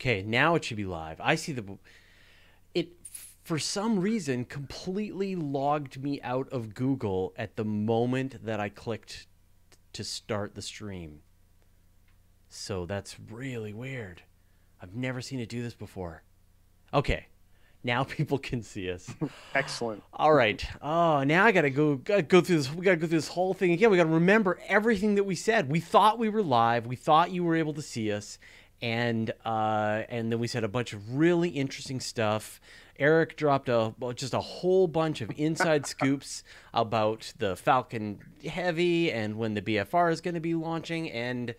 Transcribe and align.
Okay, 0.00 0.22
now 0.22 0.54
it 0.54 0.64
should 0.64 0.76
be 0.76 0.84
live. 0.84 1.20
I 1.20 1.34
see 1.34 1.52
the. 1.52 1.78
It, 2.72 2.90
for 3.42 3.58
some 3.58 3.98
reason, 3.98 4.44
completely 4.44 5.34
logged 5.34 6.02
me 6.02 6.20
out 6.22 6.48
of 6.50 6.74
Google 6.74 7.34
at 7.36 7.56
the 7.56 7.64
moment 7.64 8.44
that 8.44 8.60
I 8.60 8.68
clicked 8.68 9.26
to 9.94 10.04
start 10.04 10.54
the 10.54 10.62
stream. 10.62 11.22
So 12.48 12.86
that's 12.86 13.16
really 13.30 13.72
weird. 13.72 14.22
I've 14.80 14.94
never 14.94 15.20
seen 15.20 15.40
it 15.40 15.48
do 15.48 15.62
this 15.62 15.74
before. 15.74 16.22
Okay, 16.94 17.26
now 17.82 18.04
people 18.04 18.38
can 18.38 18.62
see 18.62 18.90
us. 18.90 19.12
Excellent. 19.54 20.02
All 20.12 20.32
right. 20.32 20.64
Oh, 20.80 21.24
now 21.24 21.44
I 21.44 21.52
gotta 21.52 21.70
go 21.70 21.96
gotta 21.96 22.22
go 22.22 22.40
through 22.40 22.56
this. 22.58 22.72
We 22.72 22.84
gotta 22.84 22.96
go 22.96 23.06
through 23.06 23.18
this 23.18 23.28
whole 23.28 23.54
thing 23.54 23.72
again. 23.72 23.90
We 23.90 23.96
gotta 23.96 24.08
remember 24.08 24.60
everything 24.68 25.16
that 25.16 25.24
we 25.24 25.34
said. 25.34 25.70
We 25.70 25.80
thought 25.80 26.18
we 26.18 26.28
were 26.28 26.42
live. 26.42 26.86
We 26.86 26.96
thought 26.96 27.30
you 27.32 27.44
were 27.44 27.56
able 27.56 27.74
to 27.74 27.82
see 27.82 28.12
us, 28.12 28.38
and 28.80 29.32
uh, 29.44 30.02
and 30.08 30.30
then 30.30 30.38
we 30.38 30.46
said 30.46 30.64
a 30.64 30.68
bunch 30.68 30.92
of 30.92 31.16
really 31.16 31.50
interesting 31.50 32.00
stuff. 32.00 32.60
Eric 32.98 33.36
dropped 33.36 33.68
a 33.68 33.94
well, 33.98 34.12
just 34.12 34.34
a 34.34 34.40
whole 34.40 34.88
bunch 34.88 35.20
of 35.20 35.30
inside 35.36 35.86
scoops 35.94 36.42
about 36.74 37.32
the 37.38 37.56
Falcon 37.56 38.18
Heavy 38.44 39.12
and 39.12 39.36
when 39.36 39.54
the 39.54 39.62
BFR 39.62 40.12
is 40.12 40.20
going 40.20 40.34
to 40.34 40.40
be 40.40 40.54
launching, 40.54 41.10
and 41.10 41.54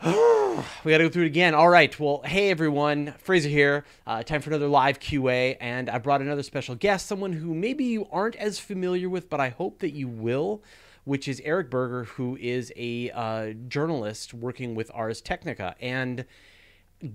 we 0.04 0.12
got 0.12 0.98
to 0.98 1.04
go 1.04 1.08
through 1.08 1.24
it 1.24 1.26
again. 1.26 1.54
All 1.54 1.68
right. 1.68 1.98
Well, 1.98 2.22
hey 2.24 2.50
everyone, 2.50 3.14
Fraser 3.18 3.48
here. 3.48 3.84
Uh, 4.06 4.22
time 4.22 4.40
for 4.40 4.50
another 4.50 4.68
live 4.68 5.00
QA, 5.00 5.56
and 5.60 5.90
I 5.90 5.98
brought 5.98 6.20
another 6.20 6.44
special 6.44 6.76
guest, 6.76 7.06
someone 7.06 7.32
who 7.32 7.52
maybe 7.54 7.84
you 7.84 8.06
aren't 8.12 8.36
as 8.36 8.60
familiar 8.60 9.08
with, 9.08 9.28
but 9.28 9.40
I 9.40 9.48
hope 9.48 9.80
that 9.80 9.90
you 9.90 10.06
will, 10.06 10.62
which 11.08 11.26
is 11.26 11.40
Eric 11.42 11.70
Berger, 11.70 12.04
who 12.04 12.36
is 12.36 12.70
a 12.76 13.10
uh, 13.12 13.52
journalist 13.66 14.34
working 14.34 14.74
with 14.74 14.90
Ars 14.92 15.22
Technica, 15.22 15.74
and 15.80 16.26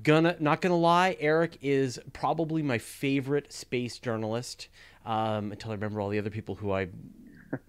gonna 0.01 0.35
not 0.39 0.61
gonna 0.61 0.75
lie, 0.75 1.15
Eric 1.19 1.59
is 1.61 1.99
probably 2.11 2.63
my 2.63 2.79
favorite 2.79 3.53
space 3.53 3.99
journalist. 3.99 4.67
Um, 5.05 5.51
until 5.51 5.71
I 5.71 5.75
remember 5.75 6.01
all 6.01 6.09
the 6.09 6.17
other 6.17 6.31
people 6.31 6.55
who 6.55 6.71
I 6.71 6.87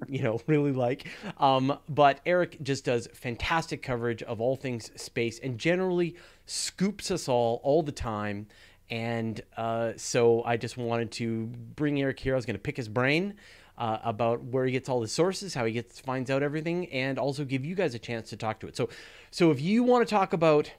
you 0.09 0.23
know, 0.23 0.41
really 0.47 0.73
like. 0.73 1.07
Um, 1.37 1.79
but 1.91 2.21
Eric 2.25 2.57
just 2.63 2.87
does 2.87 3.07
fantastic 3.13 3.83
coverage 3.83 4.23
of 4.23 4.41
all 4.41 4.57
things 4.57 4.91
space 4.97 5.39
and 5.41 5.59
generally 5.59 6.17
scoops 6.47 7.11
us 7.11 7.29
all 7.29 7.61
all 7.63 7.83
the 7.83 7.93
time. 7.93 8.47
And 8.89 9.43
uh, 9.59 9.93
so 9.97 10.43
I 10.45 10.57
just 10.57 10.79
wanted 10.79 11.11
to 11.13 11.47
bring 11.77 12.01
Eric 12.01 12.21
here. 12.21 12.33
I 12.33 12.37
was 12.37 12.47
going 12.47 12.57
to 12.57 12.63
pick 12.63 12.79
his 12.79 12.89
brain. 12.89 13.35
Uh, 13.77 13.99
about 14.05 14.41
where 14.45 14.65
he 14.67 14.71
gets 14.71 14.89
all 14.89 15.03
his 15.03 15.11
sources, 15.11 15.55
how 15.55 15.65
he 15.65 15.73
gets 15.73 15.99
finds 15.99 16.31
out 16.31 16.45
everything, 16.45 16.87
and 16.93 17.19
also 17.19 17.45
give 17.45 17.65
you 17.65 17.75
guys 17.75 17.93
a 17.93 17.99
chance 17.99 18.31
to 18.31 18.37
talk 18.37 18.61
to 18.61 18.69
it. 18.69 18.77
So, 18.77 18.89
so 19.33 19.51
if 19.51 19.61
you 19.61 19.83
want 19.83 20.07
to 20.07 20.15
talk 20.15 20.33
about 20.33 20.71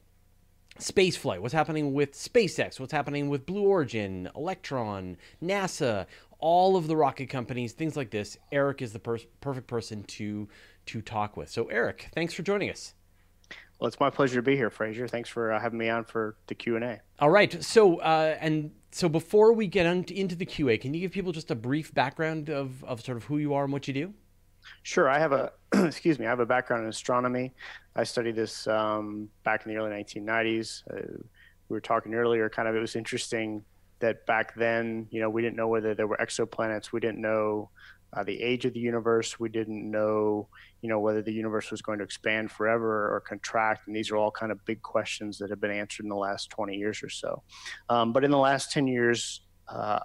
space 0.79 1.17
flight, 1.17 1.41
what's 1.41 1.53
happening 1.53 1.93
with 1.93 2.13
SpaceX, 2.13 2.79
what's 2.79 2.93
happening 2.93 3.29
with 3.29 3.45
Blue 3.45 3.63
Origin, 3.63 4.29
Electron, 4.35 5.17
NASA, 5.43 6.05
all 6.39 6.75
of 6.75 6.87
the 6.87 6.95
rocket 6.95 7.27
companies, 7.27 7.73
things 7.73 7.95
like 7.95 8.11
this, 8.11 8.37
Eric 8.51 8.81
is 8.81 8.93
the 8.93 8.99
per- 8.99 9.19
perfect 9.41 9.67
person 9.67 10.03
to 10.03 10.47
to 10.85 11.01
talk 11.01 11.35
with. 11.35 11.49
So, 11.49 11.65
Eric, 11.65 12.09
thanks 12.13 12.33
for 12.33 12.43
joining 12.43 12.69
us. 12.69 12.93
Well, 13.79 13.87
it's 13.87 13.99
my 13.99 14.09
pleasure 14.09 14.35
to 14.35 14.41
be 14.41 14.55
here, 14.55 14.69
Fraser. 14.69 15.07
Thanks 15.07 15.29
for 15.29 15.51
uh, 15.51 15.59
having 15.59 15.77
me 15.77 15.89
on 15.89 16.05
for 16.05 16.37
the 16.47 16.55
Q 16.55 16.75
and 16.75 16.85
A. 16.85 17.01
All 17.19 17.29
right. 17.29 17.61
So, 17.63 17.97
uh, 17.97 18.37
and 18.39 18.71
so 18.91 19.09
before 19.09 19.51
we 19.51 19.67
get 19.67 19.85
on 19.85 20.05
into 20.05 20.35
the 20.35 20.45
QA, 20.45 20.79
can 20.79 20.93
you 20.93 21.01
give 21.01 21.11
people 21.11 21.33
just 21.33 21.51
a 21.51 21.55
brief 21.55 21.93
background 21.93 22.49
of, 22.49 22.83
of 22.85 23.01
sort 23.01 23.17
of 23.17 23.25
who 23.25 23.37
you 23.37 23.53
are 23.53 23.65
and 23.65 23.73
what 23.73 23.87
you 23.87 23.93
do? 23.93 24.13
Sure. 24.83 25.09
I 25.09 25.19
have 25.19 25.33
a 25.33 25.51
excuse 25.73 26.19
me. 26.19 26.25
I 26.25 26.29
have 26.29 26.39
a 26.39 26.45
background 26.45 26.83
in 26.83 26.89
astronomy. 26.89 27.53
I 27.95 28.03
studied 28.03 28.35
this 28.35 28.65
um, 28.67 29.29
back 29.43 29.65
in 29.65 29.73
the 29.73 29.77
early 29.77 29.91
1990s. 29.91 30.83
Uh, 30.91 31.17
we 31.67 31.73
were 31.73 31.81
talking 31.81 32.13
earlier. 32.13 32.49
Kind 32.49 32.67
of, 32.67 32.75
it 32.75 32.79
was 32.79 32.95
interesting 32.95 33.63
that 33.99 34.25
back 34.25 34.55
then, 34.55 35.07
you 35.09 35.19
know, 35.19 35.29
we 35.29 35.41
didn't 35.41 35.55
know 35.55 35.67
whether 35.67 35.93
there 35.93 36.07
were 36.07 36.17
exoplanets. 36.17 36.91
We 36.91 36.99
didn't 36.99 37.21
know 37.21 37.69
the 38.23 38.41
age 38.41 38.65
of 38.65 38.73
the 38.73 38.79
universe. 38.79 39.39
We 39.39 39.49
didn't 39.49 39.89
know, 39.89 40.47
you 40.81 40.89
know, 40.89 40.99
whether 40.99 41.21
the 41.21 41.33
universe 41.33 41.71
was 41.71 41.81
going 41.81 41.99
to 41.99 42.03
expand 42.03 42.51
forever 42.51 43.13
or 43.13 43.19
contract. 43.21 43.87
And 43.87 43.95
these 43.95 44.11
are 44.11 44.17
all 44.17 44.31
kind 44.31 44.51
of 44.51 44.63
big 44.65 44.81
questions 44.81 45.37
that 45.39 45.49
have 45.49 45.59
been 45.59 45.71
answered 45.71 46.03
in 46.03 46.09
the 46.09 46.15
last 46.15 46.49
20 46.49 46.75
years 46.75 47.03
or 47.03 47.09
so. 47.09 47.43
Um, 47.89 48.13
but 48.13 48.23
in 48.23 48.31
the 48.31 48.37
last 48.37 48.71
10 48.71 48.87
years, 48.87 49.41
uh, 49.67 49.99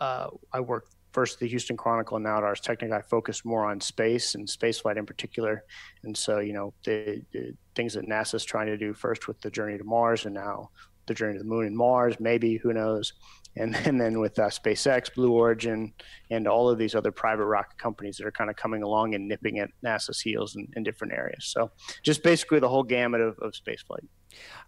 uh, 0.00 0.28
I 0.52 0.60
worked 0.60 0.94
first 1.12 1.38
the 1.38 1.46
Houston 1.46 1.76
Chronicle 1.76 2.16
and 2.16 2.24
now 2.24 2.38
at 2.38 2.42
Ars 2.42 2.60
Technica. 2.60 2.96
I 2.96 3.02
focused 3.02 3.44
more 3.44 3.64
on 3.64 3.80
space 3.80 4.34
and 4.34 4.48
spaceflight 4.48 4.96
in 4.96 5.06
particular. 5.06 5.64
And 6.02 6.16
so, 6.16 6.40
you 6.40 6.52
know, 6.52 6.74
the, 6.84 7.22
the 7.32 7.54
things 7.76 7.94
that 7.94 8.08
NASA's 8.08 8.44
trying 8.44 8.66
to 8.66 8.76
do 8.76 8.92
first 8.92 9.28
with 9.28 9.40
the 9.40 9.50
journey 9.50 9.78
to 9.78 9.84
Mars 9.84 10.26
and 10.26 10.34
now 10.34 10.70
the 11.06 11.14
journey 11.14 11.34
to 11.34 11.38
the 11.38 11.44
moon 11.44 11.66
and 11.66 11.76
Mars, 11.76 12.16
maybe 12.18 12.56
who 12.56 12.72
knows, 12.72 13.12
and, 13.56 13.74
and 13.86 14.00
then 14.00 14.20
with 14.20 14.38
uh, 14.38 14.48
SpaceX, 14.48 15.14
Blue 15.14 15.32
Origin, 15.32 15.92
and 16.30 16.46
all 16.46 16.68
of 16.68 16.78
these 16.78 16.94
other 16.94 17.12
private 17.12 17.46
rocket 17.46 17.78
companies 17.78 18.16
that 18.18 18.26
are 18.26 18.32
kind 18.32 18.50
of 18.50 18.56
coming 18.56 18.82
along 18.82 19.14
and 19.14 19.28
nipping 19.28 19.58
at 19.58 19.70
NASA's 19.84 20.20
heels 20.20 20.56
in, 20.56 20.68
in 20.76 20.82
different 20.82 21.12
areas. 21.12 21.44
So 21.44 21.70
just 22.02 22.22
basically 22.22 22.60
the 22.60 22.68
whole 22.68 22.82
gamut 22.82 23.20
of, 23.20 23.38
of 23.38 23.52
spaceflight. 23.52 24.06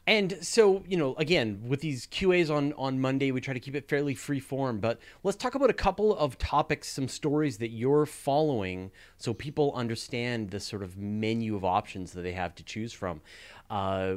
And 0.06 0.38
so, 0.40 0.84
you 0.86 0.96
know, 0.96 1.14
again, 1.16 1.62
with 1.66 1.80
these 1.80 2.06
QAs 2.06 2.54
on 2.54 2.72
on 2.74 3.00
Monday, 3.00 3.32
we 3.32 3.40
try 3.40 3.52
to 3.54 3.58
keep 3.58 3.74
it 3.74 3.88
fairly 3.88 4.14
free 4.14 4.38
form. 4.38 4.78
But 4.78 5.00
let's 5.24 5.36
talk 5.36 5.56
about 5.56 5.70
a 5.70 5.74
couple 5.74 6.16
of 6.16 6.38
topics, 6.38 6.88
some 6.88 7.08
stories 7.08 7.58
that 7.58 7.70
you're 7.70 8.06
following, 8.06 8.92
so 9.16 9.34
people 9.34 9.72
understand 9.74 10.50
the 10.50 10.60
sort 10.60 10.84
of 10.84 10.96
menu 10.96 11.56
of 11.56 11.64
options 11.64 12.12
that 12.12 12.22
they 12.22 12.32
have 12.32 12.54
to 12.56 12.62
choose 12.62 12.92
from. 12.92 13.20
Uh, 13.68 14.12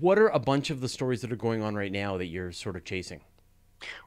what 0.00 0.18
are 0.18 0.28
a 0.28 0.40
bunch 0.40 0.70
of 0.70 0.80
the 0.80 0.88
stories 0.88 1.20
that 1.20 1.30
are 1.30 1.36
going 1.36 1.62
on 1.62 1.76
right 1.76 1.92
now 1.92 2.16
that 2.16 2.26
you're 2.26 2.50
sort 2.50 2.74
of 2.74 2.84
chasing? 2.84 3.20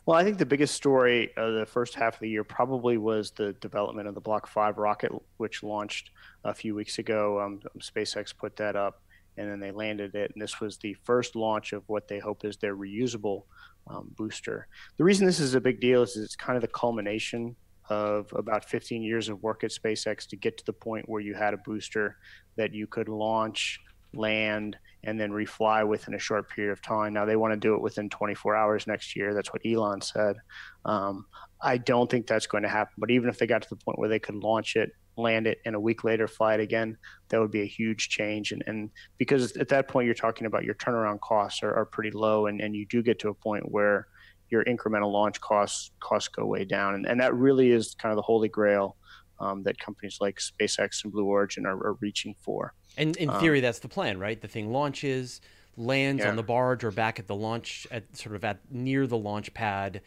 Well, 0.05 0.17
I 0.17 0.23
think 0.23 0.37
the 0.37 0.45
biggest 0.45 0.75
story 0.75 1.31
of 1.37 1.53
the 1.53 1.65
first 1.65 1.95
half 1.95 2.15
of 2.15 2.19
the 2.19 2.29
year 2.29 2.43
probably 2.43 2.97
was 2.97 3.31
the 3.31 3.53
development 3.53 4.07
of 4.07 4.15
the 4.15 4.21
Block 4.21 4.47
5 4.47 4.77
rocket, 4.77 5.11
which 5.37 5.63
launched 5.63 6.11
a 6.43 6.53
few 6.53 6.75
weeks 6.75 6.99
ago. 6.99 7.39
Um, 7.41 7.61
SpaceX 7.79 8.35
put 8.35 8.55
that 8.57 8.75
up 8.75 9.01
and 9.37 9.49
then 9.49 9.59
they 9.59 9.71
landed 9.71 10.15
it. 10.15 10.31
And 10.33 10.41
this 10.41 10.59
was 10.59 10.77
the 10.77 10.93
first 11.03 11.35
launch 11.35 11.73
of 11.73 11.83
what 11.87 12.07
they 12.07 12.19
hope 12.19 12.45
is 12.45 12.57
their 12.57 12.75
reusable 12.75 13.43
um, 13.87 14.11
booster. 14.15 14.67
The 14.97 15.03
reason 15.03 15.25
this 15.25 15.39
is 15.39 15.55
a 15.55 15.61
big 15.61 15.79
deal 15.79 16.03
is 16.03 16.15
it's 16.15 16.35
kind 16.35 16.55
of 16.55 16.61
the 16.61 16.67
culmination 16.67 17.55
of 17.89 18.31
about 18.35 18.65
15 18.65 19.01
years 19.01 19.29
of 19.29 19.43
work 19.43 19.63
at 19.63 19.71
SpaceX 19.71 20.27
to 20.27 20.35
get 20.35 20.57
to 20.57 20.65
the 20.65 20.73
point 20.73 21.09
where 21.09 21.21
you 21.21 21.33
had 21.33 21.53
a 21.53 21.57
booster 21.57 22.17
that 22.55 22.73
you 22.73 22.87
could 22.87 23.09
launch 23.09 23.81
land, 24.13 24.77
and 25.03 25.19
then 25.19 25.31
refly 25.31 25.85
within 25.87 26.13
a 26.13 26.19
short 26.19 26.49
period 26.49 26.71
of 26.71 26.81
time. 26.81 27.13
Now 27.13 27.25
they 27.25 27.35
want 27.35 27.53
to 27.53 27.59
do 27.59 27.75
it 27.75 27.81
within 27.81 28.09
24 28.09 28.55
hours 28.55 28.87
next 28.87 29.15
year. 29.15 29.33
That's 29.33 29.51
what 29.51 29.61
Elon 29.65 30.01
said. 30.01 30.37
Um, 30.85 31.25
I 31.61 31.77
don't 31.77 32.09
think 32.09 32.27
that's 32.27 32.47
going 32.47 32.63
to 32.63 32.69
happen. 32.69 32.93
But 32.97 33.11
even 33.11 33.29
if 33.29 33.37
they 33.37 33.47
got 33.47 33.61
to 33.61 33.69
the 33.69 33.75
point 33.75 33.99
where 33.99 34.09
they 34.09 34.19
could 34.19 34.35
launch 34.35 34.75
it, 34.75 34.91
land 35.17 35.47
it, 35.47 35.59
and 35.65 35.75
a 35.75 35.79
week 35.79 36.03
later 36.03 36.27
fly 36.27 36.55
it 36.55 36.59
again, 36.59 36.97
that 37.29 37.39
would 37.39 37.51
be 37.51 37.61
a 37.61 37.67
huge 37.67 38.09
change. 38.09 38.51
And, 38.51 38.63
and 38.67 38.89
because 39.17 39.55
at 39.57 39.69
that 39.69 39.87
point 39.87 40.05
you're 40.05 40.15
talking 40.15 40.47
about 40.47 40.63
your 40.63 40.75
turnaround 40.75 41.19
costs 41.19 41.63
are, 41.63 41.73
are 41.73 41.85
pretty 41.85 42.11
low, 42.11 42.47
and, 42.47 42.61
and 42.61 42.75
you 42.75 42.85
do 42.85 43.03
get 43.03 43.19
to 43.19 43.29
a 43.29 43.33
point 43.33 43.71
where 43.71 44.07
your 44.49 44.63
incremental 44.65 45.11
launch 45.11 45.41
costs 45.41 45.91
costs 45.99 46.29
go 46.29 46.45
way 46.45 46.65
down, 46.65 46.95
and, 46.95 47.05
and 47.05 47.19
that 47.19 47.33
really 47.35 47.71
is 47.71 47.95
kind 47.95 48.11
of 48.11 48.15
the 48.17 48.21
holy 48.21 48.49
grail 48.49 48.97
um, 49.39 49.63
that 49.63 49.79
companies 49.79 50.17
like 50.21 50.39
SpaceX 50.39 51.03
and 51.03 51.11
Blue 51.11 51.25
Origin 51.25 51.65
are, 51.65 51.77
are 51.77 51.97
reaching 52.01 52.35
for. 52.41 52.73
And 52.97 53.15
in 53.17 53.29
um, 53.29 53.39
theory, 53.39 53.59
um, 53.59 53.63
that's 53.63 53.79
the 53.79 53.87
plan, 53.87 54.19
right? 54.19 54.39
The 54.39 54.47
thing 54.47 54.71
launches, 54.71 55.41
lands 55.77 56.23
yeah. 56.23 56.29
on 56.29 56.35
the 56.35 56.43
barge 56.43 56.83
or 56.83 56.91
back 56.91 57.19
at 57.19 57.27
the 57.27 57.35
launch, 57.35 57.87
at 57.91 58.15
sort 58.15 58.35
of 58.35 58.43
at 58.43 58.59
near 58.71 59.07
the 59.07 59.17
launch 59.17 59.53
pad. 59.53 60.01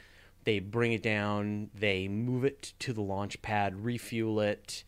They 0.45 0.61
bring 0.61 0.93
it 0.93 1.03
down, 1.03 1.71
they 1.75 2.07
move 2.07 2.45
it 2.45 2.73
to 2.81 2.93
the 2.93 3.03
launch 3.03 3.43
pad, 3.43 3.85
refuel 3.85 4.41
it, 4.41 4.85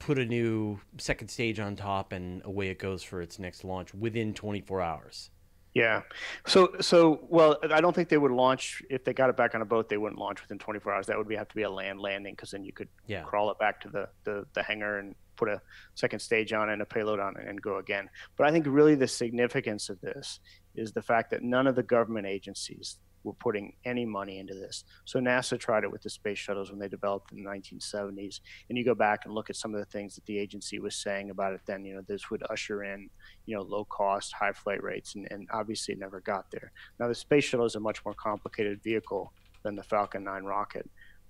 put 0.00 0.18
a 0.18 0.24
new 0.24 0.80
second 0.98 1.28
stage 1.28 1.60
on 1.60 1.76
top, 1.76 2.10
and 2.10 2.44
away 2.44 2.68
it 2.68 2.80
goes 2.80 3.04
for 3.04 3.22
its 3.22 3.38
next 3.38 3.62
launch 3.62 3.94
within 3.94 4.34
24 4.34 4.80
hours. 4.80 5.30
Yeah. 5.74 6.02
So 6.46 6.74
so 6.80 7.20
well, 7.28 7.56
I 7.70 7.80
don't 7.80 7.94
think 7.94 8.08
they 8.08 8.18
would 8.18 8.32
launch 8.32 8.82
if 8.90 9.04
they 9.04 9.14
got 9.14 9.30
it 9.30 9.36
back 9.36 9.54
on 9.54 9.62
a 9.62 9.64
boat. 9.64 9.88
They 9.88 9.96
wouldn't 9.96 10.20
launch 10.20 10.42
within 10.42 10.58
24 10.58 10.92
hours. 10.92 11.06
That 11.06 11.16
would 11.16 11.28
be, 11.28 11.36
have 11.36 11.48
to 11.48 11.54
be 11.54 11.62
a 11.62 11.70
land 11.70 12.00
landing 12.00 12.34
because 12.34 12.50
then 12.50 12.64
you 12.64 12.72
could 12.72 12.88
yeah. 13.06 13.22
crawl 13.22 13.50
it 13.50 13.58
back 13.58 13.80
to 13.82 13.88
the, 13.88 14.08
the 14.24 14.46
the 14.52 14.62
hangar 14.62 14.98
and 14.98 15.14
put 15.36 15.48
a 15.48 15.60
second 15.94 16.20
stage 16.20 16.52
on 16.52 16.70
and 16.70 16.82
a 16.82 16.86
payload 16.86 17.20
on 17.20 17.36
it 17.36 17.46
and 17.48 17.60
go 17.60 17.78
again. 17.78 18.08
But 18.36 18.46
I 18.46 18.52
think 18.52 18.66
really 18.68 18.94
the 18.94 19.08
significance 19.08 19.88
of 19.88 20.00
this 20.00 20.40
is 20.74 20.92
the 20.92 21.02
fact 21.02 21.30
that 21.30 21.42
none 21.42 21.66
of 21.66 21.76
the 21.76 21.82
government 21.82 22.26
agencies 22.26 22.98
were 23.24 23.32
putting 23.34 23.72
any 23.84 24.04
money 24.04 24.38
into 24.38 24.54
this. 24.54 24.84
So 25.04 25.20
NASA 25.20 25.58
tried 25.58 25.84
it 25.84 25.92
with 25.92 26.02
the 26.02 26.10
space 26.10 26.38
shuttles 26.38 26.70
when 26.70 26.78
they 26.78 26.88
developed 26.88 27.32
in 27.32 27.42
the 27.42 27.50
1970s. 27.50 28.40
And 28.68 28.76
you 28.76 28.84
go 28.84 28.94
back 28.94 29.20
and 29.24 29.34
look 29.34 29.50
at 29.50 29.56
some 29.56 29.74
of 29.74 29.80
the 29.80 29.86
things 29.86 30.14
that 30.14 30.26
the 30.26 30.38
agency 30.38 30.78
was 30.78 30.96
saying 30.96 31.30
about 31.30 31.52
it 31.52 31.60
then, 31.66 31.84
you 31.84 31.94
know, 31.94 32.02
this 32.02 32.30
would 32.30 32.42
usher 32.50 32.84
in, 32.84 33.08
you 33.46 33.56
know, 33.56 33.62
low 33.62 33.84
cost, 33.84 34.32
high 34.32 34.52
flight 34.52 34.82
rates. 34.82 35.14
And, 35.14 35.28
and 35.30 35.48
obviously 35.52 35.94
it 35.94 36.00
never 36.00 36.20
got 36.20 36.50
there. 36.50 36.72
Now, 36.98 37.08
the 37.08 37.14
space 37.14 37.44
shuttle 37.44 37.66
is 37.66 37.76
a 37.76 37.80
much 37.80 38.04
more 38.04 38.14
complicated 38.14 38.82
vehicle 38.82 39.32
than 39.62 39.76
the 39.76 39.82
Falcon 39.82 40.24
9 40.24 40.44
rocket. 40.44 40.88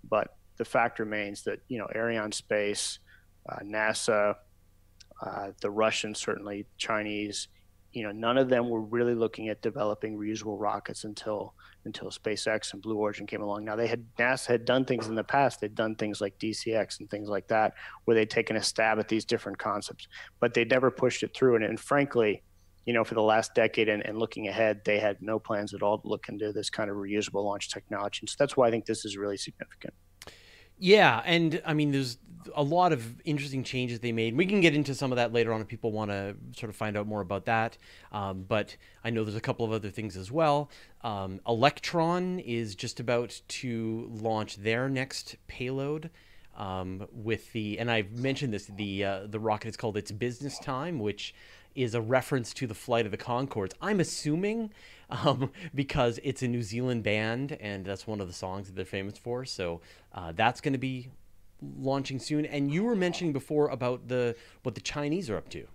But 0.09 0.37
the 0.57 0.65
fact 0.65 0.99
remains 0.99 1.43
that, 1.43 1.61
you 1.69 1.79
know, 1.79 1.89
Arianespace, 1.95 2.99
uh, 2.99 3.01
NASA, 3.65 4.35
uh, 5.21 5.53
the 5.61 5.71
Russians, 5.71 6.19
certainly 6.19 6.67
Chinese, 6.77 7.49
you 7.93 8.03
know, 8.03 8.13
none 8.13 8.39
of 8.39 8.49
them 8.49 8.69
were 8.71 8.81
really 8.81 9.15
looking 9.15 9.49
at 9.49 9.61
developing 9.61 10.17
reusable 10.17 10.59
rockets 10.59 11.05
until 11.05 11.55
until 11.85 12.11
SpaceX 12.11 12.73
and 12.73 12.81
Blue 12.81 12.97
Origin 12.97 13.27
came 13.27 13.43
along. 13.43 13.65
Now 13.65 13.77
they 13.77 13.89
had 13.89 14.07
NASA 14.17 14.47
had 14.47 14.65
done 14.65 14.85
things 14.85 15.09
in 15.09 15.15
the 15.15 15.25
past. 15.25 15.61
They'd 15.61 15.75
done 15.75 15.97
things 15.97 16.21
like 16.21 16.39
DCX 16.39 17.01
and 17.01 17.11
things 17.11 17.29
like 17.29 17.49
that, 17.49 17.75
where 18.05 18.15
they'd 18.15 18.31
taken 18.31 18.57
a 18.57 18.63
stab 18.63 18.99
at 18.99 19.09
these 19.09 19.25
different 19.25 19.59
concepts, 19.59 20.07
but 20.41 20.55
they 20.55 20.65
never 20.65 20.91
pushed 20.91 21.23
it 21.23 21.35
through. 21.35 21.57
And, 21.57 21.65
and 21.65 21.79
frankly, 21.79 22.43
you 22.87 22.93
know, 22.93 23.05
for 23.05 23.15
the 23.15 23.23
last 23.23 23.55
decade 23.55 23.89
and, 23.89 24.05
and, 24.07 24.19
looking 24.19 24.49
ahead, 24.49 24.81
they 24.85 24.99
had 24.99 25.17
no 25.21 25.39
plans 25.39 25.75
at 25.75 25.83
all 25.83 25.99
to 25.99 26.09
look 26.09 26.29
into 26.29 26.53
this 26.53 26.71
kind 26.71 26.91
of 26.91 26.97
reusable 26.97 27.45
launch 27.45 27.71
technology. 27.71 28.21
And 28.23 28.29
so 28.31 28.37
that's 28.39 28.57
why 28.57 28.69
I 28.69 28.71
think 28.71 28.87
this 28.87 29.05
is 29.05 29.17
really 29.17 29.37
significant. 29.37 29.95
Yeah, 30.79 31.23
and 31.25 31.63
I 31.65 31.75
mean, 31.75 31.93
there's 31.93 32.19
a 32.55 32.63
lot 32.63 32.93
of 32.93 33.21
interesting 33.23 33.65
changes 33.65 34.01
they 34.01 34.13
made. 34.13 34.37
We 34.37 34.47
can 34.47 34.61
get 34.61 34.75
into 34.75 34.95
some 34.95 35.13
of 35.13 35.17
that 35.17 35.33
later 35.33 35.53
on 35.53 35.61
if 35.61 35.69
people 35.69 35.93
want 35.93 36.11
to 36.11 36.37
sort 36.57 36.71
of 36.71 36.77
find 36.77 36.97
out 36.97 37.07
more 37.07 37.21
about 37.21 37.45
that. 37.47 37.77
Um, 38.11 38.45
but 38.47 38.77
I 39.05 39.11
know 39.11 39.25
there's 39.25 39.37
a 39.37 39.41
couple 39.41 39.65
of 39.65 39.73
other 39.73 39.91
things 39.91 40.17
as 40.17 40.31
well. 40.31 40.71
Um, 41.03 41.41
Electron 41.47 42.39
is 42.41 42.75
just 42.75 43.01
about 43.01 43.41
to 43.49 44.09
launch 44.11 44.57
their 44.57 44.89
next 44.89 45.37
payload. 45.47 46.11
Um, 46.55 47.09
with 47.11 47.51
the 47.53 47.79
and 47.79 47.91
I've 47.91 48.13
mentioned 48.13 48.53
this 48.53 48.67
the 48.67 49.05
uh, 49.05 49.21
the 49.27 49.41
rocket 49.41 49.69
is 49.69 49.77
called 49.79 49.97
its 49.97 50.13
business 50.13 50.59
time, 50.59 50.99
which 50.99 51.35
is 51.75 51.95
a 51.95 52.01
reference 52.01 52.53
to 52.55 52.67
the 52.67 52.75
flight 52.75 53.07
of 53.07 53.11
the 53.11 53.19
Conchords. 53.19 53.73
I'm 53.81 54.01
assuming 54.01 54.71
um, 55.11 55.51
because 55.75 56.19
it's 56.23 56.43
a 56.43 56.49
New 56.49 56.63
Zealand 56.63 57.03
band 57.03 57.53
and 57.53 57.85
that's 57.85 58.07
one 58.07 58.21
of 58.21 58.27
the 58.27 58.33
songs 58.33 58.67
that 58.67 58.77
they're 58.77 58.85
famous 58.85 59.19
for. 59.19 59.45
So 59.45 59.81
uh, 60.15 60.33
that's 60.33 60.61
going 60.61 60.73
to 60.73 60.79
be 60.79 61.09
launching 61.79 62.19
soon. 62.19 62.47
And 62.47 62.73
you 62.73 62.85
were 62.85 62.97
mentioning 62.97 63.33
before 63.33 63.69
about 63.69 64.09
the 64.09 64.37
what 64.63 64.75
the 64.75 64.81
Chinese 64.81 65.31
are 65.31 65.37
up 65.37 65.49
to. 65.51 65.67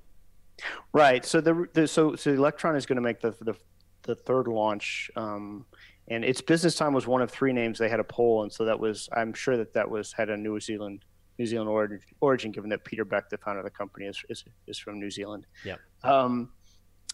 Right. 0.94 1.26
So 1.26 1.42
the, 1.42 1.68
the 1.74 1.88
so 1.88 2.16
so 2.16 2.32
Electron 2.32 2.76
is 2.76 2.86
going 2.86 2.98
to 2.98 3.02
make 3.02 3.22
the 3.22 3.36
the, 3.42 3.56
the 4.04 4.16
third 4.16 4.48
launch. 4.48 5.12
Um, 5.16 5.66
and 6.10 6.24
its 6.24 6.42
business 6.42 6.76
time 6.76 6.94
was 6.94 7.06
one 7.06 7.22
of 7.22 7.30
three 7.30 7.52
names 7.52 7.78
they 7.78 7.90
had 7.90 8.00
a 8.00 8.04
poll, 8.04 8.44
and 8.44 8.52
so 8.52 8.66
that 8.66 8.80
was 8.80 9.10
I'm 9.16 9.34
sure 9.34 9.58
that 9.58 9.74
that 9.74 9.90
was 9.90 10.14
had 10.14 10.30
a 10.30 10.38
New 10.38 10.60
Zealand 10.60 11.04
New 11.38 11.46
Zealand 11.46 11.70
origin, 11.70 12.00
origin 12.20 12.52
given 12.52 12.70
that 12.72 12.84
Peter 12.84 13.06
Beck, 13.06 13.30
the 13.30 13.38
founder 13.38 13.60
of 13.60 13.66
the 13.66 13.72
company, 13.72 14.06
is 14.06 14.24
is, 14.30 14.44
is 14.68 14.80
from 14.80 15.00
New 15.00 15.12
Zealand. 15.12 15.46
Yeah. 15.64 15.76
Um, 16.04 16.50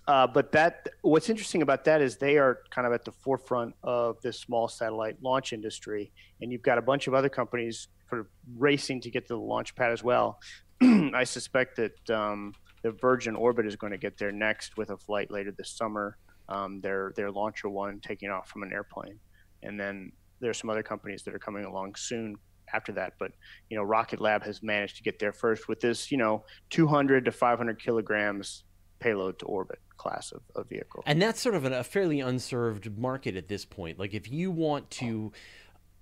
uh, 0.07 0.27
but 0.27 0.51
that 0.51 0.89
what's 1.01 1.29
interesting 1.29 1.61
about 1.61 1.85
that 1.85 2.01
is 2.01 2.17
they 2.17 2.37
are 2.37 2.59
kind 2.69 2.85
of 2.85 2.93
at 2.93 3.05
the 3.05 3.11
forefront 3.11 3.73
of 3.83 4.21
this 4.21 4.39
small 4.39 4.67
satellite 4.67 5.15
launch 5.21 5.53
industry, 5.53 6.11
and 6.41 6.51
you've 6.51 6.61
got 6.61 6.77
a 6.77 6.81
bunch 6.81 7.07
of 7.07 7.13
other 7.13 7.29
companies 7.29 7.87
of 8.19 8.27
racing 8.57 9.01
to 9.01 9.12
get 9.12 9.27
to 9.27 9.33
the 9.33 9.39
launch 9.39 9.75
pad 9.75 9.92
as 9.92 10.04
well. 10.04 10.39
I 10.81 11.24
suspect 11.24 11.77
that 11.77 12.10
um, 12.10 12.54
the 12.83 12.92
Virgin 12.92 13.36
Orbit 13.36 13.65
is 13.65 13.75
going 13.75 13.92
to 13.92 13.98
get 13.98 14.18
there 14.18 14.31
next 14.31 14.77
with 14.77 14.89
a 14.89 14.98
flight 14.98 15.31
later 15.31 15.51
this 15.51 15.71
summer. 15.71 16.18
Um, 16.50 16.81
their 16.81 17.13
their 17.15 17.31
launcher 17.31 17.69
one 17.69 18.01
taking 18.01 18.30
off 18.30 18.50
from 18.50 18.63
an 18.63 18.74
airplane, 18.74 19.18
and 19.63 19.80
then 19.80 20.12
there's 20.42 20.57
some 20.57 20.69
other 20.69 20.83
companies 20.83 21.24
that 21.24 21.33
are 21.33 21.39
coming 21.39 21.63
along 21.63 21.95
soon 21.95 22.36
after 22.74 22.92
that. 22.94 23.13
But 23.18 23.31
you 23.69 23.77
know, 23.77 23.83
Rocket 23.83 24.19
Lab 24.19 24.44
has 24.44 24.62
managed 24.62 24.98
to 24.98 25.04
get 25.04 25.19
there 25.19 25.31
first 25.31 25.69
with 25.69 25.80
this, 25.80 26.12
you 26.12 26.18
know, 26.18 26.44
200 26.69 27.25
to 27.25 27.31
500 27.31 27.81
kilograms 27.81 28.63
payload 29.00 29.39
to 29.39 29.45
orbit 29.45 29.80
class 29.98 30.31
of, 30.31 30.42
of 30.56 30.68
vehicle. 30.69 31.04
And 31.06 31.21
that's 31.21 31.39
sort 31.39 31.56
of 31.56 31.65
a 31.65 31.83
fairly 31.83 32.19
unserved 32.19 32.98
market 32.98 33.36
at 33.36 33.48
this 33.48 33.65
point. 33.65 34.00
Like 34.00 34.13
if 34.13 34.31
you 34.31 34.51
want 34.51 34.89
to, 34.92 35.31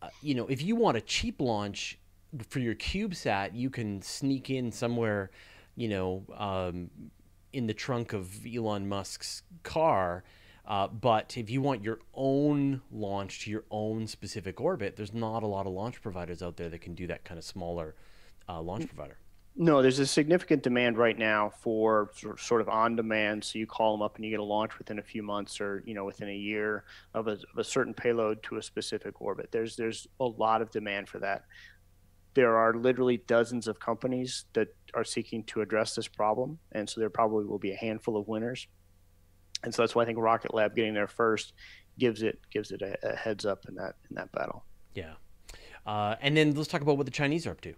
uh, 0.01 0.09
you 0.21 0.35
know, 0.35 0.47
if 0.47 0.61
you 0.61 0.75
want 0.75 0.97
a 0.97 1.01
cheap 1.01 1.39
launch 1.39 1.99
for 2.49 2.59
your 2.59 2.75
CubeSat, 2.75 3.51
you 3.53 3.69
can 3.69 4.01
sneak 4.01 4.49
in 4.49 4.71
somewhere, 4.71 5.31
you 5.75 5.89
know, 5.89 6.23
um, 6.35 6.89
in 7.53 7.67
the 7.67 7.73
trunk 7.73 8.13
of 8.13 8.45
Elon 8.45 8.87
Musk's 8.87 9.43
car 9.63 10.23
uh, 10.65 10.87
but 10.87 11.37
if 11.37 11.49
you 11.49 11.61
want 11.61 11.83
your 11.83 11.99
own 12.13 12.81
launch 12.91 13.43
to 13.43 13.51
your 13.51 13.63
own 13.71 14.07
specific 14.07 14.61
orbit, 14.61 14.95
there's 14.95 15.13
not 15.13 15.43
a 15.43 15.47
lot 15.47 15.65
of 15.65 15.73
launch 15.73 16.01
providers 16.01 16.41
out 16.41 16.57
there 16.57 16.69
that 16.69 16.79
can 16.81 16.93
do 16.93 17.07
that 17.07 17.25
kind 17.25 17.37
of 17.37 17.43
smaller 17.43 17.95
uh, 18.47 18.61
launch 18.61 18.87
provider. 18.87 19.17
No, 19.57 19.81
there's 19.81 19.99
a 19.99 20.07
significant 20.07 20.63
demand 20.63 20.97
right 20.97 21.17
now 21.17 21.49
for 21.49 22.09
sort 22.37 22.61
of 22.61 22.69
on 22.69 22.95
demand. 22.95 23.43
So 23.43 23.59
you 23.59 23.67
call 23.67 23.91
them 23.91 24.01
up 24.01 24.15
and 24.15 24.23
you 24.23 24.31
get 24.31 24.39
a 24.39 24.43
launch 24.43 24.77
within 24.77 24.97
a 24.97 25.01
few 25.01 25.21
months 25.21 25.59
or 25.59 25.83
you 25.85 25.93
know 25.93 26.05
within 26.05 26.29
a 26.29 26.35
year 26.35 26.85
of 27.13 27.27
a, 27.27 27.31
of 27.31 27.57
a 27.57 27.63
certain 27.63 27.93
payload 27.93 28.41
to 28.43 28.55
a 28.55 28.63
specific 28.63 29.19
orbit. 29.19 29.49
There's 29.51 29.75
there's 29.75 30.07
a 30.21 30.25
lot 30.25 30.61
of 30.61 30.71
demand 30.71 31.09
for 31.09 31.19
that. 31.19 31.43
There 32.33 32.55
are 32.55 32.73
literally 32.73 33.17
dozens 33.17 33.67
of 33.67 33.79
companies 33.79 34.45
that 34.53 34.69
are 34.93 35.03
seeking 35.03 35.43
to 35.45 35.61
address 35.61 35.95
this 35.95 36.07
problem, 36.07 36.59
and 36.71 36.89
so 36.89 37.01
there 37.01 37.09
probably 37.09 37.45
will 37.45 37.59
be 37.59 37.71
a 37.71 37.75
handful 37.75 38.17
of 38.17 38.27
winners 38.27 38.67
and 39.63 39.73
so 39.73 39.81
that's 39.81 39.95
why 39.95 40.03
I 40.03 40.05
think 40.05 40.17
Rocket 40.17 40.53
Lab 40.53 40.75
getting 40.75 40.93
there 40.93 41.07
first 41.07 41.53
gives 41.99 42.21
it 42.23 42.39
gives 42.51 42.71
it 42.71 42.81
a, 42.81 42.97
a 43.07 43.15
heads 43.15 43.45
up 43.45 43.65
in 43.67 43.75
that 43.75 43.95
in 44.09 44.15
that 44.15 44.31
battle. 44.31 44.65
Yeah, 44.95 45.13
uh, 45.85 46.15
and 46.21 46.35
then 46.35 46.53
let's 46.53 46.69
talk 46.69 46.81
about 46.81 46.97
what 46.97 47.05
the 47.05 47.11
Chinese 47.11 47.45
are 47.47 47.51
up 47.51 47.61
to. 47.61 47.73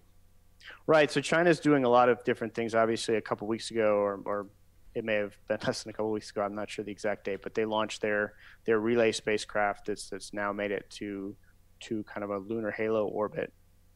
Right. 0.88 1.12
So 1.12 1.20
China's 1.20 1.60
doing 1.60 1.84
a 1.84 1.90
lot 1.90 2.08
of 2.10 2.24
different 2.24 2.56
things. 2.56 2.74
Obviously, 2.74 3.16
a 3.16 3.22
couple 3.22 3.48
weeks 3.48 3.72
ago, 3.72 3.96
or, 3.96 4.22
or 4.26 4.48
it 4.96 5.04
may 5.04 5.16
have 5.16 5.36
been 5.48 5.58
less 5.68 5.84
than 5.84 5.90
a 5.90 5.94
couple 5.94 6.12
weeks 6.12 6.30
ago. 6.30 6.42
I'm 6.42 6.56
not 6.56 6.70
sure 6.70 6.86
the 6.86 6.92
exact 6.92 7.26
date, 7.26 7.42
but 7.44 7.54
they 7.54 7.66
launched 7.66 8.02
their 8.02 8.36
their 8.66 8.80
relay 8.80 9.12
spacecraft 9.12 9.88
that's 9.88 10.10
that's 10.10 10.34
now 10.34 10.54
made 10.54 10.72
it 10.72 10.90
to 10.92 11.36
to 11.82 12.04
kind 12.04 12.24
of 12.24 12.30
a 12.30 12.38
lunar 12.38 12.72
halo 12.72 13.08
orbit, 13.08 13.52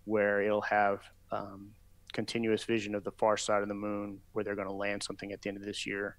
where 0.08 0.42
it'll 0.42 0.62
have 0.62 1.02
um, 1.32 1.70
continuous 2.14 2.64
vision 2.64 2.96
of 2.96 3.04
the 3.04 3.12
far 3.12 3.38
side 3.38 3.62
of 3.62 3.68
the 3.68 3.76
moon, 3.76 4.20
where 4.34 4.44
they're 4.44 4.56
going 4.56 4.68
to 4.68 4.74
land 4.74 5.04
something 5.04 5.32
at 5.32 5.42
the 5.42 5.50
end 5.50 5.58
of 5.58 5.64
this 5.64 5.86
year 5.86 6.18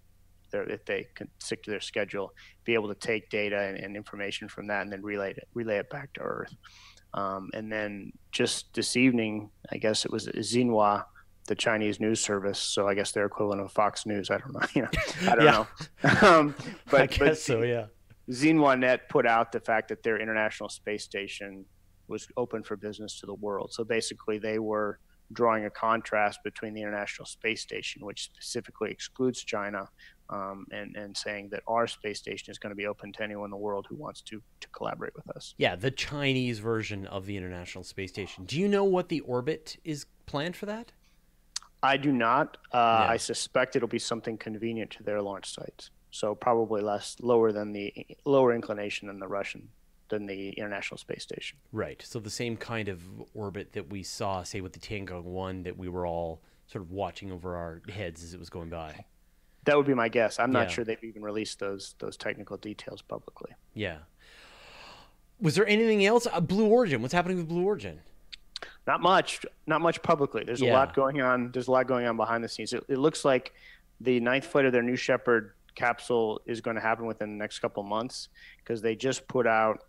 if 0.52 0.84
they 0.84 1.06
can 1.14 1.28
stick 1.38 1.62
to 1.64 1.70
their 1.70 1.80
schedule, 1.80 2.32
be 2.64 2.74
able 2.74 2.88
to 2.88 2.94
take 2.94 3.28
data 3.30 3.58
and, 3.58 3.76
and 3.76 3.96
information 3.96 4.48
from 4.48 4.66
that 4.68 4.82
and 4.82 4.92
then 4.92 5.02
relay 5.02 5.30
it, 5.30 5.48
relay 5.54 5.76
it 5.76 5.90
back 5.90 6.12
to 6.14 6.20
Earth. 6.20 6.54
Um, 7.14 7.50
and 7.54 7.70
then 7.70 8.12
just 8.32 8.72
this 8.74 8.96
evening, 8.96 9.50
I 9.72 9.78
guess 9.78 10.04
it 10.04 10.12
was 10.12 10.26
Xinhua, 10.28 11.04
the 11.46 11.54
Chinese 11.54 12.00
news 12.00 12.20
service. 12.20 12.58
So 12.58 12.86
I 12.86 12.94
guess 12.94 13.12
their 13.12 13.24
equivalent 13.24 13.62
of 13.62 13.72
Fox 13.72 14.06
News. 14.06 14.30
I 14.30 14.38
don't 14.38 14.52
know. 14.52 14.60
You 14.74 14.82
know 14.82 14.88
I 15.30 15.34
don't 15.34 15.44
know. 15.44 16.28
um, 16.28 16.54
but 16.90 17.00
I 17.02 17.06
guess 17.06 17.18
but 17.18 17.38
so. 17.38 17.62
Yeah. 17.62 17.86
Xinhua 18.30 18.78
Net 18.78 19.08
put 19.08 19.26
out 19.26 19.52
the 19.52 19.60
fact 19.60 19.88
that 19.88 20.02
their 20.02 20.20
International 20.20 20.68
Space 20.68 21.02
Station 21.02 21.64
was 22.08 22.26
open 22.36 22.62
for 22.62 22.76
business 22.76 23.20
to 23.20 23.26
the 23.26 23.34
world. 23.34 23.72
So 23.72 23.84
basically, 23.84 24.38
they 24.38 24.58
were 24.58 24.98
drawing 25.32 25.66
a 25.66 25.70
contrast 25.70 26.42
between 26.42 26.74
the 26.74 26.82
International 26.82 27.26
Space 27.26 27.60
Station, 27.60 28.04
which 28.04 28.24
specifically 28.24 28.90
excludes 28.90 29.42
China, 29.44 29.88
um, 30.30 30.66
and 30.72 30.96
and 30.96 31.16
saying 31.16 31.48
that 31.50 31.62
our 31.66 31.86
space 31.86 32.18
station 32.18 32.50
is 32.50 32.58
going 32.58 32.70
to 32.70 32.76
be 32.76 32.86
open 32.86 33.12
to 33.12 33.22
anyone 33.22 33.46
in 33.46 33.50
the 33.50 33.56
world 33.56 33.86
who 33.88 33.96
wants 33.96 34.20
to 34.22 34.42
to 34.60 34.68
collaborate 34.68 35.14
with 35.14 35.28
us. 35.36 35.54
Yeah, 35.58 35.76
the 35.76 35.90
Chinese 35.90 36.58
version 36.58 37.06
of 37.06 37.26
the 37.26 37.36
International 37.36 37.84
Space 37.84 38.10
Station. 38.10 38.44
Do 38.44 38.58
you 38.58 38.68
know 38.68 38.84
what 38.84 39.08
the 39.08 39.20
orbit 39.20 39.76
is 39.84 40.06
planned 40.26 40.56
for 40.56 40.66
that? 40.66 40.92
I 41.82 41.96
do 41.96 42.12
not. 42.12 42.56
Uh. 42.72 43.06
I 43.08 43.16
suspect 43.16 43.76
it'll 43.76 43.88
be 43.88 43.98
something 43.98 44.36
convenient 44.36 44.90
to 44.92 45.02
their 45.02 45.22
launch 45.22 45.52
sites. 45.52 45.90
So 46.10 46.34
probably 46.34 46.82
less 46.82 47.16
lower 47.20 47.52
than 47.52 47.72
the 47.72 47.92
lower 48.24 48.54
inclination 48.54 49.08
than 49.08 49.18
the 49.18 49.28
Russian 49.28 49.68
than 50.08 50.26
the 50.26 50.50
International 50.50 50.98
Space 50.98 51.22
Station. 51.22 51.58
Right. 51.72 52.02
So 52.04 52.18
the 52.20 52.30
same 52.30 52.56
kind 52.56 52.88
of 52.88 53.02
orbit 53.34 53.72
that 53.72 53.90
we 53.90 54.02
saw, 54.02 54.42
say, 54.42 54.60
with 54.60 54.72
the 54.72 54.80
Tiangong 54.80 55.24
one, 55.24 55.62
that 55.64 55.76
we 55.76 55.88
were 55.88 56.06
all 56.06 56.42
sort 56.66 56.82
of 56.82 56.90
watching 56.90 57.32
over 57.32 57.56
our 57.56 57.82
heads 57.92 58.22
as 58.22 58.34
it 58.34 58.38
was 58.38 58.50
going 58.50 58.70
by. 58.70 59.04
That 59.64 59.76
would 59.76 59.86
be 59.86 59.94
my 59.94 60.08
guess. 60.08 60.38
I'm 60.38 60.50
not 60.50 60.68
yeah. 60.68 60.74
sure 60.74 60.84
they've 60.84 61.02
even 61.04 61.22
released 61.22 61.58
those 61.58 61.94
those 61.98 62.16
technical 62.16 62.56
details 62.56 63.02
publicly. 63.02 63.52
Yeah. 63.74 63.98
Was 65.40 65.54
there 65.54 65.66
anything 65.66 66.04
else? 66.04 66.26
Uh, 66.30 66.40
Blue 66.40 66.66
Origin. 66.66 67.02
What's 67.02 67.14
happening 67.14 67.36
with 67.36 67.48
Blue 67.48 67.64
Origin? 67.64 68.00
Not 68.86 69.02
much. 69.02 69.44
Not 69.66 69.80
much 69.80 70.02
publicly. 70.02 70.44
There's 70.44 70.60
yeah. 70.60 70.72
a 70.72 70.74
lot 70.74 70.94
going 70.94 71.20
on. 71.20 71.52
There's 71.52 71.68
a 71.68 71.70
lot 71.70 71.86
going 71.86 72.06
on 72.06 72.16
behind 72.16 72.42
the 72.42 72.48
scenes. 72.48 72.72
It, 72.72 72.84
it 72.88 72.98
looks 72.98 73.24
like 73.24 73.52
the 74.00 74.20
ninth 74.20 74.46
flight 74.46 74.64
of 74.64 74.72
their 74.72 74.82
New 74.82 74.96
Shepard 74.96 75.52
capsule 75.74 76.40
is 76.46 76.60
going 76.60 76.74
to 76.74 76.80
happen 76.80 77.06
within 77.06 77.30
the 77.30 77.36
next 77.36 77.60
couple 77.60 77.82
months 77.82 78.28
because 78.58 78.82
they 78.82 78.96
just 78.96 79.28
put 79.28 79.46
out 79.46 79.84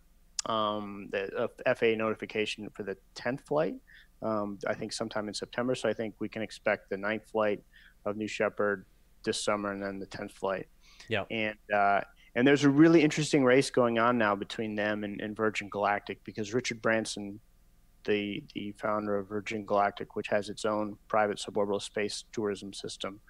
um, 0.46 1.08
the 1.12 1.50
FAA 1.66 1.96
notification 1.96 2.68
for 2.74 2.82
the 2.82 2.96
10th 3.14 3.40
flight. 3.46 3.74
Um, 4.22 4.58
I 4.66 4.74
think 4.74 4.92
sometime 4.92 5.28
in 5.28 5.34
September. 5.34 5.74
So 5.74 5.88
I 5.88 5.92
think 5.92 6.14
we 6.18 6.28
can 6.28 6.42
expect 6.42 6.90
the 6.90 6.96
ninth 6.96 7.30
flight 7.30 7.62
of 8.04 8.16
New 8.16 8.28
Shepard 8.28 8.84
this 9.24 9.42
summer 9.42 9.72
and 9.72 9.82
then 9.82 9.98
the 9.98 10.06
10th 10.06 10.32
flight. 10.32 10.66
Yeah. 11.08 11.24
And, 11.30 11.56
uh, 11.74 12.00
and 12.34 12.46
there's 12.46 12.64
a 12.64 12.70
really 12.70 13.02
interesting 13.02 13.44
race 13.44 13.70
going 13.70 13.98
on 13.98 14.16
now 14.18 14.36
between 14.36 14.74
them 14.74 15.04
and, 15.04 15.20
and, 15.20 15.36
Virgin 15.36 15.68
Galactic 15.68 16.22
because 16.24 16.54
Richard 16.54 16.80
Branson, 16.80 17.40
the 18.04 18.42
the 18.54 18.72
founder 18.80 19.18
of 19.18 19.28
Virgin 19.28 19.64
Galactic, 19.64 20.14
which 20.14 20.28
has 20.28 20.48
its 20.48 20.64
own 20.64 20.96
private 21.08 21.38
suborbital 21.38 21.82
space 21.82 22.24
tourism 22.32 22.72
system, 22.72 23.20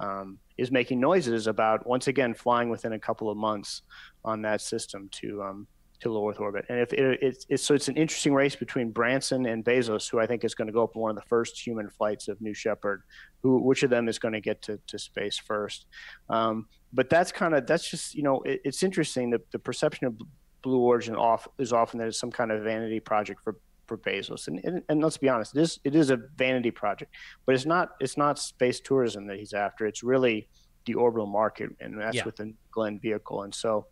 um, 0.00 0.38
is 0.58 0.70
making 0.70 1.00
noises 1.00 1.46
about 1.46 1.86
once 1.86 2.08
again 2.08 2.34
flying 2.34 2.68
within 2.68 2.92
a 2.92 2.98
couple 2.98 3.30
of 3.30 3.38
months 3.38 3.82
on 4.24 4.42
that 4.42 4.60
system 4.60 5.08
to 5.12 5.42
um, 5.42 5.66
to 6.02 6.12
low 6.12 6.28
Earth 6.28 6.40
orbit. 6.40 6.66
And 6.68 6.80
if 6.80 6.92
it, 6.92 7.18
it's, 7.22 7.46
it's 7.48 7.62
so 7.62 7.74
it's 7.74 7.88
an 7.88 7.96
interesting 7.96 8.34
race 8.34 8.56
between 8.56 8.90
Branson 8.90 9.46
and 9.46 9.64
Bezos, 9.64 10.10
who 10.10 10.18
I 10.18 10.26
think 10.26 10.44
is 10.44 10.54
going 10.54 10.66
to 10.66 10.72
go 10.72 10.82
up 10.82 10.96
on 10.96 11.02
one 11.02 11.10
of 11.10 11.16
the 11.16 11.28
first 11.28 11.64
human 11.64 11.88
flights 11.88 12.28
of 12.28 12.40
New 12.40 12.54
Shepard. 12.54 13.02
Who 13.42 13.58
which 13.58 13.82
of 13.82 13.90
them 13.90 14.08
is 14.08 14.18
going 14.18 14.34
to 14.34 14.40
get 14.40 14.62
to, 14.62 14.78
to 14.86 14.98
space 14.98 15.38
first? 15.38 15.86
Um, 16.28 16.66
but 16.92 17.08
that's 17.08 17.32
kind 17.32 17.54
of 17.54 17.66
that's 17.66 17.88
just 17.88 18.14
you 18.14 18.22
know 18.22 18.42
it, 18.42 18.60
it's 18.64 18.82
interesting. 18.82 19.30
The 19.30 19.40
the 19.52 19.58
perception 19.58 20.06
of 20.06 20.18
Blue 20.62 20.80
Origin 20.80 21.16
off 21.16 21.48
is 21.58 21.72
often 21.72 21.98
that 22.00 22.08
it's 22.08 22.18
some 22.18 22.30
kind 22.30 22.50
of 22.50 22.62
vanity 22.62 23.00
project 23.00 23.40
for 23.42 23.56
for 23.86 23.98
Bezos. 23.98 24.48
And, 24.48 24.60
and, 24.64 24.82
and 24.88 25.02
let's 25.02 25.18
be 25.18 25.28
honest, 25.28 25.54
this 25.54 25.78
it 25.84 25.94
is 25.94 26.10
a 26.10 26.18
vanity 26.36 26.70
project, 26.70 27.14
but 27.46 27.54
it's 27.54 27.66
not 27.66 27.90
it's 28.00 28.16
not 28.16 28.38
space 28.38 28.80
tourism 28.80 29.26
that 29.28 29.38
he's 29.38 29.52
after. 29.52 29.86
It's 29.86 30.02
really 30.02 30.48
the 30.84 30.94
orbital 30.94 31.26
market, 31.26 31.70
and 31.80 32.00
that's 32.00 32.16
yeah. 32.16 32.24
with 32.24 32.36
the 32.36 32.54
Glenn 32.72 32.98
vehicle. 32.98 33.42
And 33.42 33.54
so 33.54 33.86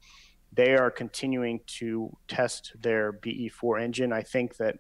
they 0.53 0.75
are 0.75 0.91
continuing 0.91 1.61
to 1.67 2.17
test 2.29 2.73
their 2.81 3.13
BE4 3.13 3.83
engine. 3.83 4.13
I 4.13 4.23
think 4.23 4.57
that 4.57 4.77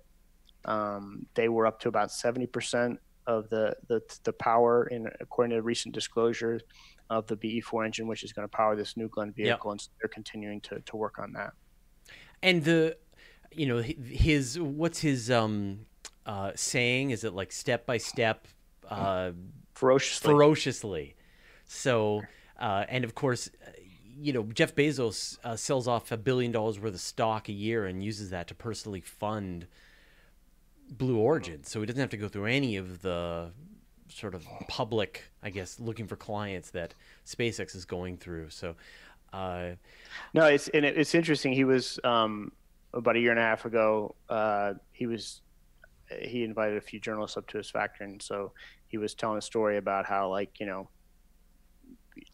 um, 0.64 1.26
they 1.34 1.48
were 1.48 1.66
up 1.66 1.80
to 1.80 1.88
about 1.88 2.08
70% 2.08 2.98
of 3.26 3.48
the, 3.50 3.74
the, 3.88 4.00
the 4.24 4.32
power 4.32 4.86
in 4.86 5.08
according 5.20 5.56
to 5.56 5.62
recent 5.62 5.94
disclosures 5.94 6.62
of 7.08 7.26
the 7.26 7.36
BE4 7.36 7.86
engine, 7.86 8.06
which 8.06 8.22
is 8.22 8.32
going 8.32 8.48
to 8.48 8.56
power 8.56 8.76
this 8.76 8.96
new 8.96 9.08
Glenn 9.08 9.32
vehicle, 9.32 9.70
yep. 9.70 9.72
and 9.72 9.80
so 9.80 9.90
they're 10.00 10.08
continuing 10.08 10.60
to, 10.62 10.80
to 10.80 10.96
work 10.96 11.18
on 11.18 11.32
that. 11.32 11.52
And 12.42 12.64
the, 12.64 12.96
you 13.52 13.66
know, 13.66 13.78
his 13.82 14.58
what's 14.58 15.00
his 15.00 15.30
um, 15.30 15.86
uh, 16.24 16.52
saying? 16.54 17.10
Is 17.10 17.24
it 17.24 17.32
like 17.34 17.52
step 17.52 17.84
by 17.84 17.98
step, 17.98 18.46
uh, 18.88 19.32
ferociously? 19.74 20.32
Ferociously. 20.32 21.16
So, 21.66 22.22
uh, 22.58 22.84
and 22.88 23.04
of 23.04 23.14
course, 23.14 23.50
you 24.20 24.32
know, 24.32 24.42
Jeff 24.42 24.74
Bezos 24.74 25.38
uh, 25.44 25.56
sells 25.56 25.88
off 25.88 26.12
a 26.12 26.16
billion 26.16 26.52
dollars 26.52 26.78
worth 26.78 26.94
of 26.94 27.00
stock 27.00 27.48
a 27.48 27.52
year 27.52 27.86
and 27.86 28.04
uses 28.04 28.30
that 28.30 28.48
to 28.48 28.54
personally 28.54 29.00
fund 29.00 29.66
Blue 30.90 31.16
Origin, 31.16 31.64
so 31.64 31.80
he 31.80 31.86
doesn't 31.86 32.00
have 32.00 32.10
to 32.10 32.16
go 32.16 32.28
through 32.28 32.46
any 32.46 32.76
of 32.76 33.02
the 33.02 33.50
sort 34.08 34.34
of 34.34 34.44
public, 34.68 35.30
I 35.42 35.50
guess, 35.50 35.78
looking 35.78 36.06
for 36.06 36.16
clients 36.16 36.70
that 36.70 36.94
SpaceX 37.24 37.76
is 37.76 37.84
going 37.84 38.16
through. 38.16 38.50
So, 38.50 38.74
uh, 39.32 39.70
no, 40.34 40.46
it's 40.46 40.68
and 40.68 40.84
it's 40.84 41.14
interesting. 41.14 41.52
He 41.52 41.64
was 41.64 42.00
um, 42.02 42.52
about 42.92 43.16
a 43.16 43.20
year 43.20 43.30
and 43.30 43.38
a 43.38 43.42
half 43.42 43.64
ago. 43.64 44.14
Uh, 44.28 44.74
he 44.92 45.06
was 45.06 45.42
he 46.20 46.42
invited 46.42 46.76
a 46.76 46.80
few 46.80 46.98
journalists 46.98 47.36
up 47.36 47.46
to 47.48 47.58
his 47.58 47.70
factory, 47.70 48.06
and 48.06 48.20
so 48.20 48.52
he 48.88 48.98
was 48.98 49.14
telling 49.14 49.38
a 49.38 49.42
story 49.42 49.76
about 49.76 50.06
how, 50.06 50.28
like, 50.28 50.58
you 50.58 50.66
know, 50.66 50.88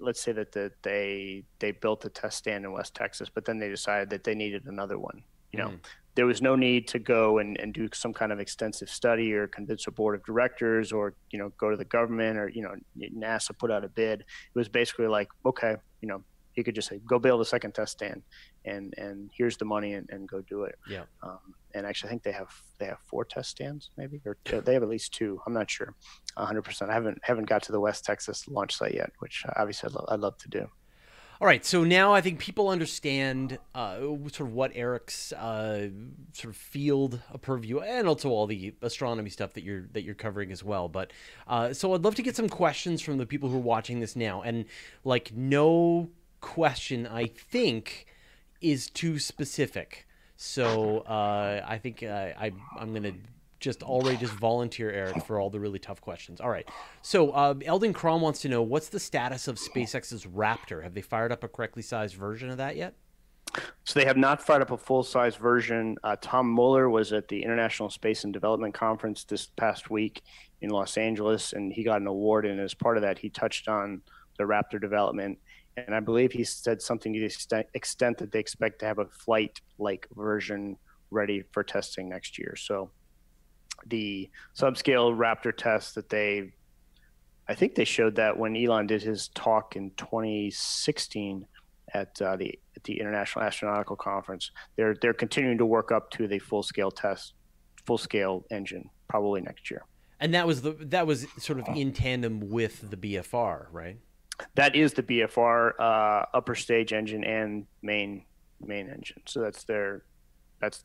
let's 0.01 0.21
say 0.21 0.33
that 0.33 0.53
the, 0.53 0.73
they 0.83 1.45
they 1.59 1.73
built 1.73 2.05
a 2.05 2.09
test 2.09 2.39
stand 2.39 2.65
in 2.65 2.73
West 2.73 2.95
Texas, 2.95 3.29
but 3.33 3.45
then 3.45 3.59
they 3.59 3.69
decided 3.69 4.11
that 4.11 4.25
they 4.25 4.35
needed 4.35 4.67
another 4.67 4.99
one. 4.99 5.23
You 5.53 5.61
know, 5.61 5.69
mm 5.69 5.81
there 6.17 6.27
was 6.27 6.41
no 6.43 6.57
need 6.57 6.89
to 6.89 6.99
go 6.99 7.39
and, 7.39 7.59
and 7.61 7.73
do 7.75 7.89
some 7.93 8.13
kind 8.13 8.33
of 8.33 8.41
extensive 8.41 8.89
study 8.89 9.35
or 9.35 9.47
convince 9.47 9.87
a 9.87 9.91
board 9.91 10.15
of 10.15 10.25
directors 10.25 10.91
or 10.91 11.15
you 11.31 11.39
know 11.39 11.53
go 11.59 11.71
to 11.71 11.77
the 11.77 11.85
government 11.85 12.39
or 12.39 12.49
you 12.49 12.63
know 12.63 12.75
NASA 12.99 13.57
put 13.57 13.71
out 13.71 13.85
a 13.85 13.89
bid. 13.89 14.21
It 14.21 14.27
was 14.55 14.69
basically 14.69 15.07
like 15.07 15.29
okay, 15.45 15.77
you 16.01 16.09
know, 16.09 16.25
he 16.57 16.65
could 16.65 16.75
just 16.75 16.89
say 16.89 17.01
go 17.07 17.19
build 17.19 17.41
a 17.41 17.45
second 17.45 17.73
test 17.73 17.93
stand 17.93 18.23
and 18.65 18.95
and 18.99 19.31
here's 19.37 19.57
the 19.57 19.65
money 19.65 19.93
and, 19.93 20.09
and 20.11 20.29
go 20.29 20.41
do 20.41 20.65
it. 20.65 20.77
Yeah. 20.89 21.05
Um, 21.23 21.39
and 21.75 21.87
actually, 21.87 22.09
I 22.09 22.11
think 22.11 22.23
they 22.23 22.33
have 22.33 22.51
they 22.79 22.87
have 22.87 22.99
four 23.07 23.25
test 23.25 23.51
stands 23.51 23.91
maybe 23.97 24.21
or 24.25 24.39
two, 24.45 24.61
they 24.63 24.75
have 24.75 24.83
at 24.83 24.89
least 24.89 25.13
two. 25.13 25.41
I'm 25.47 25.53
not 25.53 25.71
sure, 25.71 25.95
100. 26.35 26.63
percent 26.63 26.91
I 26.91 26.95
haven't 26.95 27.19
haven't 27.23 27.49
got 27.49 27.63
to 27.65 27.73
the 27.73 27.81
West 27.81 28.05
Texas 28.05 28.49
launch 28.49 28.75
site 28.75 28.95
yet, 28.95 29.13
which 29.21 29.45
obviously 29.57 29.89
I'd, 29.89 29.95
lo- 29.95 30.07
I'd 30.09 30.21
love 30.21 30.39
to 30.39 30.49
do. 30.49 30.69
All 31.39 31.47
right, 31.47 31.63
so 31.67 31.85
now 31.85 32.15
I 32.15 32.23
think 32.23 32.39
people 32.39 32.71
understand 32.71 33.59
uh, 33.75 33.99
sort 33.99 34.41
of 34.41 34.53
what 34.55 34.73
Eric's 34.75 35.35
uh, 35.35 35.91
sort 36.33 36.55
of 36.55 36.57
field 36.57 37.21
of 37.31 37.43
purview, 37.43 37.81
and 37.81 38.09
also 38.09 38.31
all 38.31 38.47
the 38.47 38.75
astronomy 38.81 39.29
stuff 39.29 39.53
that 39.53 39.63
you're 39.63 39.87
that 39.93 40.03
you're 40.03 40.15
covering 40.15 40.51
as 40.51 40.65
well. 40.65 40.89
But 40.89 41.13
uh, 41.47 41.75
so 41.75 41.93
I'd 41.93 42.01
love 42.01 42.15
to 42.15 42.23
get 42.23 42.37
some 42.37 42.49
questions 42.49 43.03
from 43.03 43.19
the 43.19 43.27
people 43.27 43.51
who 43.51 43.57
are 43.57 43.61
watching 43.61 44.01
this 44.01 44.17
now, 44.17 44.41
and 44.41 44.65
like 45.05 45.31
no 45.35 46.09
question 46.47 47.07
I 47.07 47.27
think 47.27 48.07
is 48.61 48.89
too 48.89 49.19
specific. 49.19 50.07
So 50.37 51.01
uh, 51.01 51.65
I 51.67 51.79
think 51.79 52.03
uh, 52.03 52.31
I 52.39 52.53
I'm 52.79 52.95
gonna 52.95 53.13
just 53.59 53.83
already 53.83 54.17
just 54.17 54.33
volunteer 54.35 54.91
Eric 54.91 55.25
for 55.25 55.41
all 55.41 55.51
the 55.51 55.59
really 55.59 55.79
tough 55.79 56.01
questions. 56.01 56.41
All 56.41 56.51
right. 56.51 56.69
So 57.03 57.31
uh, 57.31 57.55
Eldon 57.65 57.93
Crom 57.93 58.21
wants 58.21 58.41
to 58.43 58.49
know 58.49 58.63
what's 58.63 58.89
the 58.89 59.01
status 59.01 59.49
of 59.49 59.57
SpaceX's 59.57 60.25
Raptor? 60.25 60.83
Have 60.83 60.95
they 60.95 61.01
fired 61.03 61.33
up 61.33 61.43
a 61.43 61.49
correctly 61.49 61.83
sized 61.83 62.15
version 62.15 62.49
of 62.51 62.59
that 62.59 62.77
yet? 62.77 62.95
So 63.85 63.99
they 63.99 64.07
have 64.07 64.17
not 64.17 64.43
fired 64.43 64.63
up 64.63 64.71
a 64.71 64.77
full 64.77 65.03
size 65.03 65.37
version. 65.37 65.97
Uh, 66.05 66.17
Tom 66.21 66.55
Mueller 66.55 66.89
was 66.89 67.13
at 67.13 67.29
the 67.29 67.43
International 67.43 67.91
Space 67.91 68.25
and 68.25 68.33
Development 68.33 68.75
Conference 68.75 69.25
this 69.25 69.47
past 69.47 69.91
week 69.91 70.23
in 70.61 70.71
Los 70.71 70.97
Angeles, 70.97 71.53
and 71.53 71.73
he 71.73 71.83
got 71.83 72.01
an 72.01 72.07
award. 72.07 72.47
And 72.47 72.61
as 72.61 72.75
part 72.75 72.97
of 72.97 73.03
that, 73.03 73.19
he 73.19 73.31
touched 73.31 73.69
on 73.69 74.03
the 74.39 74.45
Raptor 74.45 74.81
development. 74.81 75.39
And 75.77 75.95
I 75.95 76.01
believe 76.01 76.33
he 76.33 76.45
said 76.45 76.81
something 76.81 77.13
to 77.13 77.21
the 77.21 77.67
extent 77.75 78.19
that 78.19 78.33
they 78.33 78.39
expect 78.39 78.79
to 78.81 78.87
have 78.87 78.99
a 78.99 79.07
flight 79.07 79.61
like 79.79 80.07
version 80.15 80.77
ready 81.11 81.43
for 81.53 81.63
testing 81.63 82.09
next 82.09 82.39
year. 82.39 82.57
So 82.57 82.91
the 83.87 84.31
subscale 84.57 85.17
Raptor 85.17 85.55
test 85.57 85.95
that 85.97 86.09
they, 86.09 86.53
I 87.49 87.55
think 87.55 87.75
they 87.75 87.85
showed 87.85 88.17
that 88.17 88.39
when 88.39 88.57
Elon 88.57 88.87
did 88.87 89.03
his 89.03 89.29
talk 89.29 89.77
in 89.77 89.91
2016 89.97 91.47
at 91.95 92.21
uh, 92.21 92.37
the 92.37 92.59
at 92.77 92.85
the 92.85 93.01
International 93.01 93.45
Astronautical 93.45 93.97
Conference. 93.97 94.51
They're 94.77 94.97
they're 95.01 95.15
continuing 95.15 95.59
to 95.59 95.67
work 95.67 95.93
up 95.93 96.11
to 96.13 96.27
the 96.29 96.39
full 96.39 96.63
scale 96.63 96.91
test, 96.91 97.35
full 97.85 97.99
scale 97.99 98.45
engine 98.51 98.91
probably 99.09 99.41
next 99.41 99.71
year. 99.71 99.85
And 100.19 100.35
that 100.35 100.47
was 100.47 100.63
the 100.63 100.73
that 100.73 101.07
was 101.07 101.27
sort 101.39 101.59
of 101.59 101.69
in 101.77 101.93
tandem 101.93 102.51
with 102.51 102.91
the 102.91 102.97
BFR, 102.97 103.67
right? 103.71 103.99
That 104.55 104.77
is 104.77 104.93
the 104.93 105.03
BFR 105.03 105.73
uh, 105.79 106.27
upper 106.35 106.55
stage 106.55 106.93
engine 106.93 107.25
and 107.25 107.67
main 107.83 108.25
main 108.61 108.89
engine. 108.89 109.23
So 109.27 109.41
that's 109.41 109.65
their 109.65 110.05
that's 110.61 110.85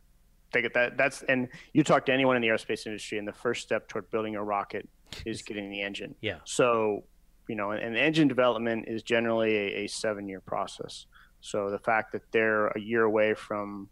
they 0.51 0.61
get 0.61 0.73
that 0.73 0.97
that's 0.97 1.23
and 1.23 1.47
you 1.73 1.83
talk 1.83 2.05
to 2.07 2.13
anyone 2.13 2.35
in 2.35 2.41
the 2.41 2.49
aerospace 2.49 2.85
industry 2.85 3.17
and 3.17 3.27
the 3.27 3.33
first 3.33 3.61
step 3.61 3.87
toward 3.87 4.09
building 4.11 4.35
a 4.35 4.43
rocket 4.43 4.87
is 5.25 5.41
getting 5.41 5.69
the 5.69 5.81
engine. 5.81 6.15
Yeah. 6.21 6.39
So 6.45 7.03
you 7.47 7.55
know 7.55 7.71
and, 7.71 7.97
engine 7.97 8.27
development 8.27 8.85
is 8.87 9.03
generally 9.03 9.55
a, 9.55 9.83
a 9.83 9.87
seven 9.87 10.27
year 10.27 10.41
process. 10.41 11.05
So 11.41 11.69
the 11.69 11.79
fact 11.79 12.11
that 12.13 12.21
they're 12.31 12.67
a 12.67 12.79
year 12.79 13.03
away 13.03 13.33
from 13.33 13.89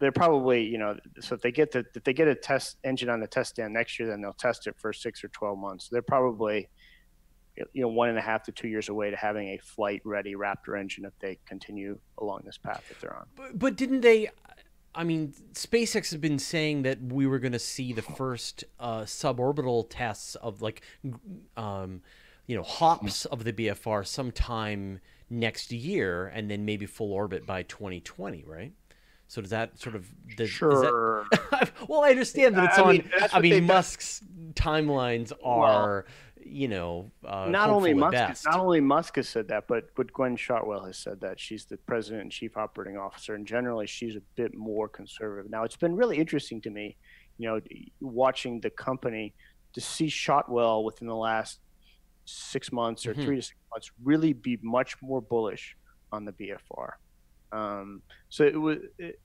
they're 0.00 0.12
probably 0.12 0.64
you 0.64 0.78
know 0.78 0.96
so 1.20 1.34
if 1.34 1.42
they 1.42 1.52
get 1.52 1.70
the 1.70 1.84
if 1.94 2.02
they 2.04 2.12
get 2.12 2.26
a 2.28 2.34
test 2.34 2.78
engine 2.84 3.08
on 3.08 3.20
the 3.20 3.26
test 3.26 3.50
stand 3.50 3.72
next 3.72 3.98
year 3.98 4.08
then 4.08 4.20
they'll 4.20 4.32
test 4.32 4.66
it 4.66 4.74
for 4.78 4.92
six 4.92 5.22
or 5.22 5.28
12 5.28 5.58
months. 5.58 5.88
They're 5.88 6.02
probably 6.02 6.68
you 7.72 7.82
know 7.82 7.88
one 7.88 8.08
and 8.08 8.18
a 8.18 8.22
half 8.22 8.42
to 8.42 8.52
two 8.52 8.68
years 8.68 8.88
away 8.88 9.10
to 9.10 9.16
having 9.16 9.48
a 9.48 9.58
flight 9.58 10.00
ready 10.04 10.34
raptor 10.34 10.78
engine 10.78 11.04
if 11.04 11.12
they 11.20 11.38
continue 11.46 11.98
along 12.18 12.40
this 12.44 12.58
path 12.58 12.84
that 12.88 13.00
they're 13.00 13.16
on 13.16 13.26
but, 13.36 13.58
but 13.58 13.76
didn't 13.76 14.00
they 14.00 14.28
I 14.94 15.04
mean, 15.04 15.32
SpaceX 15.52 16.10
has 16.10 16.16
been 16.16 16.40
saying 16.40 16.82
that 16.82 17.00
we 17.00 17.24
were 17.26 17.38
going 17.38 17.52
to 17.52 17.58
see 17.60 17.92
the 17.92 18.02
first 18.02 18.64
uh, 18.80 19.02
suborbital 19.02 19.86
tests 19.88 20.34
of 20.34 20.60
like, 20.60 20.82
um, 21.56 22.02
you 22.48 22.56
know, 22.56 22.64
hops 22.64 23.24
of 23.26 23.44
the 23.44 23.52
BFR 23.52 24.04
sometime 24.04 24.98
next 25.30 25.70
year, 25.70 26.26
and 26.26 26.50
then 26.50 26.64
maybe 26.64 26.84
full 26.86 27.12
orbit 27.12 27.46
by 27.46 27.62
2020, 27.62 28.44
right? 28.44 28.72
So 29.28 29.42
does 29.42 29.50
that 29.50 29.78
sort 29.78 29.94
of 29.94 30.08
does, 30.36 30.48
sure? 30.48 31.26
That, 31.30 31.70
well, 31.88 32.02
I 32.02 32.10
understand 32.10 32.56
that 32.56 32.64
it's 32.64 32.78
I 32.78 32.82
on. 32.82 32.92
Mean, 32.94 33.10
I 33.32 33.40
mean, 33.40 33.66
Musk's 33.66 34.22
timelines 34.54 35.32
are. 35.44 36.06
Well, 36.06 36.14
you 36.50 36.68
know, 36.68 37.10
uh, 37.24 37.46
not 37.48 37.70
only 37.70 37.94
Musk, 37.94 38.44
not 38.44 38.58
only 38.58 38.80
Musk 38.80 39.16
has 39.16 39.28
said 39.28 39.48
that, 39.48 39.66
but 39.68 39.94
but 39.94 40.12
Gwynne 40.12 40.36
Shotwell 40.36 40.84
has 40.84 40.98
said 40.98 41.20
that 41.20 41.38
she's 41.38 41.64
the 41.64 41.76
president 41.76 42.22
and 42.22 42.32
chief 42.32 42.56
operating 42.56 42.96
officer, 42.96 43.34
and 43.34 43.46
generally 43.46 43.86
she's 43.86 44.16
a 44.16 44.22
bit 44.36 44.54
more 44.54 44.88
conservative. 44.88 45.50
Now, 45.50 45.64
it's 45.64 45.76
been 45.76 45.94
really 45.94 46.18
interesting 46.18 46.60
to 46.62 46.70
me, 46.70 46.96
you 47.38 47.48
know, 47.48 47.60
watching 48.00 48.60
the 48.60 48.70
company 48.70 49.34
to 49.74 49.80
see 49.80 50.08
Shotwell 50.08 50.84
within 50.84 51.06
the 51.06 51.16
last 51.16 51.60
six 52.24 52.72
months 52.72 53.06
or 53.06 53.12
mm-hmm. 53.12 53.24
three 53.24 53.36
to 53.36 53.42
six 53.42 53.58
months 53.70 53.90
really 54.02 54.32
be 54.32 54.58
much 54.62 55.00
more 55.02 55.20
bullish 55.20 55.76
on 56.12 56.24
the 56.24 56.32
BFR. 56.32 56.92
Um, 57.52 58.02
so 58.28 58.44
it 58.44 58.60
was. 58.60 58.78
It, 58.98 59.20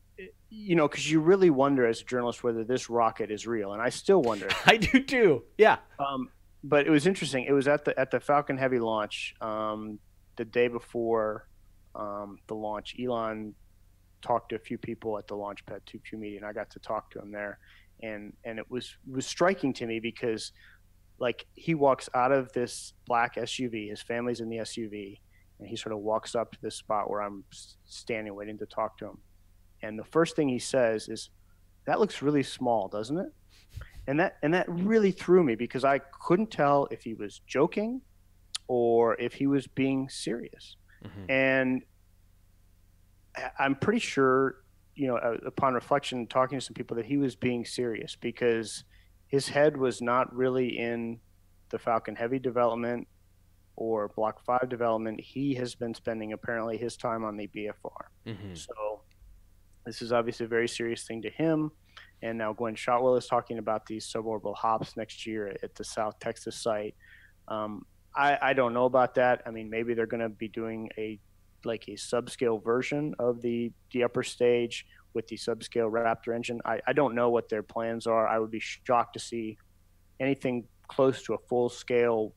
you 0.49 0.75
know, 0.75 0.87
because 0.87 1.09
you 1.09 1.19
really 1.19 1.49
wonder 1.49 1.87
as 1.87 2.01
a 2.01 2.03
journalist 2.03 2.43
whether 2.43 2.63
this 2.63 2.87
rocket 2.89 3.31
is 3.31 3.47
real, 3.47 3.73
and 3.73 3.81
I 3.81 3.89
still 3.89 4.21
wonder. 4.21 4.47
I 4.65 4.77
do 4.77 5.03
too. 5.03 5.43
Yeah. 5.57 5.77
Um, 5.97 6.29
but 6.63 6.87
it 6.87 6.89
was 6.89 7.05
interesting. 7.05 7.45
It 7.45 7.51
was 7.51 7.67
at 7.67 7.83
the 7.83 7.97
at 7.99 8.09
the 8.09 8.19
Falcon 8.19 8.57
Heavy 8.57 8.79
launch 8.79 9.35
um, 9.41 9.99
the 10.37 10.45
day 10.45 10.67
before 10.67 11.47
um, 11.93 12.37
the 12.47 12.55
launch. 12.55 12.95
Elon 12.99 13.53
talked 14.21 14.49
to 14.49 14.55
a 14.55 14.59
few 14.59 14.77
people 14.77 15.17
at 15.17 15.27
the 15.27 15.35
Launchpad 15.35 15.81
2Q 15.85 16.17
meeting. 16.17 16.43
I 16.43 16.53
got 16.53 16.69
to 16.71 16.79
talk 16.79 17.11
to 17.11 17.19
him 17.19 17.31
there, 17.31 17.59
and 18.01 18.33
and 18.45 18.59
it 18.59 18.69
was 18.71 18.95
was 19.09 19.25
striking 19.25 19.73
to 19.73 19.85
me 19.85 19.99
because 19.99 20.53
like 21.19 21.45
he 21.53 21.75
walks 21.75 22.09
out 22.15 22.31
of 22.31 22.51
this 22.53 22.93
black 23.05 23.35
SUV, 23.35 23.89
his 23.89 24.01
family's 24.01 24.39
in 24.39 24.49
the 24.49 24.57
SUV, 24.57 25.19
and 25.59 25.67
he 25.67 25.75
sort 25.75 25.93
of 25.93 25.99
walks 25.99 26.33
up 26.33 26.51
to 26.53 26.61
this 26.61 26.75
spot 26.75 27.09
where 27.09 27.21
I'm 27.21 27.43
standing 27.85 28.33
waiting 28.33 28.57
to 28.59 28.65
talk 28.65 28.97
to 28.99 29.07
him, 29.07 29.17
and 29.81 29.99
the 29.99 30.05
first 30.05 30.37
thing 30.37 30.47
he 30.47 30.59
says 30.59 31.09
is, 31.09 31.29
"That 31.85 31.99
looks 31.99 32.21
really 32.21 32.43
small, 32.43 32.87
doesn't 32.87 33.19
it?" 33.19 33.33
And 34.07 34.19
that 34.19 34.37
and 34.43 34.53
that 34.53 34.69
really 34.69 35.11
threw 35.11 35.43
me 35.43 35.55
because 35.55 35.85
I 35.85 35.99
couldn't 35.99 36.51
tell 36.51 36.87
if 36.91 37.03
he 37.03 37.13
was 37.13 37.41
joking 37.47 38.01
or 38.67 39.19
if 39.19 39.33
he 39.33 39.47
was 39.47 39.67
being 39.67 40.09
serious. 40.09 40.75
Mm-hmm. 41.05 41.31
And 41.31 41.81
I'm 43.57 43.75
pretty 43.75 43.99
sure, 43.99 44.57
you 44.95 45.07
know, 45.07 45.17
uh, 45.17 45.37
upon 45.45 45.73
reflection, 45.73 46.27
talking 46.27 46.59
to 46.59 46.65
some 46.65 46.73
people, 46.73 46.95
that 46.97 47.05
he 47.05 47.17
was 47.17 47.35
being 47.35 47.65
serious 47.65 48.15
because 48.15 48.83
his 49.27 49.49
head 49.49 49.77
was 49.77 50.01
not 50.01 50.33
really 50.35 50.77
in 50.77 51.19
the 51.69 51.79
Falcon 51.79 52.15
Heavy 52.15 52.39
development 52.39 53.07
or 53.75 54.09
Block 54.09 54.43
5 54.45 54.69
development. 54.69 55.19
He 55.19 55.55
has 55.55 55.73
been 55.75 55.93
spending 55.93 56.33
apparently 56.33 56.77
his 56.77 56.95
time 56.95 57.23
on 57.23 57.37
the 57.37 57.47
BFR. 57.47 58.05
Mm-hmm. 58.27 58.53
So 58.53 59.01
this 59.85 60.01
is 60.01 60.11
obviously 60.11 60.45
a 60.45 60.49
very 60.49 60.67
serious 60.67 61.03
thing 61.03 61.21
to 61.23 61.29
him. 61.29 61.71
And 62.23 62.37
now 62.37 62.53
Gwynne 62.53 62.75
Shotwell 62.75 63.17
is 63.17 63.27
talking 63.27 63.57
about 63.57 63.85
these 63.85 64.07
suborbital 64.07 64.55
hops 64.55 64.95
next 64.95 65.27
year 65.27 65.55
at 65.61 65.75
the 65.75 65.83
South 65.83 66.17
Texas 66.19 66.55
site. 66.55 66.95
Um, 67.49 67.85
I, 68.15 68.37
I 68.41 68.53
don't 68.53 68.73
know 68.73 68.85
about 68.85 69.15
that. 69.15 69.41
I 69.45 69.51
mean, 69.51 69.69
maybe 69.69 69.93
they're 69.93 70.05
going 70.05 70.23
to 70.23 70.29
be 70.29 70.47
doing 70.47 70.89
a 70.97 71.19
like 71.65 71.87
a 71.87 71.91
subscale 71.91 72.63
version 72.63 73.13
of 73.19 73.41
the 73.41 73.71
the 73.91 74.03
upper 74.03 74.23
stage 74.23 74.85
with 75.13 75.27
the 75.27 75.35
subscale 75.35 75.91
Raptor 75.91 76.33
engine. 76.33 76.61
I, 76.65 76.79
I 76.87 76.93
don't 76.93 77.13
know 77.13 77.29
what 77.29 77.49
their 77.49 77.61
plans 77.61 78.07
are. 78.07 78.27
I 78.27 78.39
would 78.39 78.51
be 78.51 78.59
shocked 78.59 79.13
to 79.13 79.19
see 79.19 79.57
anything 80.19 80.65
close 80.87 81.23
to 81.23 81.33
a 81.33 81.37
full 81.37 81.69
scale 81.69 82.33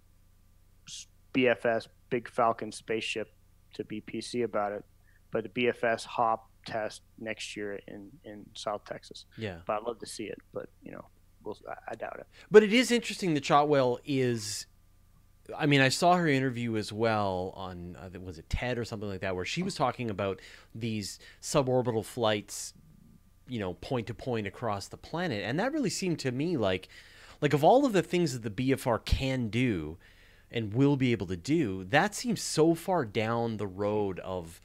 BFS 1.32 1.86
Big 2.10 2.28
Falcon 2.28 2.72
spaceship 2.72 3.32
to 3.74 3.84
be 3.84 4.00
PC 4.00 4.44
about 4.44 4.72
it. 4.72 4.84
But 5.30 5.44
the 5.44 5.48
BFS 5.66 6.04
hop 6.04 6.50
test 6.66 7.02
next 7.18 7.56
year 7.56 7.80
in 7.88 8.10
in 8.24 8.44
South 8.54 8.84
Texas. 8.84 9.24
Yeah, 9.38 9.58
but 9.66 9.76
I'd 9.78 9.82
love 9.82 9.98
to 10.00 10.06
see 10.06 10.24
it. 10.24 10.38
But 10.52 10.68
you 10.82 10.92
know, 10.92 11.04
we'll, 11.44 11.58
I, 11.68 11.92
I 11.92 11.94
doubt 11.94 12.16
it. 12.18 12.26
But 12.50 12.62
it 12.62 12.72
is 12.72 12.90
interesting 12.90 13.34
that 13.34 13.44
Shotwell 13.44 13.98
is 14.04 14.66
I 15.56 15.66
mean, 15.66 15.80
I 15.80 15.88
saw 15.88 16.16
her 16.16 16.26
interview 16.26 16.76
as 16.76 16.92
well 16.92 17.52
on 17.56 17.96
uh, 17.96 18.18
was 18.20 18.38
it 18.38 18.48
TED 18.48 18.78
or 18.78 18.84
something 18.84 19.08
like 19.08 19.20
that, 19.20 19.36
where 19.36 19.44
she 19.44 19.62
was 19.62 19.74
talking 19.74 20.10
about 20.10 20.40
these 20.74 21.18
suborbital 21.40 22.04
flights, 22.04 22.74
you 23.48 23.58
know, 23.58 23.74
point 23.74 24.06
to 24.08 24.14
point 24.14 24.46
across 24.46 24.88
the 24.88 24.96
planet, 24.96 25.44
and 25.44 25.58
that 25.60 25.72
really 25.72 25.90
seemed 25.90 26.18
to 26.20 26.32
me 26.32 26.56
like, 26.56 26.88
like 27.40 27.52
of 27.52 27.62
all 27.62 27.84
of 27.84 27.92
the 27.92 28.02
things 28.02 28.38
that 28.38 28.42
the 28.42 28.72
BFR 28.72 29.04
can 29.04 29.48
do, 29.48 29.98
and 30.50 30.74
will 30.74 30.96
be 30.96 31.12
able 31.12 31.26
to 31.26 31.36
do, 31.36 31.84
that 31.84 32.14
seems 32.14 32.40
so 32.40 32.74
far 32.74 33.04
down 33.04 33.56
the 33.56 33.66
road 33.66 34.20
of, 34.20 34.60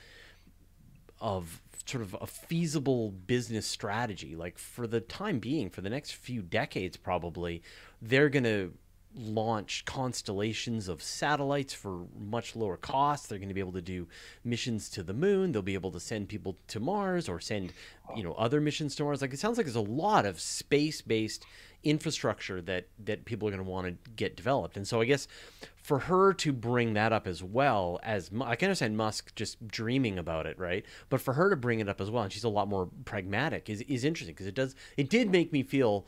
of 1.21 1.61
sort 1.85 2.03
of 2.03 2.15
a 2.19 2.27
feasible 2.27 3.11
business 3.11 3.65
strategy. 3.65 4.35
Like 4.35 4.57
for 4.57 4.87
the 4.87 4.99
time 4.99 5.39
being, 5.39 5.69
for 5.69 5.81
the 5.81 5.89
next 5.89 6.15
few 6.15 6.41
decades, 6.41 6.97
probably 6.97 7.61
they're 8.01 8.29
gonna 8.29 8.69
launch 9.15 9.83
constellations 9.85 10.87
of 10.87 11.01
satellites 11.01 11.73
for 11.73 12.05
much 12.17 12.55
lower 12.55 12.77
cost. 12.77 13.27
They're 13.27 13.39
going 13.39 13.49
to 13.49 13.53
be 13.53 13.59
able 13.59 13.73
to 13.73 13.81
do 13.81 14.07
missions 14.43 14.89
to 14.91 15.03
the 15.03 15.13
moon. 15.13 15.51
They'll 15.51 15.61
be 15.61 15.73
able 15.73 15.91
to 15.91 15.99
send 15.99 16.29
people 16.29 16.57
to 16.67 16.79
Mars 16.79 17.27
or 17.27 17.39
send, 17.39 17.73
you 18.15 18.23
know, 18.23 18.33
other 18.33 18.61
missions 18.61 18.95
to 18.95 19.03
Mars. 19.03 19.21
Like 19.21 19.33
it 19.33 19.39
sounds 19.39 19.57
like 19.57 19.65
there's 19.65 19.75
a 19.75 19.81
lot 19.81 20.25
of 20.25 20.39
space-based 20.39 21.45
infrastructure 21.83 22.61
that 22.61 22.87
that 23.03 23.25
people 23.25 23.47
are 23.47 23.51
going 23.51 23.63
to 23.63 23.69
want 23.69 23.87
to 23.87 24.11
get 24.11 24.35
developed. 24.35 24.77
And 24.77 24.87
so 24.87 25.01
I 25.01 25.05
guess 25.05 25.27
for 25.75 25.99
her 25.99 26.33
to 26.33 26.53
bring 26.53 26.93
that 26.93 27.11
up 27.11 27.27
as 27.27 27.43
well 27.43 27.99
as 28.03 28.29
I 28.41 28.55
can 28.55 28.67
understand 28.67 28.97
Musk 28.97 29.33
just 29.35 29.67
dreaming 29.67 30.19
about 30.19 30.45
it, 30.45 30.59
right? 30.59 30.85
But 31.09 31.21
for 31.21 31.33
her 31.33 31.49
to 31.49 31.55
bring 31.55 31.79
it 31.79 31.89
up 31.89 31.99
as 31.99 32.11
well, 32.11 32.23
and 32.23 32.31
she's 32.31 32.43
a 32.43 32.49
lot 32.49 32.67
more 32.67 32.89
pragmatic, 33.05 33.69
is 33.69 33.81
is 33.81 34.03
interesting 34.03 34.33
because 34.33 34.47
it 34.47 34.55
does 34.55 34.75
it 34.97 35.09
did 35.09 35.31
make 35.31 35.51
me 35.51 35.63
feel 35.63 36.05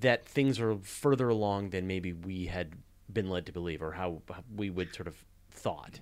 that 0.00 0.28
things 0.28 0.58
are 0.58 0.76
further 0.82 1.28
along 1.28 1.70
than 1.70 1.86
maybe 1.86 2.12
we 2.12 2.46
had 2.46 2.72
been 3.12 3.30
led 3.30 3.46
to 3.46 3.52
believe 3.52 3.82
or 3.82 3.92
how 3.92 4.20
we 4.56 4.68
would 4.70 4.92
sort 4.94 5.06
of 5.06 5.24
thought. 5.50 6.00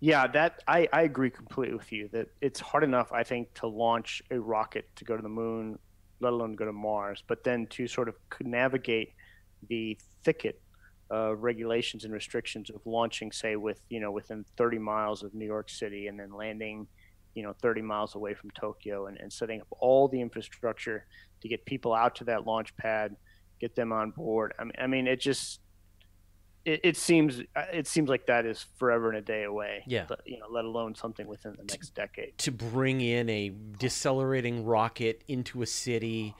Yeah, 0.00 0.26
that 0.28 0.62
I, 0.66 0.88
I 0.92 1.02
agree 1.02 1.30
completely 1.30 1.76
with 1.76 1.92
you 1.92 2.08
that 2.12 2.28
it's 2.40 2.60
hard 2.60 2.84
enough, 2.84 3.12
I 3.12 3.22
think, 3.22 3.52
to 3.54 3.66
launch 3.66 4.22
a 4.30 4.38
rocket 4.38 4.88
to 4.96 5.04
go 5.04 5.16
to 5.16 5.22
the 5.22 5.28
moon, 5.28 5.78
let 6.20 6.32
alone 6.32 6.54
go 6.54 6.64
to 6.64 6.72
Mars, 6.72 7.22
but 7.26 7.44
then 7.44 7.66
to 7.68 7.86
sort 7.86 8.08
of 8.08 8.14
navigate 8.40 9.12
the 9.68 9.98
thicket 10.24 10.60
of 11.10 11.42
regulations 11.42 12.04
and 12.04 12.12
restrictions 12.12 12.70
of 12.70 12.80
launching, 12.84 13.32
say, 13.32 13.56
with 13.56 13.80
you 13.88 14.00
know 14.00 14.12
within 14.12 14.44
30 14.56 14.78
miles 14.78 15.22
of 15.22 15.34
New 15.34 15.46
York 15.46 15.68
City 15.68 16.06
and 16.06 16.18
then 16.18 16.32
landing, 16.32 16.86
you 17.34 17.42
know, 17.42 17.54
30 17.60 17.82
miles 17.82 18.14
away 18.14 18.34
from 18.34 18.50
Tokyo 18.50 19.06
and, 19.06 19.18
and 19.18 19.32
setting 19.32 19.60
up 19.60 19.66
all 19.80 20.08
the 20.08 20.20
infrastructure 20.20 21.06
to 21.40 21.48
get 21.48 21.64
people 21.64 21.94
out 21.94 22.14
to 22.16 22.24
that 22.24 22.46
launch 22.46 22.76
pad, 22.76 23.16
get 23.60 23.74
them 23.74 23.92
on 23.92 24.10
board. 24.10 24.54
I 24.58 24.64
mean, 24.64 24.72
I 24.78 24.86
mean, 24.86 25.06
it 25.06 25.20
just 25.20 25.60
it, 26.64 26.80
it 26.84 26.96
seems 26.96 27.40
uh, 27.56 27.64
it 27.72 27.86
seems 27.86 28.08
like 28.08 28.26
that 28.26 28.44
is 28.44 28.66
forever 28.76 29.08
and 29.08 29.18
a 29.18 29.22
day 29.22 29.44
away. 29.44 29.82
Yeah, 29.86 30.04
but, 30.08 30.20
you 30.26 30.38
know, 30.38 30.46
let 30.50 30.64
alone 30.64 30.94
something 30.94 31.26
within 31.26 31.54
the 31.56 31.64
next 31.64 31.94
decade. 31.94 32.36
To 32.38 32.52
bring 32.52 33.00
in 33.00 33.28
a 33.28 33.52
decelerating 33.78 34.64
rocket 34.64 35.22
into 35.28 35.62
a 35.62 35.66
city 35.66 36.34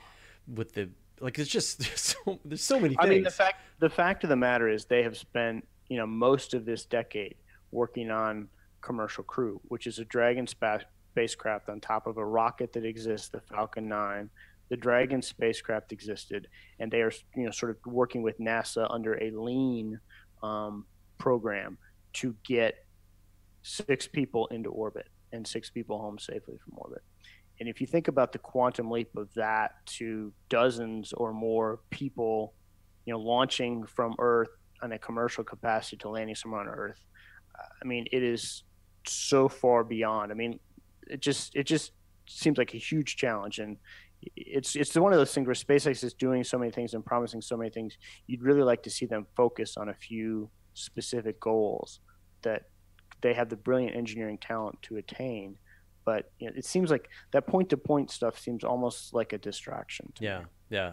with 0.47 0.75
the 0.75 0.91
like, 1.21 1.39
it's 1.39 1.51
just 1.51 1.79
there's 1.81 2.01
so, 2.01 2.39
there's 2.45 2.63
so 2.63 2.79
many. 2.79 2.95
Things. 2.95 3.07
I 3.07 3.09
mean, 3.09 3.23
the 3.23 3.31
fact 3.31 3.63
the 3.79 3.91
fact 3.91 4.25
of 4.25 4.31
the 4.31 4.37
matter 4.37 4.69
is 4.69 4.85
they 4.85 5.03
have 5.03 5.17
spent 5.17 5.67
you 5.89 5.97
know 5.97 6.07
most 6.07 6.55
of 6.55 6.65
this 6.65 6.85
decade 6.85 7.37
working 7.71 8.11
on 8.11 8.49
commercial 8.81 9.25
crew, 9.25 9.61
which 9.69 9.87
is 9.87 9.99
a 9.99 10.05
Dragon 10.05 10.47
spacecraft 10.47 11.69
on 11.69 11.81
top 11.81 12.07
of 12.07 12.17
a 12.17 12.25
rocket 12.25 12.73
that 12.73 12.85
exists, 12.85 13.29
the 13.29 13.41
Falcon 13.41 13.89
9, 13.89 14.31
the 14.71 14.77
Dragon 14.77 15.21
spacecraft 15.23 15.93
existed, 15.93 16.49
and 16.79 16.91
they 16.91 17.03
are 17.03 17.13
you 17.35 17.45
know 17.45 17.51
sort 17.51 17.71
of 17.71 17.77
working 17.87 18.23
with 18.23 18.39
NASA 18.39 18.87
under 18.91 19.15
a 19.15 19.31
lean 19.31 20.01
um, 20.43 20.87
program 21.19 21.79
to 22.15 22.35
get 22.45 22.87
six 23.63 24.07
people 24.07 24.47
into 24.49 24.71
orbit 24.71 25.09
and 25.33 25.47
six 25.47 25.71
people 25.71 25.99
home 25.99 26.19
safely 26.19 26.59
from 26.65 26.79
orbit. 26.79 27.03
And 27.61 27.69
if 27.69 27.81
you 27.81 27.87
think 27.87 28.09
about 28.09 28.33
the 28.33 28.39
quantum 28.39 28.91
leap 28.91 29.15
of 29.17 29.33
that 29.35 29.85
to 29.99 30.33
dozens 30.49 31.13
or 31.13 31.33
more 31.33 31.81
people, 31.91 32.55
you 33.05 33.13
know, 33.13 33.21
launching 33.21 33.85
from 33.85 34.15
Earth 34.19 34.49
on 34.83 34.93
a 34.93 34.99
commercial 34.99 35.45
capacity 35.45 35.99
to 35.99 36.09
landing 36.09 36.35
somewhere 36.35 36.63
on 36.63 36.69
Earth, 36.69 37.05
I 37.83 37.87
mean, 37.87 38.07
it 38.13 38.23
is 38.23 38.65
so 39.07 39.49
far 39.49 39.85
beyond. 39.85 40.33
I 40.33 40.35
mean, 40.35 40.59
it 41.07 41.21
just 41.21 41.55
it 41.55 41.65
just 41.65 41.93
seems 42.27 42.59
like 42.59 42.75
a 42.75 42.79
huge 42.79 43.17
challenge, 43.17 43.59
and 43.59 43.77
it's 44.37 44.77
it's 44.77 44.95
one 44.97 45.13
of 45.13 45.19
those 45.19 45.33
things 45.33 45.47
where 45.47 45.55
SpaceX 45.55 46.05
is 46.05 46.15
doing 46.15 46.45
so 46.45 46.59
many 46.59 46.71
things 46.71 46.95
and 46.95 47.05
promising 47.05 47.41
so 47.41 47.57
many 47.57 47.71
things. 47.71 47.97
You'd 48.27 48.43
really 48.43 48.63
like 48.63 48.83
to 48.85 48.91
see 48.91 49.07
them 49.07 49.27
focus 49.37 49.77
on 49.77 49.89
a 49.89 49.95
few 49.95 50.51
specific 50.75 51.41
goals 51.41 52.01
that 52.43 52.65
they 53.23 53.35
have 53.35 53.49
the 53.49 53.57
brilliant 53.57 53.97
engineering 53.97 54.39
talent 54.39 54.81
to 54.83 54.97
attain. 54.97 55.57
But 56.05 56.31
you 56.39 56.49
know, 56.49 56.53
it 56.57 56.65
seems 56.65 56.91
like 56.91 57.09
that 57.33 57.47
point 57.47 57.71
to 57.71 57.77
point 57.77 58.11
stuff 58.11 58.39
seems 58.39 58.65
almost 58.65 59.15
like 59.15 59.33
a 59.33 59.39
distraction. 59.39 60.13
yeah, 60.19 60.41
me. 60.41 60.45
yeah. 60.71 60.93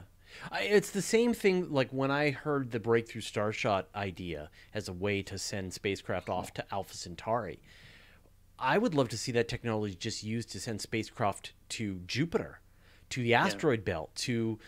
I, 0.52 0.64
it's 0.64 0.92
the 0.92 1.02
same 1.02 1.34
thing 1.34 1.72
like 1.72 1.90
when 1.92 2.12
I 2.12 2.32
heard 2.32 2.72
the 2.72 2.82
breakthrough 2.82 3.22
starshot 3.22 3.86
idea 3.96 4.50
as 4.74 4.90
a 4.90 4.94
way 4.94 5.22
to 5.24 5.38
send 5.38 5.74
spacecraft 5.74 6.30
off 6.30 6.54
to 6.56 6.66
Alpha 6.72 6.96
Centauri. 6.96 7.60
I 8.60 8.78
would 8.78 8.94
love 8.94 9.08
to 9.10 9.18
see 9.18 9.32
that 9.34 9.48
technology 9.48 9.96
just 9.96 10.24
used 10.24 10.52
to 10.52 10.60
send 10.60 10.82
spacecraft 10.82 11.54
to 11.70 12.02
Jupiter 12.08 12.60
to 13.10 13.22
the 13.22 13.34
asteroid 13.34 13.80
yeah. 13.80 13.94
belt 13.94 14.16
to 14.16 14.60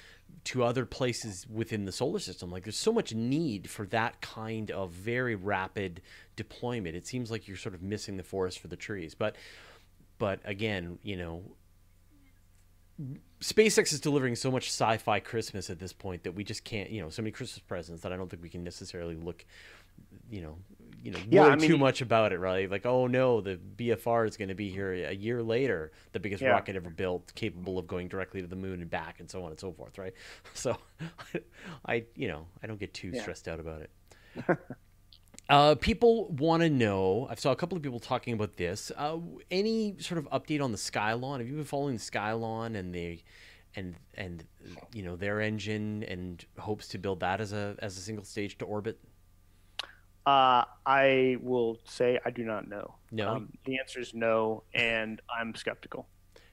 to 0.45 0.63
other 0.63 0.85
places 0.85 1.45
within 1.51 1.85
the 1.85 1.91
solar 1.91 2.19
system. 2.19 2.49
Like 2.49 2.63
there's 2.63 2.77
so 2.77 2.93
much 2.93 3.13
need 3.13 3.69
for 3.69 3.85
that 3.87 4.21
kind 4.21 4.71
of 4.71 4.91
very 4.91 5.35
rapid 5.35 6.01
deployment. 6.35 6.95
It 6.95 7.05
seems 7.05 7.29
like 7.29 7.47
you're 7.47 7.57
sort 7.57 7.75
of 7.75 7.81
missing 7.81 8.17
the 8.17 8.23
forest 8.23 8.59
for 8.59 8.67
the 8.67 8.77
trees. 8.77 9.15
But 9.15 9.35
but 10.17 10.39
again 10.45 10.99
you 11.03 11.17
know 11.17 11.43
SpaceX 13.41 13.93
is 13.93 13.99
delivering 13.99 14.35
so 14.35 14.51
much 14.51 14.67
sci-fi 14.67 15.19
Christmas 15.19 15.69
at 15.69 15.79
this 15.79 15.93
point 15.93 16.23
that 16.23 16.33
we 16.33 16.43
just 16.43 16.65
can't, 16.65 16.89
you 16.89 17.01
know, 17.01 17.09
so 17.09 17.21
many 17.21 17.31
Christmas 17.31 17.59
presents 17.59 18.01
that 18.03 18.11
I 18.11 18.17
don't 18.17 18.29
think 18.29 18.43
we 18.43 18.49
can 18.49 18.63
necessarily 18.63 19.15
look, 19.15 19.45
you 20.29 20.41
know, 20.41 20.57
you 21.03 21.11
know, 21.11 21.19
yeah, 21.29 21.41
worry 21.41 21.51
I 21.51 21.55
mean, 21.55 21.69
too 21.69 21.77
much 21.77 22.01
about 22.01 22.33
it, 22.33 22.39
right? 22.39 22.69
Like, 22.69 22.85
oh 22.85 23.07
no, 23.07 23.41
the 23.41 23.59
BFR 23.77 24.27
is 24.27 24.37
going 24.37 24.49
to 24.49 24.55
be 24.55 24.69
here 24.69 24.93
a 24.93 25.13
year 25.13 25.41
later, 25.41 25.91
the 26.11 26.19
biggest 26.19 26.41
yeah. 26.41 26.49
rocket 26.49 26.75
ever 26.75 26.89
built, 26.89 27.33
capable 27.35 27.77
of 27.77 27.87
going 27.87 28.07
directly 28.07 28.41
to 28.41 28.47
the 28.47 28.55
moon 28.55 28.81
and 28.81 28.89
back, 28.89 29.19
and 29.19 29.29
so 29.29 29.43
on 29.43 29.51
and 29.51 29.59
so 29.59 29.71
forth, 29.71 29.97
right? 29.97 30.13
So, 30.53 30.75
I, 31.85 32.05
you 32.15 32.27
know, 32.27 32.47
I 32.61 32.67
don't 32.67 32.79
get 32.79 32.93
too 32.93 33.11
yeah. 33.13 33.21
stressed 33.21 33.47
out 33.47 33.59
about 33.59 33.81
it. 33.81 33.91
uh, 35.49 35.75
people 35.75 36.27
want 36.31 36.63
to 36.63 36.69
know. 36.69 37.27
I 37.29 37.35
saw 37.35 37.51
a 37.51 37.55
couple 37.55 37.77
of 37.77 37.83
people 37.83 37.99
talking 37.99 38.33
about 38.33 38.57
this. 38.57 38.91
Uh, 38.97 39.17
any 39.49 39.95
sort 39.99 40.17
of 40.17 40.29
update 40.31 40.61
on 40.61 40.71
the 40.71 40.77
Skylon? 40.77 41.39
Have 41.39 41.47
you 41.47 41.55
been 41.55 41.63
following 41.63 41.95
the 41.95 42.01
Skylon 42.01 42.75
and 42.75 42.93
the 42.93 43.21
and 43.75 43.95
and 44.15 44.43
you 44.93 45.03
know 45.03 45.15
their 45.15 45.39
engine 45.39 46.03
and 46.03 46.43
hopes 46.57 46.87
to 46.89 46.97
build 46.97 47.21
that 47.21 47.39
as 47.39 47.53
a 47.53 47.75
as 47.79 47.97
a 47.97 48.01
single 48.01 48.25
stage 48.25 48.57
to 48.57 48.65
orbit? 48.65 48.99
Uh, 50.25 50.63
I 50.85 51.37
will 51.41 51.79
say 51.85 52.19
I 52.25 52.29
do 52.29 52.43
not 52.43 52.67
know. 52.67 52.95
No. 53.11 53.29
Um, 53.29 53.49
the 53.65 53.79
answer 53.79 53.99
is 53.99 54.13
no, 54.13 54.63
and 54.73 55.21
I'm 55.35 55.55
skeptical. 55.55 56.07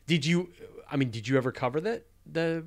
Did 0.07 0.25
you? 0.25 0.51
I 0.91 0.97
mean, 0.97 1.11
did 1.11 1.27
you 1.27 1.37
ever 1.37 1.53
cover 1.53 1.81
that 1.81 2.07
the 2.31 2.65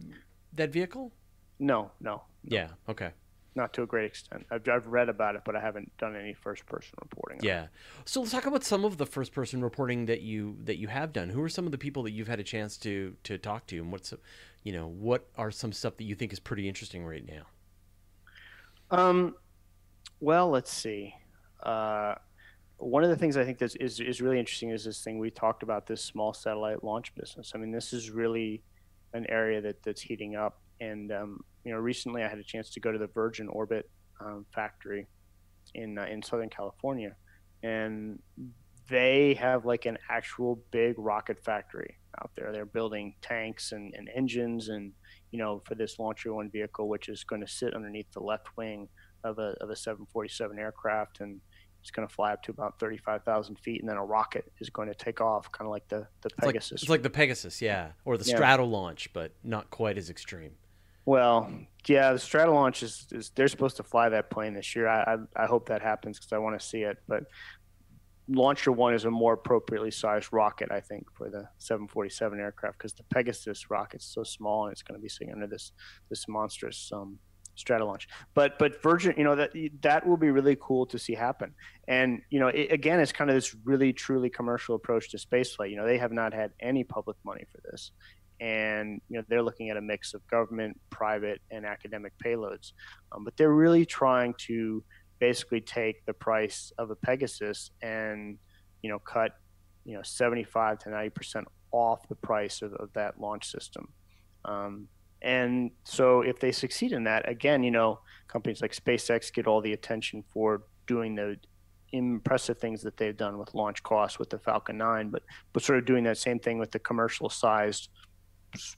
that 0.53 0.71
vehicle? 0.71 1.11
No, 1.59 1.91
no. 1.99 2.11
no. 2.11 2.23
Yeah. 2.43 2.67
Okay. 2.87 3.11
Not 3.55 3.73
to 3.73 3.83
a 3.83 3.85
great 3.85 4.05
extent. 4.05 4.45
I've, 4.51 4.67
I've 4.69 4.87
read 4.87 5.09
about 5.09 5.35
it, 5.35 5.41
but 5.43 5.55
I 5.55 5.59
haven't 5.59 5.91
done 5.97 6.15
any 6.15 6.33
first 6.33 6.65
person 6.65 6.93
reporting. 7.01 7.39
Yeah. 7.41 7.67
So 8.05 8.21
let's 8.21 8.31
talk 8.31 8.45
about 8.45 8.63
some 8.63 8.85
of 8.85 8.97
the 8.97 9.05
first 9.05 9.33
person 9.33 9.61
reporting 9.61 10.05
that 10.05 10.21
you 10.21 10.57
that 10.65 10.77
you 10.77 10.87
have 10.87 11.11
done. 11.11 11.29
Who 11.29 11.41
are 11.41 11.49
some 11.49 11.65
of 11.65 11.71
the 11.71 11.77
people 11.77 12.03
that 12.03 12.11
you've 12.11 12.27
had 12.27 12.39
a 12.39 12.43
chance 12.43 12.77
to 12.77 13.15
to 13.23 13.37
talk 13.37 13.65
to, 13.67 13.77
and 13.77 13.91
what's 13.91 14.13
you 14.63 14.73
know 14.73 14.87
what 14.87 15.27
are 15.37 15.51
some 15.51 15.71
stuff 15.71 15.97
that 15.97 16.03
you 16.03 16.15
think 16.15 16.31
is 16.31 16.39
pretty 16.39 16.67
interesting 16.67 17.05
right 17.05 17.25
now? 17.27 17.43
Um, 18.91 19.35
well, 20.19 20.49
let's 20.49 20.71
see. 20.71 21.13
Uh, 21.63 22.15
one 22.77 23.03
of 23.03 23.09
the 23.09 23.15
things 23.15 23.35
I 23.35 23.43
think 23.43 23.57
that 23.59 23.75
is 23.79 23.99
is 23.99 24.21
really 24.21 24.39
interesting 24.39 24.71
is 24.71 24.85
this 24.85 25.03
thing 25.03 25.19
we 25.19 25.29
talked 25.29 25.63
about 25.63 25.85
this 25.85 26.03
small 26.03 26.33
satellite 26.33 26.83
launch 26.83 27.13
business. 27.15 27.51
I 27.53 27.57
mean, 27.57 27.71
this 27.71 27.93
is 27.93 28.09
really 28.09 28.63
an 29.13 29.25
area 29.29 29.61
that 29.61 29.83
that's 29.83 30.01
heating 30.01 30.35
up. 30.35 30.61
And 30.79 31.11
um, 31.11 31.43
you 31.65 31.73
know, 31.73 31.79
recently 31.79 32.23
I 32.23 32.29
had 32.29 32.39
a 32.39 32.43
chance 32.43 32.69
to 32.71 32.79
go 32.79 32.91
to 32.91 32.97
the 32.97 33.07
Virgin 33.07 33.49
Orbit 33.49 33.89
um, 34.21 34.45
factory 34.53 35.07
in 35.75 35.97
uh, 35.97 36.05
in 36.05 36.23
Southern 36.23 36.49
California, 36.49 37.15
and 37.63 38.19
they 38.89 39.33
have 39.35 39.65
like 39.65 39.85
an 39.85 39.97
actual 40.09 40.61
big 40.71 40.95
rocket 40.97 41.43
factory 41.43 41.97
out 42.21 42.31
there. 42.35 42.51
They're 42.51 42.65
building 42.65 43.15
tanks 43.21 43.73
and, 43.73 43.93
and 43.95 44.09
engines, 44.15 44.69
and 44.69 44.93
you 45.31 45.39
know, 45.39 45.61
for 45.65 45.75
this 45.75 45.99
Launcher 45.99 46.33
One 46.33 46.49
vehicle, 46.49 46.87
which 46.87 47.09
is 47.09 47.25
going 47.25 47.41
to 47.41 47.47
sit 47.47 47.73
underneath 47.73 48.11
the 48.13 48.21
left 48.21 48.47
wing 48.55 48.87
of 49.23 49.39
a 49.39 49.55
of 49.61 49.69
a 49.69 49.75
747 49.75 50.57
aircraft, 50.59 51.19
and 51.21 51.39
it's 51.81 51.91
going 51.91 52.07
to 52.07 52.13
fly 52.13 52.33
up 52.33 52.43
to 52.43 52.51
about 52.51 52.79
35,000 52.79 53.57
feet, 53.57 53.81
and 53.81 53.89
then 53.89 53.97
a 53.97 54.03
rocket 54.03 54.51
is 54.59 54.69
going 54.69 54.89
to 54.89 54.95
take 54.95 55.21
off, 55.21 55.51
kind 55.51 55.65
of 55.65 55.71
like 55.71 55.87
the, 55.87 56.07
the 56.21 56.29
Pegasus. 56.41 56.71
It's 56.71 56.71
like, 56.71 56.81
it's 56.81 56.89
like 56.89 57.03
the 57.03 57.09
Pegasus, 57.09 57.61
yeah, 57.61 57.91
or 58.05 58.17
the 58.17 58.25
yeah. 58.25 58.55
launch, 58.55 59.11
but 59.13 59.31
not 59.43 59.69
quite 59.69 59.97
as 59.97 60.09
extreme. 60.09 60.51
Well, 61.05 61.51
yeah, 61.87 62.11
the 62.11 62.19
Stratolaunch 62.19 62.83
is, 62.83 63.07
is 63.11 63.31
they're 63.33 63.47
supposed 63.47 63.77
to 63.77 63.83
fly 63.83 64.09
that 64.09 64.29
plane 64.29 64.53
this 64.53 64.75
year. 64.75 64.87
I 64.87 65.15
I, 65.35 65.43
I 65.43 65.45
hope 65.47 65.67
that 65.69 65.81
happens 65.81 66.19
because 66.19 66.33
I 66.33 66.37
want 66.37 66.59
to 66.59 66.65
see 66.65 66.81
it. 66.83 66.97
But 67.07 67.23
Launcher 68.27 68.71
One 68.71 68.93
is 68.93 69.05
a 69.05 69.11
more 69.11 69.33
appropriately 69.33 69.89
sized 69.89 70.31
rocket, 70.31 70.71
I 70.71 70.81
think, 70.81 71.07
for 71.15 71.29
the 71.29 71.49
747 71.57 72.39
aircraft 72.39 72.77
because 72.77 72.93
the 72.93 73.03
Pegasus 73.03 73.71
rocket's 73.71 74.05
so 74.05 74.23
small 74.23 74.65
and 74.65 74.71
it's 74.71 74.83
going 74.83 74.99
to 74.99 75.01
be 75.01 75.09
sitting 75.09 75.33
under 75.33 75.47
this 75.47 75.71
this 76.09 76.27
monstrous 76.27 76.91
um, 76.93 77.17
Stratolaunch. 77.63 78.07
But 78.33 78.57
but 78.59 78.81
Virgin, 78.81 79.13
you 79.17 79.23
know 79.23 79.35
that 79.35 79.51
that 79.81 80.05
will 80.05 80.17
be 80.17 80.29
really 80.29 80.57
cool 80.59 80.85
to 80.87 80.99
see 80.99 81.13
happen. 81.13 81.53
And 81.87 82.21
you 82.29 82.39
know, 82.39 82.47
it, 82.47 82.71
again, 82.71 82.99
it's 82.99 83.11
kind 83.11 83.29
of 83.29 83.35
this 83.35 83.55
really 83.63 83.93
truly 83.93 84.29
commercial 84.29 84.75
approach 84.75 85.09
to 85.11 85.17
spaceflight. 85.17 85.71
You 85.71 85.77
know, 85.77 85.85
they 85.85 85.97
have 85.97 86.11
not 86.11 86.33
had 86.33 86.51
any 86.59 86.83
public 86.83 87.17
money 87.23 87.43
for 87.51 87.59
this, 87.71 87.91
and 88.39 89.01
you 89.09 89.17
know 89.17 89.23
they're 89.27 89.43
looking 89.43 89.69
at 89.69 89.77
a 89.77 89.81
mix 89.81 90.13
of 90.13 90.25
government, 90.27 90.79
private, 90.89 91.41
and 91.51 91.65
academic 91.65 92.13
payloads. 92.23 92.71
Um, 93.11 93.23
but 93.23 93.35
they're 93.37 93.53
really 93.53 93.85
trying 93.85 94.33
to 94.47 94.83
basically 95.19 95.61
take 95.61 96.05
the 96.05 96.13
price 96.13 96.71
of 96.77 96.91
a 96.91 96.95
Pegasus 96.95 97.71
and 97.81 98.37
you 98.81 98.89
know 98.89 98.99
cut 98.99 99.33
you 99.83 99.95
know 99.95 100.01
75 100.03 100.79
to 100.79 100.89
90 100.89 101.09
percent 101.09 101.47
off 101.71 102.07
the 102.07 102.15
price 102.15 102.61
of, 102.61 102.73
of 102.73 102.91
that 102.93 103.19
launch 103.19 103.49
system. 103.49 103.89
Um, 104.45 104.87
and 105.21 105.71
so 105.83 106.21
if 106.21 106.39
they 106.39 106.51
succeed 106.51 106.91
in 106.91 107.03
that, 107.05 107.27
again, 107.27 107.63
you 107.63 107.71
know, 107.71 107.99
companies 108.27 108.61
like 108.61 108.73
SpaceX 108.73 109.31
get 109.33 109.47
all 109.47 109.61
the 109.61 109.73
attention 109.73 110.23
for 110.33 110.63
doing 110.87 111.15
the 111.15 111.37
impressive 111.91 112.57
things 112.57 112.81
that 112.83 112.97
they've 112.97 113.17
done 113.17 113.37
with 113.37 113.53
launch 113.55 113.81
costs 113.83 114.19
with 114.19 114.29
the 114.29 114.39
Falcon 114.39 114.77
9, 114.77 115.09
but 115.09 115.23
but 115.53 115.63
sort 115.63 115.79
of 115.79 115.85
doing 115.85 116.03
that 116.03 116.17
same 116.17 116.39
thing 116.39 116.59
with 116.59 116.71
the 116.71 116.79
commercial 116.79 117.29
sized 117.29 117.89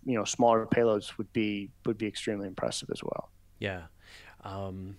you 0.05 0.17
know, 0.17 0.23
smaller 0.23 0.65
payloads 0.65 1.17
would 1.17 1.31
be 1.33 1.69
would 1.85 1.97
be 1.97 2.07
extremely 2.07 2.47
impressive 2.47 2.89
as 2.91 3.01
well. 3.03 3.31
Yeah. 3.59 3.83
Um... 4.43 4.97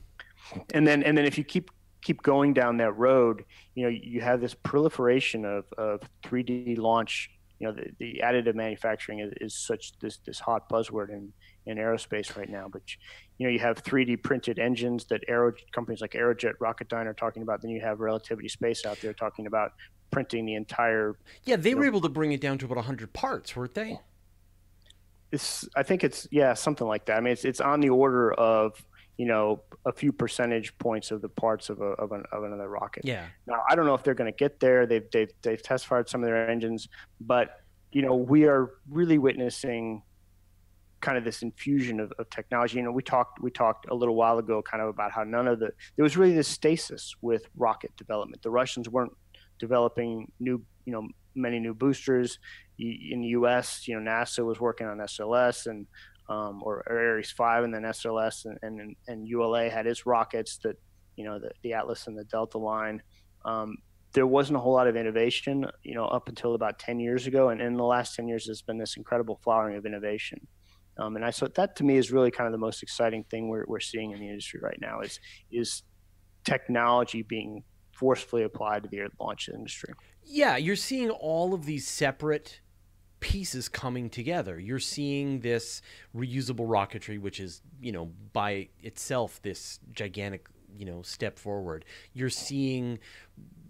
And 0.75 0.87
then 0.87 1.03
and 1.05 1.17
then 1.17 1.25
if 1.25 1.39
you 1.39 1.45
keep 1.45 1.71
keep 2.03 2.21
going 2.23 2.53
down 2.53 2.77
that 2.79 2.97
road, 2.97 3.45
you 3.75 3.85
know, 3.85 3.89
you 3.89 4.21
have 4.21 4.41
this 4.41 4.55
proliferation 4.55 5.45
of, 5.45 5.65
of 5.79 6.01
3D 6.25 6.77
launch 6.77 7.31
you 7.63 7.69
know 7.69 7.75
the, 7.75 7.91
the 7.99 8.21
additive 8.25 8.57
manufacturing 8.57 9.21
is, 9.21 9.33
is, 9.41 9.55
such 9.55 9.93
this 10.01 10.19
this 10.27 10.41
hot 10.41 10.69
buzzword 10.69 11.11
in 11.11 11.33
in 11.67 11.79
aerospace 11.79 12.37
right 12.37 12.51
now. 12.51 12.67
But 12.71 12.83
you 13.39 13.47
know 13.47 13.53
you 13.53 13.61
have 13.61 13.85
3D 13.85 14.23
printed 14.25 14.59
engines 14.59 15.05
that 15.05 15.23
aero 15.29 15.53
companies 15.73 16.01
like 16.01 16.13
Aerojet 16.13 16.55
Rocketdyne 16.61 17.07
are 17.07 17.15
talking 17.15 17.43
about. 17.43 17.63
Then 17.63 17.71
you 17.71 17.81
have 17.81 18.01
Relativity 18.01 18.49
Space 18.49 18.85
out 18.85 19.01
there 19.01 19.13
talking 19.13 19.47
about 19.47 19.75
printing 20.11 20.45
the 20.45 20.57
entire. 20.57 21.17
Yeah, 21.45 21.55
they 21.55 21.75
were 21.75 21.83
know, 21.83 21.87
able 21.87 22.01
to 22.01 22.09
bring 22.09 22.33
it 22.33 22.41
down 22.41 22.59
to 22.59 22.65
about 22.65 22.79
100 22.79 23.13
parts, 23.13 23.55
weren't 23.55 23.75
they? 23.75 24.01
It's 25.31 25.67
I 25.77 25.85
think 25.85 26.03
it's 26.03 26.27
yeah 26.33 26.55
something 26.55 26.87
like 26.87 27.07
that. 27.07 27.17
I 27.17 27.21
mean 27.21 27.33
it's 27.33 27.45
it's 27.45 27.61
on 27.61 27.79
the 27.79 27.91
order 27.91 28.33
of 28.35 28.85
you 29.19 29.27
know 29.27 29.63
a 29.85 29.93
few 29.93 30.13
percentage 30.13 30.77
points 30.79 31.11
of 31.11 31.21
the 31.21 31.29
parts 31.29 31.71
of, 31.71 31.81
a, 31.81 31.85
of, 31.85 32.13
an, 32.13 32.25
of 32.33 32.45
another 32.45 32.69
rocket. 32.69 33.05
Yeah. 33.05 33.27
Now 33.47 33.63
I 33.69 33.75
don't 33.75 33.87
know 33.87 33.95
if 33.95 34.03
they're 34.03 34.15
going 34.15 34.33
to 34.33 34.37
get 34.37 34.61
there. 34.61 34.87
They've, 34.87 35.09
they've 35.13 35.31
they've 35.43 35.63
test 35.63 35.87
fired 35.87 36.09
some 36.09 36.23
of 36.23 36.27
their 36.27 36.49
engines, 36.49 36.89
but 37.21 37.61
you 37.93 38.03
know 38.03 38.15
we 38.15 38.47
are 38.47 38.71
really 38.89 39.19
witnessing 39.19 40.03
kind 41.03 41.19
of 41.19 41.25
this 41.25 41.43
infusion 41.43 42.01
of, 42.01 42.13
of 42.19 42.31
technology. 42.31 42.79
You 42.79 42.85
know, 42.85 42.93
we 42.93 43.03
talked 43.03 43.43
we 43.43 43.51
talked 43.51 43.87
a 43.91 43.95
little 43.95 44.15
while 44.15 44.39
ago 44.39 44.63
kind 44.63 44.83
of 44.83 44.89
about 44.89 45.13
how 45.13 45.25
none 45.25 45.47
of 45.47 45.59
the 45.59 45.71
there 45.97 46.03
was 46.03 46.17
really 46.17 46.35
this 46.35 46.49
stasis 46.49 47.15
with 47.21 47.47
rocket 47.57 47.95
development. 47.97 48.43
The 48.43 48.51
Russians 48.51 48.89
weren't 48.89 49.13
developing 49.59 50.31
new 50.41 50.63
you 50.87 50.93
know 50.93 51.07
many 51.35 51.59
new 51.59 51.75
boosters 51.75 52.39
in 52.79 53.21
the 53.23 53.29
U.S. 53.29 53.87
You 53.87 54.01
know, 54.01 54.11
NASA 54.11 54.45
was 54.45 54.61
working 54.61 54.87
on 54.87 54.99
SLS 54.99 55.67
and 55.67 55.87
um, 56.29 56.63
or, 56.63 56.83
or, 56.87 56.99
Ares 56.99 57.31
Five, 57.31 57.65
and 57.65 57.75
then 57.75 57.83
SLS 57.83 58.45
and, 58.45 58.59
and, 58.63 58.97
and 59.09 59.27
ULA 59.27 59.69
had 59.71 59.87
its 59.87 60.07
rockets 60.07 60.59
that 60.59 60.77
you 61.17 61.25
know 61.25 61.39
the, 61.39 61.51
the 61.63 61.75
Atlas 61.75 62.07
and 62.07 62.17
the 62.17 62.25
Delta 62.25 62.59
line. 62.59 63.03
Um, 63.45 63.77
there 64.13 64.27
wasn't 64.27 64.57
a 64.57 64.61
whole 64.61 64.75
lot 64.75 64.87
of 64.87 64.97
innovation, 64.97 65.67
you 65.83 65.95
know, 65.95 66.05
up 66.05 66.29
until 66.29 66.55
about 66.55 66.79
10 66.79 67.01
years 67.01 67.27
ago, 67.27 67.49
and 67.49 67.61
in 67.61 67.77
the 67.77 67.85
last 67.85 68.15
10 68.15 68.29
years, 68.29 68.45
there's 68.45 68.61
been 68.61 68.79
this 68.79 68.97
incredible 68.97 69.41
flowering 69.43 69.77
of 69.77 69.87
innovation. 69.87 70.47
Um, 70.99 71.17
and 71.17 71.25
I 71.25 71.31
so 71.31 71.49
that 71.49 71.77
to 71.77 71.85
me 71.85 71.97
is 71.97 72.13
really 72.13 72.31
kind 72.31 72.47
of 72.47 72.53
the 72.53 72.59
most 72.59 72.83
exciting 72.83 73.25
thing 73.25 73.49
we're, 73.49 73.65
we're 73.67 73.81
seeing 73.81 74.11
in 74.13 74.21
the 74.21 74.29
industry 74.29 74.61
right 74.63 74.79
now 74.81 75.01
is 75.01 75.19
is 75.51 75.83
technology 76.45 77.23
being 77.23 77.65
forcefully 77.93 78.43
applied 78.43 78.83
to 78.83 78.89
the 78.89 79.03
launch 79.21 79.49
industry. 79.49 79.95
Yeah, 80.25 80.57
you're 80.57 80.77
seeing 80.77 81.11
all 81.11 81.55
of 81.55 81.65
these 81.65 81.87
separate 81.87 82.61
pieces 83.23 83.69
coming 83.69 84.11
together. 84.11 84.59
You're 84.59 84.81
seeing 84.81 85.41
this 85.41 85.81
reusable 86.15 86.67
rocketry, 86.67 87.19
which 87.19 87.41
is, 87.41 87.63
you 87.81 87.93
know, 87.93 88.11
by 88.33 88.69
itself 88.83 89.41
this 89.43 89.79
gigantic, 89.93 90.49
you 90.77 90.85
know, 90.85 91.03
step 91.03 91.39
forward. 91.39 91.85
You're 92.13 92.31
seeing 92.31 92.99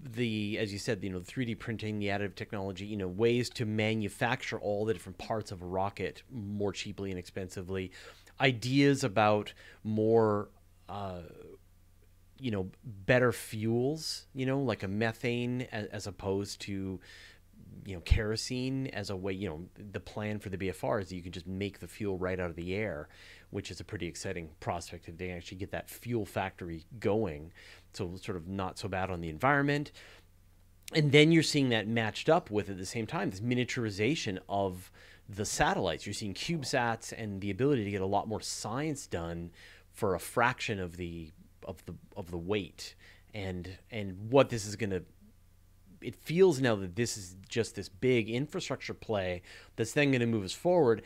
the, 0.03 0.59
as 0.59 0.73
you 0.73 0.79
said, 0.79 1.05
you 1.05 1.11
know, 1.11 1.19
the 1.19 1.31
3D 1.31 1.59
printing, 1.59 1.99
the 1.99 2.07
additive 2.07 2.35
technology, 2.35 2.87
you 2.87 2.97
know, 2.97 3.07
ways 3.07 3.51
to 3.51 3.67
manufacture 3.67 4.59
all 4.59 4.87
the 4.87 4.95
different 4.95 5.19
parts 5.19 5.53
of 5.53 5.61
a 5.61 5.67
rocket 5.67 6.23
more 6.31 6.73
cheaply 6.73 7.11
and 7.11 7.19
expensively. 7.19 7.93
Ideas 8.41 9.05
about 9.05 9.53
more, 9.85 10.49
uh, 10.89 11.21
you 12.39 12.51
know, 12.51 12.71
better 12.85 13.33
fuels, 13.33 14.27
you 14.35 14.47
know, 14.47 14.61
like 14.61 14.83
a 14.83 14.89
methane 14.89 15.69
as, 15.71 15.87
as 15.89 16.07
opposed 16.07 16.63
to 16.63 17.01
you 17.85 17.95
know 17.95 18.01
kerosene 18.01 18.87
as 18.89 19.11
a 19.11 19.17
way 19.17 19.33
you 19.33 19.49
know 19.49 19.65
the 19.93 20.01
plan 20.01 20.39
for 20.39 20.49
the 20.49 20.57
bfr 20.57 21.01
is 21.01 21.09
that 21.09 21.17
you 21.17 21.23
can 21.23 21.33
just 21.33 21.47
make 21.47 21.79
the 21.81 21.89
fuel 21.89 22.19
right 22.19 22.39
out 22.39 22.51
of 22.51 22.57
the 22.57 22.75
air 22.75 23.09
which 23.53 23.71
is 23.71 23.81
a 23.81 23.85
pretty 23.85 24.07
exciting 24.07 24.49
prospect 24.61 25.09
if 25.09 25.19
they 25.19 25.31
actually 25.31 25.59
get 25.59 25.71
that 25.71 25.89
fuel 25.89 26.25
factory 26.25 26.87
going. 26.99 27.53
So 27.93 28.17
sort 28.17 28.37
of 28.37 28.49
not 28.49 28.79
so 28.79 28.89
bad 28.89 29.11
on 29.11 29.21
the 29.21 29.29
environment. 29.29 29.93
And 30.95 31.13
then 31.13 31.31
you're 31.31 31.43
seeing 31.43 31.69
that 31.69 31.87
matched 31.87 32.31
up 32.31 32.51
with 32.51 32.71
at 32.71 32.79
the 32.79 32.87
same 32.87 33.07
time 33.07 33.29
this 33.31 33.41
miniaturization 33.41 34.39
of 34.49 34.91
the 35.29 35.45
satellites. 35.45 36.07
You're 36.07 36.15
seeing 36.15 36.33
cubesats 36.33 37.13
and 37.17 37.43
the 37.43 37.51
ability 37.51 37.85
to 37.85 37.91
get 37.91 38.01
a 38.01 38.07
lot 38.07 38.27
more 38.27 38.41
science 38.41 39.07
done 39.07 39.51
for 39.93 40.15
a 40.15 40.19
fraction 40.19 40.81
of 40.81 40.97
the 40.97 41.31
of 41.65 41.85
the 41.85 41.95
of 42.17 42.31
the 42.31 42.39
weight. 42.39 42.95
And 43.35 43.69
and 43.91 44.31
what 44.31 44.49
this 44.49 44.67
is 44.67 44.77
going 44.77 44.91
to 44.91 45.03
it 46.05 46.17
feels 46.17 46.61
now 46.61 46.75
that 46.77 46.97
this 46.97 47.17
is 47.17 47.37
just 47.49 47.75
this 47.77 47.89
big 47.89 48.29
infrastructure 48.29 48.95
play 48.95 49.43
that's 49.77 49.93
then 49.93 50.11
going 50.11 50.21
to 50.21 50.27
move 50.27 50.45
us 50.45 50.53
forward. 50.53 51.03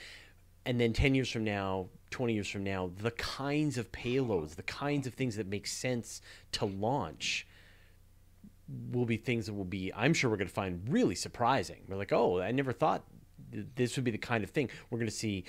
And 0.65 0.81
then 0.81 0.93
10 0.93 1.15
years 1.15 1.31
from 1.31 1.45
now 1.45 1.89
20 2.11 2.33
years 2.35 2.49
from 2.49 2.65
now 2.65 2.91
the 2.99 3.11
kinds 3.13 3.79
of 3.79 3.91
payloads 3.93 4.55
the 4.55 4.63
kinds 4.63 5.07
of 5.07 5.15
things 5.15 5.37
that 5.37 5.47
make 5.47 5.67
sense 5.67 6.21
to 6.53 6.65
launch 6.65 7.47
will 8.91 9.05
be 9.05 9.17
things 9.17 9.47
that 9.47 9.55
will 9.55 9.65
be 9.65 9.93
i'm 9.95 10.15
sure 10.15 10.31
we're 10.31 10.37
going 10.37 10.49
to 10.49 10.55
find 10.55 10.83
really 10.89 11.15
surprising. 11.15 11.83
We're 11.89 11.97
like 11.97 12.13
oh 12.13 12.41
i 12.41 12.51
never 12.53 12.73
thought 12.73 13.05
this 13.75 13.97
would 13.97 14.05
be 14.05 14.11
the 14.11 14.19
kind 14.19 14.45
of 14.45 14.51
thing. 14.51 14.71
We're 14.91 14.99
going 14.99 15.11
to 15.11 15.15
see 15.15 15.45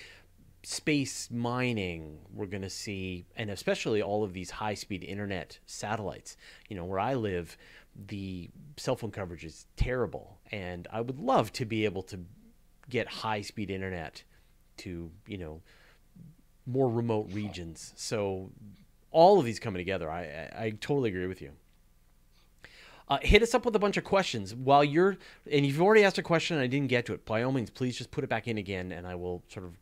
space 0.64 1.30
mining. 1.32 2.20
We're 2.34 2.46
going 2.46 2.64
to 2.64 2.70
see 2.70 3.26
and 3.36 3.50
especially 3.50 4.02
all 4.02 4.24
of 4.24 4.34
these 4.34 4.52
high 4.52 4.74
speed 4.74 5.04
internet 5.04 5.60
satellites. 5.66 6.38
You 6.70 6.76
know 6.76 6.86
where 6.86 7.00
i 7.00 7.14
live 7.14 7.58
the 8.08 8.50
cell 8.78 8.96
phone 8.96 9.12
coverage 9.12 9.44
is 9.44 9.66
terrible, 9.76 10.38
and 10.52 10.88
I 10.92 11.02
would 11.02 11.20
love 11.20 11.52
to 11.54 11.66
be 11.66 11.86
able 11.86 12.04
to 12.04 12.20
get 12.90 13.08
high 13.08 13.42
speed 13.42 13.70
internet 13.70 14.24
to 14.78 15.12
you 15.28 15.38
know 15.38 15.62
more 16.66 16.90
remote 16.90 17.28
regions. 17.32 17.94
So 17.96 18.52
all 19.12 19.40
of 19.40 19.46
these 19.46 19.60
coming 19.60 19.80
together, 19.80 20.10
I 20.12 20.24
I, 20.24 20.64
I 20.66 20.70
totally 20.82 21.10
agree 21.10 21.28
with 21.28 21.42
you. 21.42 21.52
Uh, 23.10 23.20
hit 23.22 23.42
us 23.42 23.56
up 23.56 23.66
with 23.66 23.74
a 23.74 23.80
bunch 23.80 23.96
of 23.96 24.04
questions 24.04 24.54
while 24.54 24.84
you're, 24.84 25.12
and 25.50 25.66
if 25.66 25.72
you've 25.72 25.82
already 25.82 26.04
asked 26.04 26.18
a 26.18 26.24
question 26.24 26.58
and 26.58 26.64
I 26.64 26.68
didn't 26.68 26.90
get 26.90 27.06
to 27.06 27.14
it, 27.14 27.26
by 27.26 27.42
all 27.42 27.54
means, 27.54 27.70
please 27.70 27.98
just 27.98 28.12
put 28.12 28.26
it 28.26 28.30
back 28.30 28.50
in 28.50 28.58
again, 28.58 28.92
and 28.92 29.08
I 29.08 29.16
will 29.16 29.44
sort 29.48 29.66
of 29.66 29.78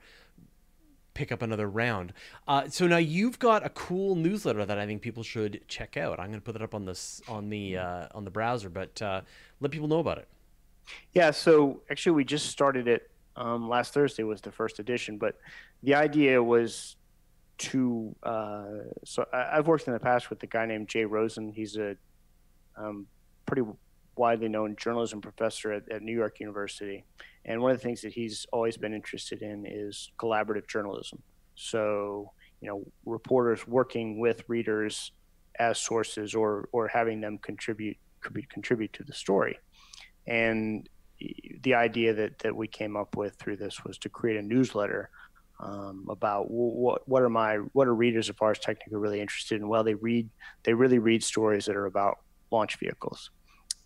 pick 1.15 1.31
up 1.31 1.41
another 1.41 1.67
round. 1.67 2.13
Uh, 2.47 2.69
so 2.69 2.85
now 2.85 2.97
you've 2.97 3.39
got 3.39 3.65
a 3.65 3.69
cool 3.69 4.13
newsletter 4.13 4.63
that 4.63 4.77
I 4.77 4.85
think 4.85 5.01
people 5.01 5.23
should 5.23 5.61
check 5.67 5.97
out. 5.97 6.19
I'm 6.19 6.27
going 6.27 6.39
to 6.39 6.45
put 6.45 6.55
it 6.55 6.61
up 6.61 6.75
on 6.75 6.85
this 6.85 7.23
on 7.27 7.49
the 7.49 7.77
uh, 7.77 8.07
on 8.13 8.23
the 8.23 8.31
browser, 8.31 8.69
but 8.69 9.01
uh, 9.01 9.21
let 9.59 9.71
people 9.71 9.87
know 9.87 9.99
about 9.99 10.19
it. 10.19 10.27
Yeah. 11.13 11.31
So 11.31 11.81
actually, 11.89 12.11
we 12.11 12.23
just 12.23 12.47
started 12.47 12.87
it 12.87 13.09
um, 13.35 13.67
last 13.67 13.93
Thursday 13.93 14.23
was 14.23 14.41
the 14.41 14.51
first 14.51 14.79
edition, 14.79 15.17
but 15.17 15.37
the 15.83 15.95
idea 15.95 16.41
was 16.41 16.95
to. 17.57 18.15
Uh, 18.23 18.65
so 19.03 19.25
I, 19.33 19.55
have 19.55 19.67
worked 19.67 19.87
in 19.87 19.93
the 19.93 19.99
past 19.99 20.29
with 20.29 20.41
a 20.43 20.47
guy 20.47 20.65
named 20.65 20.87
Jay 20.87 21.05
Rosen. 21.05 21.51
He's 21.51 21.77
a 21.77 21.95
um, 22.77 23.07
pretty 23.45 23.63
widely 24.15 24.47
known 24.47 24.75
journalism 24.77 25.21
professor 25.21 25.73
at, 25.73 25.89
at, 25.91 26.01
New 26.01 26.15
York 26.15 26.39
University. 26.39 27.03
And 27.45 27.61
one 27.61 27.71
of 27.71 27.77
the 27.77 27.83
things 27.83 28.01
that 28.01 28.13
he's 28.13 28.45
always 28.51 28.75
been 28.75 28.93
interested 28.93 29.41
in 29.41 29.65
is 29.65 30.11
collaborative 30.17 30.67
journalism. 30.67 31.21
So, 31.55 32.31
you 32.61 32.67
know, 32.67 32.83
reporters 33.05 33.67
working 33.67 34.19
with 34.19 34.43
readers 34.47 35.11
as 35.59 35.79
sources 35.79 36.33
or, 36.33 36.67
or 36.71 36.87
having 36.87 37.21
them 37.21 37.37
contribute, 37.37 37.97
contribute, 38.21 38.49
contribute 38.49 38.93
to 38.93 39.03
the 39.03 39.13
story. 39.13 39.57
And 40.27 40.89
the 41.61 41.75
idea 41.75 42.13
that, 42.13 42.39
that 42.39 42.55
we 42.55 42.67
came 42.67 42.97
up 42.97 43.15
with 43.15 43.35
through 43.35 43.57
this 43.57 43.83
was 43.85 43.97
to 43.99 44.09
create 44.09 44.37
a 44.37 44.41
newsletter 44.41 45.09
um, 45.59 46.05
about 46.09 46.51
what 46.51 47.07
what 47.07 47.21
are 47.21 47.29
my 47.29 47.55
what 47.71 47.87
are 47.87 47.95
readers 47.95 48.27
of 48.27 48.41
Ars 48.41 48.59
Technica 48.59 48.97
really 48.97 49.21
interested 49.21 49.61
in? 49.61 49.67
Well, 49.67 49.83
they 49.83 49.93
read 49.93 50.29
they 50.63 50.73
really 50.73 50.99
read 50.99 51.23
stories 51.23 51.65
that 51.65 51.75
are 51.75 51.85
about 51.85 52.19
launch 52.51 52.77
vehicles. 52.77 53.31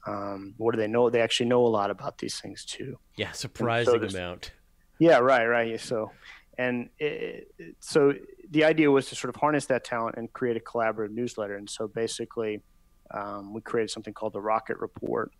Um, 0.07 0.53
what 0.57 0.73
do 0.73 0.81
they 0.81 0.87
know? 0.87 1.09
They 1.09 1.21
actually 1.21 1.47
know 1.47 1.65
a 1.65 1.67
lot 1.67 1.91
about 1.91 2.17
these 2.17 2.39
things 2.39 2.65
too. 2.65 2.97
Yeah, 3.15 3.31
surprising 3.31 4.09
so 4.09 4.17
amount. 4.17 4.51
Yeah, 4.99 5.19
right, 5.19 5.45
right. 5.45 5.79
So, 5.79 6.11
and 6.57 6.89
it, 6.99 7.53
so 7.79 8.13
the 8.51 8.63
idea 8.63 8.89
was 8.91 9.07
to 9.09 9.15
sort 9.15 9.33
of 9.33 9.39
harness 9.39 9.65
that 9.67 9.83
talent 9.83 10.15
and 10.17 10.31
create 10.33 10.57
a 10.57 10.59
collaborative 10.59 11.11
newsletter. 11.11 11.55
And 11.55 11.69
so 11.69 11.87
basically, 11.87 12.61
um, 13.11 13.53
we 13.53 13.61
created 13.61 13.91
something 13.91 14.13
called 14.13 14.33
the 14.33 14.41
Rocket 14.41 14.77
Report, 14.79 15.31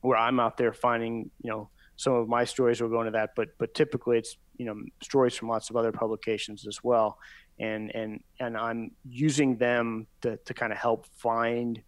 where 0.00 0.18
I'm 0.18 0.40
out 0.40 0.56
there 0.56 0.72
finding, 0.72 1.30
you 1.42 1.50
know, 1.50 1.70
some 2.00 2.14
of 2.14 2.28
my 2.28 2.46
stories 2.46 2.80
will 2.80 2.88
go 2.88 3.00
into 3.00 3.10
that, 3.10 3.30
but 3.36 3.48
but 3.58 3.74
typically 3.74 4.16
it's 4.16 4.38
you 4.56 4.64
know 4.64 4.74
stories 5.02 5.36
from 5.36 5.48
lots 5.48 5.68
of 5.68 5.76
other 5.76 5.92
publications 5.92 6.66
as 6.66 6.82
well, 6.82 7.18
and 7.58 7.94
and 7.94 8.20
and 8.40 8.56
I'm 8.56 8.92
using 9.06 9.58
them 9.58 10.06
to 10.22 10.38
to 10.38 10.54
kind 10.54 10.72
of 10.72 10.78
help 10.78 11.06
find 11.18 11.78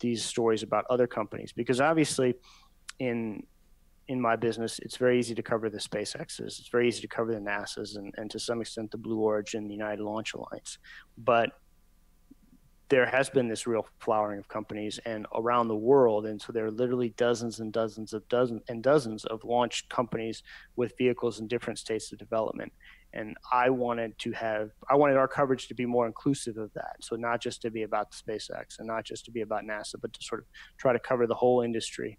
these 0.00 0.24
stories 0.24 0.62
about 0.62 0.84
other 0.90 1.06
companies 1.06 1.52
because 1.52 1.80
obviously 1.80 2.34
in 2.98 3.42
in 4.08 4.20
my 4.20 4.36
business 4.36 4.78
it's 4.80 4.96
very 4.96 5.18
easy 5.18 5.34
to 5.34 5.42
cover 5.42 5.68
the 5.68 5.78
SpaceXs 5.78 6.40
it's 6.40 6.68
very 6.68 6.88
easy 6.88 7.02
to 7.02 7.08
cover 7.08 7.32
the 7.32 7.40
NASA's 7.40 7.96
and, 7.96 8.12
and 8.16 8.30
to 8.30 8.38
some 8.38 8.60
extent 8.60 8.90
the 8.90 8.98
Blue 8.98 9.18
Origin 9.18 9.68
the 9.68 9.74
United 9.74 10.02
Launch 10.02 10.34
Alliance. 10.34 10.78
But 11.16 11.50
there 12.88 13.04
has 13.04 13.28
been 13.28 13.48
this 13.48 13.66
real 13.66 13.86
flowering 13.98 14.38
of 14.38 14.48
companies 14.48 14.98
and 15.04 15.26
around 15.34 15.68
the 15.68 15.76
world 15.76 16.24
and 16.24 16.40
so 16.40 16.52
there 16.52 16.64
are 16.64 16.70
literally 16.70 17.10
dozens 17.10 17.60
and 17.60 17.70
dozens 17.72 18.14
of 18.14 18.26
dozens 18.28 18.62
and 18.68 18.82
dozens 18.82 19.24
of 19.26 19.44
launch 19.44 19.86
companies 19.90 20.42
with 20.76 20.96
vehicles 20.96 21.38
in 21.38 21.46
different 21.46 21.78
states 21.78 22.10
of 22.12 22.18
development 22.18 22.72
and 23.14 23.36
I 23.52 23.70
wanted 23.70 24.18
to 24.20 24.32
have 24.32 24.70
I 24.90 24.94
wanted 24.94 25.16
our 25.16 25.28
coverage 25.28 25.68
to 25.68 25.74
be 25.74 25.86
more 25.86 26.06
inclusive 26.06 26.56
of 26.58 26.72
that. 26.74 26.96
So 27.00 27.16
not 27.16 27.40
just 27.40 27.62
to 27.62 27.70
be 27.70 27.82
about 27.82 28.12
SpaceX 28.12 28.78
and 28.78 28.86
not 28.86 29.04
just 29.04 29.24
to 29.26 29.30
be 29.30 29.40
about 29.40 29.64
NASA, 29.64 29.94
but 30.00 30.12
to 30.12 30.22
sort 30.22 30.42
of 30.42 30.46
try 30.76 30.92
to 30.92 30.98
cover 30.98 31.26
the 31.26 31.34
whole 31.34 31.62
industry. 31.62 32.18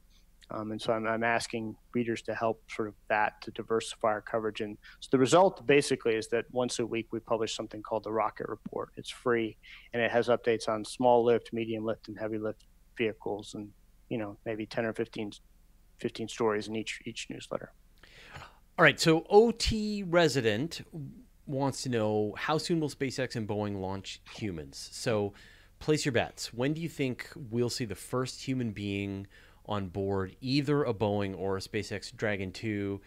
Um, 0.52 0.71
and 0.71 0.82
so 0.82 0.93
I'm, 0.93 1.06
I'm, 1.06 1.23
asking 1.23 1.75
readers 1.93 2.23
to 2.23 2.34
help 2.34 2.63
sort 2.71 2.88
of 2.88 2.95
that 3.08 3.39
to 3.43 3.52
diversify 3.52 4.08
our 4.08 4.21
coverage. 4.21 4.62
And 4.62 4.80
so 4.99 5.10
the 5.12 5.19
result 5.19 5.65
basically 5.67 6.15
is 6.15 6.28
that 6.30 6.45
once 6.49 6.80
a 6.80 6.86
week 6.88 7.08
we 7.12 7.19
publish 7.19 7.56
something 7.56 7.84
called 7.84 8.04
the 8.04 8.12
Rocket 8.12 8.49
Report. 8.49 8.89
It's 8.97 9.12
free 9.12 9.58
and 9.93 10.02
it 10.02 10.10
has 10.10 10.28
updates 10.28 10.67
on 10.67 10.84
small 10.84 11.23
lift, 11.23 11.52
medium 11.54 11.86
lift, 11.86 12.08
and 12.08 12.17
heavy 12.17 12.39
lift 12.39 12.65
vehicles, 12.97 13.54
and 13.54 13.69
you 14.10 14.17
know 14.17 14.38
maybe 14.43 14.65
10 14.65 14.86
or 14.86 14.93
15, 14.93 15.34
15 15.99 16.28
stories 16.28 16.67
in 16.67 16.75
each 16.75 16.99
each 17.06 17.28
newsletter. 17.30 17.71
All 18.80 18.84
right, 18.84 18.98
so 18.98 19.26
OT 19.30 20.04
resident 20.04 20.88
wants 21.46 21.82
to 21.82 21.89
know 21.89 22.34
how 22.38 22.58
soon 22.58 22.80
will 22.80 22.88
SpaceX 22.88 23.36
and 23.36 23.46
Boeing 23.46 23.82
launch 23.82 24.22
humans? 24.32 24.88
So 24.94 25.34
place 25.80 26.06
your 26.06 26.13
bets. 26.13 26.54
When 26.54 26.72
do 26.72 26.80
you 26.80 26.88
think 26.88 27.28
we'll 27.36 27.70
see 27.70 27.84
the 27.84 27.94
first 27.94 28.42
human 28.42 28.72
being 28.72 29.28
on 29.65 29.89
board 29.89 30.38
either 30.39 30.86
a 30.86 30.94
Boeing 30.94 31.38
or 31.38 31.58
a 31.58 31.60
SpaceX 31.60 32.15
Dragon 32.15 32.54
2? 32.54 33.02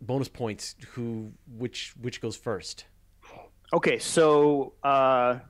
Bonus 0.00 0.28
points, 0.28 0.74
who 0.92 1.32
which 1.58 1.92
which 2.00 2.22
goes 2.22 2.34
first? 2.34 2.86
Okay, 3.74 3.98
so 3.98 4.72
uh, 4.82 5.40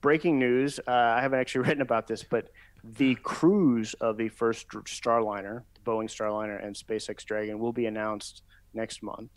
breaking 0.00 0.38
news. 0.38 0.80
Uh, 0.88 0.90
I 0.90 1.20
haven't 1.20 1.38
actually 1.38 1.60
written 1.68 1.82
about 1.82 2.06
this, 2.06 2.24
but 2.24 2.48
the 2.82 3.14
crews 3.16 3.92
of 4.00 4.16
the 4.16 4.30
first 4.30 4.68
Starliner 4.68 5.64
Boeing 5.84 6.08
Starliner 6.08 6.64
and 6.64 6.74
SpaceX 6.74 7.24
Dragon 7.24 7.58
will 7.58 7.72
be 7.72 7.86
announced 7.86 8.42
next 8.74 9.02
month. 9.02 9.30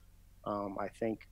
Um, 0.45 0.77
I 0.79 0.87
think 0.87 1.27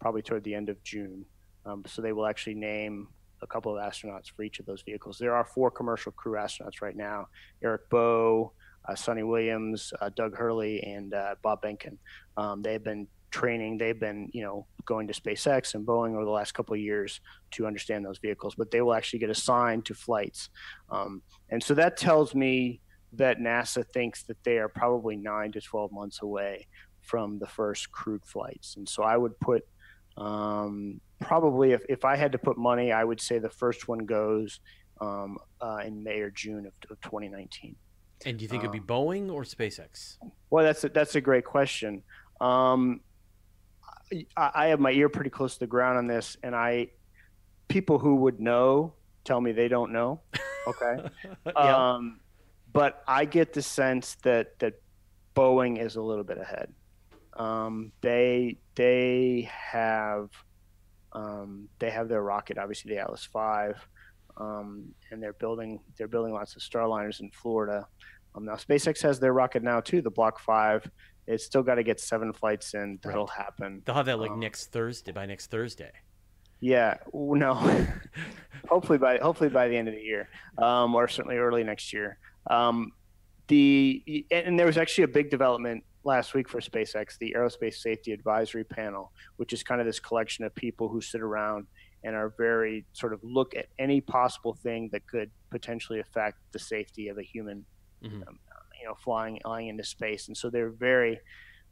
probably 0.00 0.22
toward 0.22 0.44
the 0.44 0.54
end 0.54 0.68
of 0.68 0.82
June. 0.82 1.24
Um, 1.66 1.82
so 1.86 2.02
they 2.02 2.12
will 2.12 2.26
actually 2.26 2.54
name 2.54 3.08
a 3.42 3.46
couple 3.46 3.76
of 3.76 3.82
astronauts 3.82 4.30
for 4.34 4.42
each 4.42 4.60
of 4.60 4.66
those 4.66 4.82
vehicles. 4.82 5.18
There 5.18 5.34
are 5.34 5.44
four 5.44 5.70
commercial 5.70 6.12
crew 6.12 6.38
astronauts 6.38 6.82
right 6.82 6.96
now: 6.96 7.28
Eric 7.62 7.88
Boe, 7.90 8.52
uh, 8.88 8.92
Suni 8.92 9.26
Williams, 9.26 9.92
uh, 10.00 10.10
Doug 10.14 10.36
Hurley, 10.36 10.82
and 10.82 11.12
uh, 11.14 11.34
Bob 11.42 11.62
Behnken. 11.62 11.96
Um, 12.36 12.62
they've 12.62 12.82
been 12.82 13.06
training. 13.30 13.78
They've 13.78 13.98
been, 13.98 14.28
you 14.32 14.42
know, 14.42 14.66
going 14.86 15.06
to 15.06 15.14
SpaceX 15.14 15.74
and 15.74 15.86
Boeing 15.86 16.14
over 16.14 16.24
the 16.24 16.30
last 16.30 16.52
couple 16.52 16.74
of 16.74 16.80
years 16.80 17.20
to 17.52 17.66
understand 17.66 18.04
those 18.04 18.18
vehicles. 18.18 18.54
But 18.56 18.70
they 18.70 18.80
will 18.80 18.94
actually 18.94 19.20
get 19.20 19.30
assigned 19.30 19.84
to 19.86 19.94
flights, 19.94 20.48
um, 20.90 21.22
and 21.50 21.62
so 21.62 21.74
that 21.74 21.96
tells 21.96 22.34
me 22.34 22.80
that 23.12 23.38
NASA 23.38 23.84
thinks 23.92 24.22
that 24.24 24.42
they 24.44 24.58
are 24.58 24.68
probably 24.68 25.16
nine 25.16 25.52
to 25.52 25.60
12 25.60 25.92
months 25.92 26.20
away 26.22 26.66
from 27.00 27.38
the 27.38 27.46
first 27.46 27.90
crewed 27.90 28.24
flights. 28.24 28.76
And 28.76 28.88
so 28.88 29.02
I 29.02 29.16
would 29.16 29.38
put 29.40 29.66
um, 30.16 31.00
probably, 31.20 31.72
if, 31.72 31.82
if 31.88 32.04
I 32.04 32.16
had 32.16 32.32
to 32.32 32.38
put 32.38 32.56
money, 32.56 32.92
I 32.92 33.04
would 33.04 33.20
say 33.20 33.38
the 33.38 33.50
first 33.50 33.88
one 33.88 34.00
goes 34.00 34.60
um, 35.00 35.38
uh, 35.60 35.78
in 35.84 36.02
May 36.02 36.20
or 36.20 36.30
June 36.30 36.66
of, 36.66 36.72
of 36.90 37.00
2019. 37.00 37.74
And 38.26 38.38
do 38.38 38.42
you 38.42 38.48
think 38.48 38.62
it'd 38.62 38.72
be 38.72 38.78
um, 38.80 38.86
Boeing 38.86 39.32
or 39.32 39.44
SpaceX? 39.44 40.18
Well, 40.50 40.64
that's 40.64 40.84
a, 40.84 40.90
that's 40.90 41.14
a 41.14 41.20
great 41.20 41.44
question. 41.44 42.02
Um, 42.40 43.00
I, 44.36 44.50
I, 44.54 44.66
have 44.66 44.80
my 44.80 44.90
ear 44.92 45.08
pretty 45.08 45.30
close 45.30 45.54
to 45.54 45.60
the 45.60 45.66
ground 45.66 45.96
on 45.96 46.06
this, 46.06 46.36
and 46.42 46.54
I 46.54 46.88
people 47.68 47.98
who 47.98 48.16
would 48.16 48.40
know 48.40 48.94
tell 49.24 49.40
me 49.40 49.52
they 49.52 49.68
don't 49.68 49.92
know. 49.92 50.20
Okay. 50.66 51.08
yep. 51.46 51.56
um, 51.56 52.20
but 52.72 53.02
I 53.06 53.24
get 53.24 53.52
the 53.52 53.62
sense 53.62 54.16
that 54.22 54.58
that 54.60 54.74
Boeing 55.34 55.80
is 55.80 55.96
a 55.96 56.02
little 56.02 56.24
bit 56.24 56.38
ahead. 56.38 56.72
Um, 57.34 57.92
they 58.00 58.58
they 58.74 59.50
have 59.50 60.30
um, 61.12 61.68
they 61.78 61.90
have 61.90 62.08
their 62.08 62.22
rocket, 62.22 62.58
obviously 62.58 62.94
the 62.94 63.00
Atlas 63.00 63.26
V, 63.32 63.74
um, 64.36 64.94
and 65.10 65.22
they're 65.22 65.32
building 65.34 65.80
they're 65.96 66.08
building 66.08 66.32
lots 66.32 66.56
of 66.56 66.62
Starliners 66.62 67.20
in 67.20 67.30
Florida. 67.30 67.86
Um, 68.34 68.44
now 68.44 68.54
SpaceX 68.54 69.02
has 69.02 69.18
their 69.18 69.32
rocket 69.32 69.62
now 69.62 69.80
too, 69.80 70.02
the 70.02 70.10
Block 70.10 70.40
Five. 70.40 70.88
It's 71.26 71.44
still 71.44 71.62
got 71.62 71.76
to 71.76 71.82
get 71.82 72.00
seven 72.00 72.32
flights 72.32 72.74
in. 72.74 72.98
That'll 73.02 73.26
right. 73.26 73.36
happen. 73.36 73.82
They'll 73.84 73.94
have 73.94 74.06
that 74.06 74.18
like 74.18 74.32
um, 74.32 74.40
next 74.40 74.72
Thursday 74.72 75.12
by 75.12 75.26
next 75.26 75.50
Thursday. 75.50 75.92
Yeah, 76.60 76.98
no. 77.14 77.54
hopefully 78.68 78.98
by 78.98 79.18
hopefully 79.18 79.50
by 79.50 79.68
the 79.68 79.76
end 79.76 79.88
of 79.88 79.94
the 79.94 80.00
year, 80.00 80.28
um, 80.58 80.94
or 80.94 81.08
certainly 81.08 81.38
early 81.38 81.64
next 81.64 81.92
year. 81.92 82.18
Um, 82.48 82.92
the 83.48 84.24
and 84.30 84.58
there 84.58 84.66
was 84.66 84.78
actually 84.78 85.04
a 85.04 85.08
big 85.08 85.30
development 85.30 85.84
last 86.04 86.34
week 86.34 86.48
for 86.48 86.60
SpaceX, 86.60 87.18
the 87.18 87.34
Aerospace 87.36 87.74
Safety 87.74 88.12
Advisory 88.12 88.64
Panel, 88.64 89.12
which 89.36 89.52
is 89.52 89.62
kind 89.62 89.80
of 89.80 89.86
this 89.86 90.00
collection 90.00 90.44
of 90.44 90.54
people 90.54 90.88
who 90.88 91.00
sit 91.00 91.20
around 91.20 91.66
and 92.04 92.16
are 92.16 92.32
very 92.38 92.86
sort 92.92 93.12
of 93.12 93.20
look 93.22 93.54
at 93.54 93.66
any 93.78 94.00
possible 94.00 94.54
thing 94.54 94.88
that 94.92 95.06
could 95.06 95.30
potentially 95.50 96.00
affect 96.00 96.38
the 96.52 96.58
safety 96.58 97.08
of 97.08 97.18
a 97.18 97.22
human, 97.22 97.64
mm-hmm. 98.02 98.22
um, 98.26 98.38
you 98.80 98.86
know, 98.86 98.94
flying 99.04 99.38
flying 99.42 99.68
into 99.68 99.84
space. 99.84 100.28
And 100.28 100.36
so 100.36 100.48
they're 100.48 100.70
very, 100.70 101.20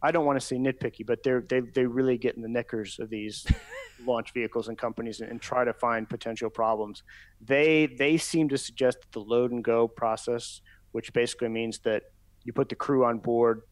I 0.02 0.12
don't 0.12 0.24
want 0.24 0.38
to 0.40 0.46
say 0.46 0.56
nitpicky, 0.56 1.04
but 1.04 1.22
they're 1.22 1.40
they 1.48 1.60
they 1.60 1.84
really 1.84 2.18
get 2.18 2.36
in 2.36 2.42
the 2.42 2.48
knickers 2.48 2.98
of 2.98 3.10
these 3.10 3.46
launch 4.06 4.32
vehicles 4.32 4.68
and 4.68 4.78
companies 4.78 5.20
and, 5.20 5.30
and, 5.30 5.40
try 5.40 5.64
to 5.64 5.72
find 5.72 6.08
potential 6.08 6.48
problems. 6.48 7.02
They 7.40 7.86
they 7.86 8.16
seem 8.16 8.48
to 8.50 8.58
suggest 8.58 9.00
that 9.00 9.12
the 9.12 9.20
load 9.20 9.50
and 9.50 9.62
go 9.64 9.88
process, 9.88 10.60
which 10.92 11.12
basically 11.12 11.48
means 11.48 11.80
that 11.80 12.04
you 12.44 12.52
put 12.52 12.68
the 12.68 12.76
crew 12.76 13.04
on 13.04 13.18
board, 13.18 13.62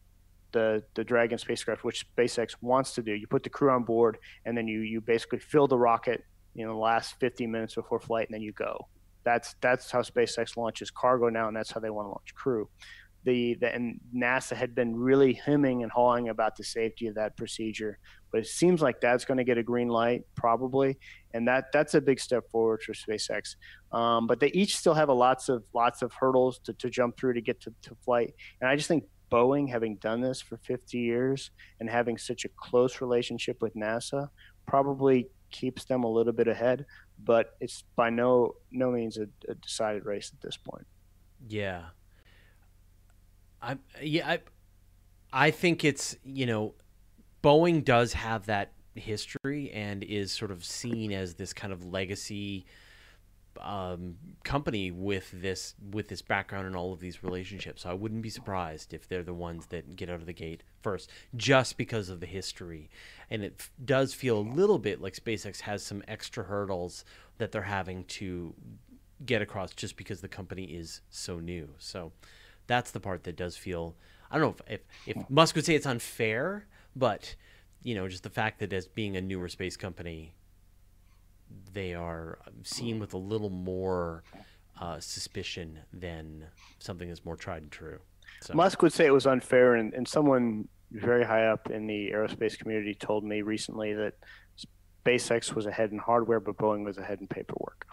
the 0.52 0.82
the 0.94 1.04
Dragon 1.04 1.38
spacecraft, 1.38 1.84
which 1.84 2.06
SpaceX 2.16 2.56
wants 2.60 2.94
to 2.94 3.02
do. 3.02 3.12
You 3.12 3.28
put 3.28 3.44
the 3.44 3.50
crew 3.50 3.70
on 3.70 3.84
board, 3.84 4.18
and 4.44 4.56
then 4.56 4.66
you 4.66 4.80
you 4.80 5.00
basically 5.00 5.38
fill 5.38 5.68
the 5.68 5.78
rocket, 5.78 6.24
you 6.54 6.66
know, 6.66 6.72
the 6.72 6.78
last 6.78 7.20
50 7.20 7.46
minutes 7.46 7.76
before 7.76 8.00
flight, 8.00 8.28
and 8.28 8.34
then 8.34 8.42
you 8.42 8.52
go. 8.52 8.88
That's 9.22 9.54
that's 9.60 9.90
how 9.90 10.02
SpaceX 10.02 10.56
launches 10.56 10.90
cargo 10.90 11.28
now, 11.28 11.46
and 11.48 11.56
that's 11.56 11.70
how 11.70 11.80
they 11.80 11.90
want 11.90 12.06
to 12.06 12.10
launch 12.10 12.34
crew. 12.34 12.68
The, 13.26 13.54
the 13.54 13.74
and 13.74 14.00
NASA 14.16 14.56
had 14.56 14.74
been 14.74 14.96
really 14.96 15.34
hemming 15.34 15.82
and 15.82 15.90
hawing 15.90 16.28
about 16.28 16.56
the 16.56 16.64
safety 16.64 17.08
of 17.08 17.16
that 17.16 17.36
procedure, 17.36 17.98
but 18.30 18.40
it 18.40 18.46
seems 18.46 18.80
like 18.80 19.00
that's 19.00 19.24
going 19.24 19.38
to 19.38 19.44
get 19.44 19.58
a 19.58 19.64
green 19.64 19.88
light 19.88 20.22
probably, 20.36 20.96
and 21.34 21.46
that 21.48 21.66
that's 21.72 21.94
a 21.94 22.00
big 22.00 22.20
step 22.20 22.48
forward 22.50 22.82
for 22.82 22.94
SpaceX. 22.94 23.56
Um, 23.92 24.28
but 24.28 24.38
they 24.38 24.48
each 24.52 24.76
still 24.76 24.94
have 24.94 25.08
a 25.08 25.12
lots 25.12 25.48
of 25.48 25.64
lots 25.74 26.02
of 26.02 26.12
hurdles 26.14 26.60
to, 26.60 26.72
to 26.74 26.88
jump 26.88 27.18
through 27.18 27.34
to 27.34 27.40
get 27.40 27.60
to, 27.62 27.74
to 27.82 27.96
flight, 28.04 28.32
and 28.60 28.70
I 28.70 28.76
just 28.76 28.88
think 28.88 29.04
Boeing, 29.30 29.68
having 29.68 29.96
done 29.96 30.20
this 30.20 30.40
for 30.40 30.56
50 30.58 30.98
years 30.98 31.50
and 31.80 31.90
having 31.90 32.16
such 32.16 32.44
a 32.44 32.48
close 32.56 33.00
relationship 33.00 33.60
with 33.60 33.74
NASA, 33.74 34.28
probably 34.66 35.28
keeps 35.50 35.84
them 35.84 36.04
a 36.04 36.08
little 36.08 36.32
bit 36.32 36.48
ahead. 36.48 36.86
But 37.22 37.56
it's 37.60 37.82
by 37.96 38.10
no 38.10 38.54
no 38.70 38.90
means 38.90 39.18
a, 39.18 39.26
a 39.48 39.54
decided 39.54 40.04
race 40.04 40.30
at 40.32 40.40
this 40.40 40.56
point. 40.56 40.86
Yeah, 41.48 41.86
I 43.62 43.76
yeah 44.02 44.28
I 44.28 44.38
I 45.32 45.50
think 45.50 45.84
it's 45.84 46.16
you 46.24 46.46
know 46.46 46.74
Boeing 47.42 47.84
does 47.84 48.12
have 48.14 48.46
that 48.46 48.72
history 48.94 49.70
and 49.72 50.02
is 50.02 50.32
sort 50.32 50.50
of 50.50 50.64
seen 50.64 51.12
as 51.12 51.34
this 51.34 51.52
kind 51.52 51.72
of 51.72 51.84
legacy 51.84 52.66
um, 53.60 54.16
company 54.44 54.90
with 54.90 55.30
this 55.32 55.74
with 55.90 56.08
this 56.08 56.22
background 56.22 56.66
and 56.66 56.76
all 56.76 56.92
of 56.92 57.00
these 57.00 57.22
relationships. 57.22 57.82
So 57.82 57.90
I 57.90 57.94
wouldn't 57.94 58.22
be 58.22 58.30
surprised 58.30 58.92
if 58.92 59.08
they're 59.08 59.22
the 59.22 59.34
ones 59.34 59.66
that 59.66 59.96
get 59.96 60.10
out 60.10 60.16
of 60.16 60.26
the 60.26 60.32
gate 60.32 60.62
first, 60.82 61.10
just 61.34 61.76
because 61.76 62.08
of 62.08 62.20
the 62.20 62.26
history. 62.26 62.90
And 63.30 63.42
it 63.42 63.56
f- 63.58 63.70
does 63.84 64.14
feel 64.14 64.38
a 64.38 64.40
little 64.40 64.78
bit 64.78 65.00
like 65.00 65.14
SpaceX 65.14 65.60
has 65.60 65.82
some 65.82 66.02
extra 66.08 66.44
hurdles 66.44 67.04
that 67.38 67.52
they're 67.52 67.62
having 67.62 68.04
to 68.04 68.54
get 69.24 69.42
across, 69.42 69.72
just 69.72 69.96
because 69.96 70.20
the 70.20 70.28
company 70.28 70.64
is 70.64 71.00
so 71.08 71.38
new. 71.40 71.68
So 71.78 72.12
that's 72.66 72.90
the 72.90 73.00
part 73.00 73.24
that 73.24 73.36
does 73.36 73.56
feel. 73.56 73.96
I 74.30 74.38
don't 74.38 74.42
know 74.42 74.64
if 74.66 74.80
if, 75.06 75.16
if 75.16 75.30
Musk 75.30 75.54
would 75.54 75.64
say 75.64 75.74
it's 75.74 75.86
unfair, 75.86 76.66
but 76.94 77.34
you 77.82 77.94
know, 77.94 78.08
just 78.08 78.22
the 78.22 78.30
fact 78.30 78.58
that 78.60 78.72
as 78.72 78.88
being 78.88 79.16
a 79.16 79.20
newer 79.20 79.48
space 79.48 79.76
company, 79.76 80.34
they 81.72 81.94
are 81.94 82.38
seen 82.62 82.98
with 82.98 83.14
a 83.14 83.18
little 83.18 83.50
more 83.50 84.24
uh, 84.80 84.98
suspicion 85.00 85.78
than 85.92 86.44
something 86.78 87.08
that's 87.08 87.24
more 87.24 87.36
tried 87.36 87.62
and 87.62 87.70
true. 87.70 88.00
So. 88.42 88.54
Musk 88.54 88.82
would 88.82 88.92
say 88.92 89.06
it 89.06 89.12
was 89.12 89.26
unfair, 89.26 89.76
and, 89.76 89.94
and 89.94 90.06
someone 90.06 90.68
very 90.90 91.24
high 91.24 91.46
up 91.46 91.70
in 91.70 91.86
the 91.86 92.10
aerospace 92.10 92.58
community 92.58 92.94
told 92.94 93.24
me 93.24 93.42
recently 93.42 93.94
that 93.94 94.14
SpaceX 95.04 95.54
was 95.54 95.66
ahead 95.66 95.92
in 95.92 95.98
hardware, 95.98 96.40
but 96.40 96.56
Boeing 96.56 96.84
was 96.84 96.98
ahead 96.98 97.20
in 97.20 97.26
paperwork. 97.26 97.86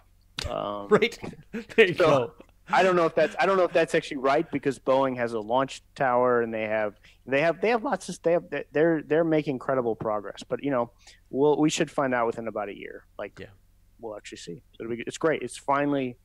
Um, 0.48 0.88
right 0.90 1.18
there 1.76 1.86
you 1.86 1.94
so 1.94 2.04
go. 2.04 2.32
I 2.68 2.82
don't 2.82 2.96
know 2.96 3.04
if 3.04 3.14
that's 3.14 3.36
I 3.38 3.46
don't 3.46 3.56
know 3.56 3.64
if 3.64 3.72
that's 3.72 3.94
actually 3.94 4.18
right 4.18 4.50
because 4.50 4.78
Boeing 4.78 5.16
has 5.16 5.34
a 5.34 5.40
launch 5.40 5.82
tower 5.94 6.40
and 6.40 6.52
they 6.52 6.62
have 6.62 6.98
they 7.26 7.40
have 7.42 7.60
they 7.60 7.68
have 7.68 7.84
lots 7.84 8.08
of 8.08 8.22
they 8.22 8.32
have 8.32 8.44
they're 8.72 9.02
they're 9.02 9.24
making 9.24 9.56
incredible 9.56 9.94
progress. 9.94 10.42
But 10.48 10.64
you 10.64 10.70
know, 10.70 10.90
we'll 11.30 11.58
we 11.58 11.68
should 11.68 11.90
find 11.90 12.14
out 12.14 12.26
within 12.26 12.48
about 12.48 12.68
a 12.68 12.76
year. 12.76 13.04
Like, 13.18 13.38
yeah. 13.38 13.46
we'll 14.00 14.16
actually 14.16 14.38
see. 14.38 14.62
It'll 14.80 14.90
be 14.90 15.02
it's 15.06 15.18
great. 15.18 15.42
It's 15.42 15.56
finally 15.56 16.16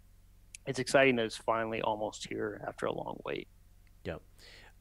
it's 0.66 0.80
exciting 0.80 1.18
that 1.18 1.26
it's 1.26 1.38
finally 1.38 1.82
almost 1.82 2.28
here 2.30 2.64
after 2.66 2.86
a 2.86 2.94
long 2.94 3.20
wait. 3.26 3.48
Yep. 4.06 4.22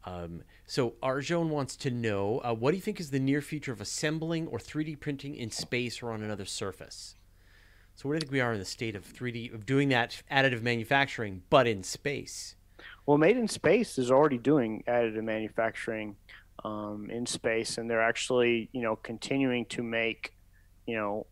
Um, 0.05 0.43
so 0.67 0.95
Arjun 1.03 1.51
wants 1.51 1.77
to 1.77 1.91
know 1.91 2.41
uh, 2.45 2.55
what 2.55 2.71
do 2.71 2.77
you 2.77 2.83
think 2.83 3.01
is 3.01 3.11
the 3.11 3.19
near 3.19 3.41
future 3.41 3.73
of 3.73 3.81
assembling 3.81 4.47
or 4.47 4.59
3D 4.59 5.01
printing 5.01 5.35
in 5.35 5.51
space 5.51 6.03
or 6.03 6.13
on 6.13 6.23
another 6.23 6.45
surface? 6.45 7.17
So 7.99 8.09
where 8.09 8.17
do 8.17 8.19
you 8.19 8.29
think 8.29 8.33
we 8.33 8.41
are 8.41 8.53
in 8.53 8.61
the 8.61 8.65
state 8.65 8.95
of 8.95 9.05
3D 9.13 9.53
of 9.53 9.67
doing 9.67 9.89
that 9.89 10.23
additive 10.31 10.63
manufacturing, 10.63 11.43
but 11.51 11.67
in 11.67 11.83
space? 11.83 12.55
Well, 13.05 13.19
Made 13.19 13.37
in 13.37 13.49
Space 13.49 13.99
is 13.99 14.09
already 14.09 14.39
doing 14.39 14.85
additive 14.87 15.25
manufacturing 15.25 16.15
um, 16.65 17.11
in 17.11 17.27
space, 17.27 17.77
and 17.77 17.91
they're 17.91 18.01
actually, 18.01 18.69
you 18.71 18.83
know, 18.83 18.95
continuing 18.95 19.65
to 19.71 19.83
make, 19.83 20.33
you 20.87 20.95
know, 20.95 21.27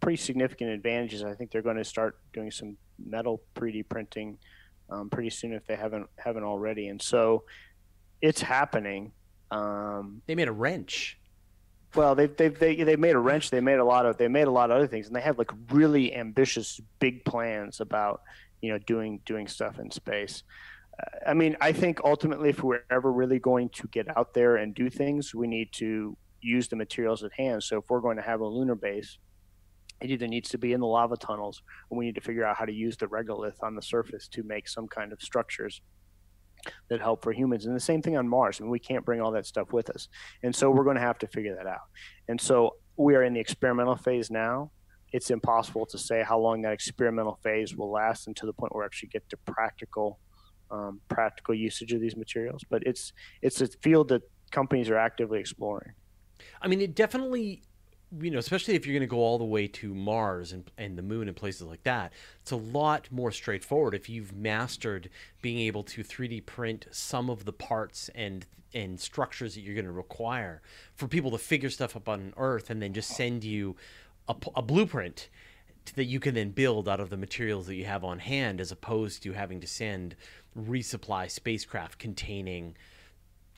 pretty 0.00 0.16
significant 0.16 0.70
advantages. 0.70 1.22
I 1.22 1.34
think 1.34 1.50
they're 1.50 1.60
going 1.60 1.76
to 1.76 1.84
start 1.84 2.16
doing 2.32 2.50
some 2.50 2.78
metal 2.98 3.42
3D 3.54 3.90
printing 3.90 4.38
um, 4.88 5.10
pretty 5.10 5.28
soon 5.28 5.52
if 5.52 5.66
they 5.66 5.76
haven't 5.76 6.08
haven't 6.16 6.44
already, 6.44 6.88
and 6.88 7.02
so 7.02 7.44
it's 8.22 8.40
happening. 8.40 9.12
Um, 9.50 10.22
they 10.24 10.34
made 10.34 10.48
a 10.48 10.52
wrench. 10.52 11.18
Well, 11.94 12.14
they've 12.14 12.34
they've 12.36 12.58
they, 12.58 12.76
they 12.76 12.96
made 12.96 13.14
a 13.14 13.18
wrench. 13.18 13.50
They 13.50 13.60
made 13.60 13.78
a 13.78 13.84
lot 13.84 14.06
of 14.06 14.16
they 14.16 14.28
made 14.28 14.46
a 14.48 14.50
lot 14.50 14.70
of 14.70 14.76
other 14.76 14.86
things, 14.86 15.06
and 15.06 15.16
they 15.16 15.20
have 15.20 15.38
like 15.38 15.50
really 15.70 16.14
ambitious, 16.14 16.80
big 16.98 17.24
plans 17.24 17.80
about 17.80 18.22
you 18.60 18.72
know 18.72 18.78
doing 18.78 19.20
doing 19.26 19.46
stuff 19.46 19.78
in 19.78 19.90
space. 19.90 20.42
Uh, 20.98 21.30
I 21.30 21.34
mean, 21.34 21.56
I 21.60 21.72
think 21.72 22.00
ultimately, 22.04 22.50
if 22.50 22.62
we're 22.62 22.84
ever 22.90 23.12
really 23.12 23.38
going 23.38 23.68
to 23.70 23.88
get 23.88 24.16
out 24.16 24.32
there 24.32 24.56
and 24.56 24.74
do 24.74 24.88
things, 24.88 25.34
we 25.34 25.46
need 25.46 25.68
to 25.74 26.16
use 26.40 26.68
the 26.68 26.76
materials 26.76 27.22
at 27.24 27.32
hand. 27.32 27.62
So 27.62 27.78
if 27.78 27.84
we're 27.88 28.00
going 28.00 28.16
to 28.16 28.22
have 28.22 28.40
a 28.40 28.46
lunar 28.46 28.74
base, 28.74 29.18
it 30.00 30.10
either 30.10 30.26
needs 30.26 30.48
to 30.50 30.58
be 30.58 30.72
in 30.72 30.80
the 30.80 30.86
lava 30.86 31.16
tunnels, 31.16 31.62
or 31.88 31.98
we 31.98 32.06
need 32.06 32.14
to 32.16 32.20
figure 32.20 32.44
out 32.44 32.56
how 32.56 32.64
to 32.64 32.72
use 32.72 32.96
the 32.96 33.06
regolith 33.06 33.62
on 33.62 33.74
the 33.74 33.82
surface 33.82 34.28
to 34.28 34.42
make 34.42 34.68
some 34.68 34.88
kind 34.88 35.12
of 35.12 35.22
structures 35.22 35.80
that 36.88 37.00
help 37.00 37.22
for 37.22 37.32
humans. 37.32 37.66
And 37.66 37.74
the 37.74 37.80
same 37.80 38.02
thing 38.02 38.16
on 38.16 38.28
Mars. 38.28 38.60
I 38.60 38.64
mean, 38.64 38.70
we 38.70 38.78
can't 38.78 39.04
bring 39.04 39.20
all 39.20 39.32
that 39.32 39.46
stuff 39.46 39.72
with 39.72 39.90
us. 39.90 40.08
And 40.42 40.54
so 40.54 40.70
we're 40.70 40.84
going 40.84 40.96
to 40.96 41.02
have 41.02 41.18
to 41.18 41.26
figure 41.26 41.54
that 41.56 41.66
out. 41.66 41.88
And 42.28 42.40
so 42.40 42.76
we 42.96 43.14
are 43.14 43.22
in 43.22 43.34
the 43.34 43.40
experimental 43.40 43.96
phase 43.96 44.30
now. 44.30 44.70
It's 45.12 45.30
impossible 45.30 45.86
to 45.86 45.98
say 45.98 46.22
how 46.22 46.38
long 46.38 46.62
that 46.62 46.72
experimental 46.72 47.38
phase 47.42 47.76
will 47.76 47.90
last 47.90 48.28
until 48.28 48.46
the 48.46 48.52
point 48.52 48.74
where 48.74 48.82
we 48.82 48.86
actually 48.86 49.10
get 49.10 49.28
to 49.30 49.36
practical 49.38 50.18
um, 50.70 51.02
practical 51.10 51.54
usage 51.54 51.92
of 51.92 52.00
these 52.00 52.16
materials. 52.16 52.64
But 52.68 52.82
it's 52.86 53.12
it's 53.42 53.60
a 53.60 53.66
field 53.66 54.08
that 54.08 54.22
companies 54.50 54.88
are 54.88 54.96
actively 54.96 55.38
exploring. 55.38 55.92
I 56.62 56.68
mean, 56.68 56.80
it 56.80 56.94
definitely 56.94 57.62
you 58.20 58.30
know, 58.30 58.38
especially 58.38 58.74
if 58.74 58.86
you're 58.86 58.94
going 58.94 59.08
to 59.08 59.10
go 59.10 59.20
all 59.20 59.38
the 59.38 59.44
way 59.44 59.66
to 59.66 59.94
Mars 59.94 60.52
and, 60.52 60.70
and 60.76 60.98
the 60.98 61.02
moon 61.02 61.28
and 61.28 61.36
places 61.36 61.62
like 61.62 61.82
that, 61.84 62.12
it's 62.42 62.50
a 62.50 62.56
lot 62.56 63.08
more 63.10 63.30
straightforward. 63.30 63.94
If 63.94 64.08
you've 64.08 64.34
mastered 64.34 65.08
being 65.40 65.58
able 65.60 65.82
to 65.84 66.04
3D 66.04 66.44
print 66.44 66.86
some 66.90 67.30
of 67.30 67.44
the 67.44 67.52
parts 67.52 68.10
and 68.14 68.46
and 68.74 68.98
structures 68.98 69.54
that 69.54 69.60
you're 69.60 69.74
going 69.74 69.84
to 69.84 69.92
require 69.92 70.62
for 70.94 71.06
people 71.06 71.30
to 71.30 71.36
figure 71.36 71.68
stuff 71.68 71.94
up 71.94 72.08
on 72.08 72.32
Earth 72.38 72.70
and 72.70 72.80
then 72.80 72.94
just 72.94 73.10
send 73.10 73.44
you 73.44 73.76
a, 74.28 74.34
a 74.56 74.62
blueprint 74.62 75.28
that 75.94 76.04
you 76.04 76.18
can 76.18 76.34
then 76.34 76.50
build 76.50 76.88
out 76.88 76.98
of 76.98 77.10
the 77.10 77.16
materials 77.18 77.66
that 77.66 77.74
you 77.74 77.84
have 77.84 78.02
on 78.02 78.18
hand, 78.18 78.62
as 78.62 78.72
opposed 78.72 79.22
to 79.22 79.32
having 79.32 79.60
to 79.60 79.66
send 79.66 80.16
resupply 80.58 81.30
spacecraft 81.30 81.98
containing 81.98 82.74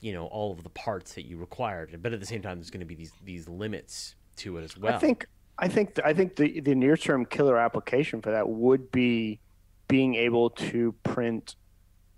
you 0.01 0.13
know 0.13 0.25
all 0.27 0.51
of 0.51 0.63
the 0.63 0.69
parts 0.69 1.13
that 1.13 1.25
you 1.25 1.37
required. 1.37 1.97
But 2.01 2.13
at 2.13 2.19
the 2.19 2.25
same 2.25 2.41
time 2.41 2.57
there's 2.57 2.69
going 2.69 2.79
to 2.81 2.85
be 2.85 2.95
these 2.95 3.13
these 3.23 3.47
limits 3.47 4.15
to 4.37 4.57
it 4.57 4.63
as 4.63 4.77
well. 4.77 4.93
I 4.93 4.97
think 4.97 5.27
I 5.57 5.67
think 5.67 5.99
I 6.03 6.13
think 6.13 6.35
the 6.35 6.59
the 6.59 6.75
near 6.75 6.97
term 6.97 7.25
killer 7.25 7.57
application 7.57 8.21
for 8.21 8.31
that 8.31 8.47
would 8.47 8.91
be 8.91 9.39
being 9.87 10.15
able 10.15 10.49
to 10.49 10.93
print 11.03 11.55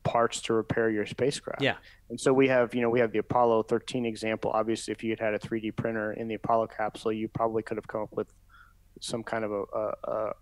parts 0.03 0.41
to 0.41 0.53
repair 0.53 0.89
your 0.89 1.05
spacecraft. 1.05 1.61
Yeah. 1.61 1.75
And 2.09 2.19
so 2.19 2.31
we 2.31 2.47
have, 2.47 2.73
you 2.73 2.81
know, 2.81 2.89
we 2.89 3.01
have 3.01 3.11
the 3.11 3.19
Apollo 3.19 3.63
13 3.63 4.05
example. 4.05 4.51
Obviously, 4.53 4.93
if 4.93 5.03
you 5.03 5.09
had 5.09 5.19
had 5.19 5.33
a 5.33 5.39
3D 5.39 5.75
printer 5.75 6.13
in 6.13 6.29
the 6.29 6.35
Apollo 6.35 6.67
capsule, 6.67 7.11
you 7.11 7.27
probably 7.27 7.61
could 7.61 7.75
have 7.77 7.87
come 7.87 8.01
up 8.03 8.13
with 8.13 8.31
some 9.01 9.21
kind 9.21 9.43
of 9.43 9.51
a, 9.51 9.63
a, 9.73 9.93
a, 10.03 10.33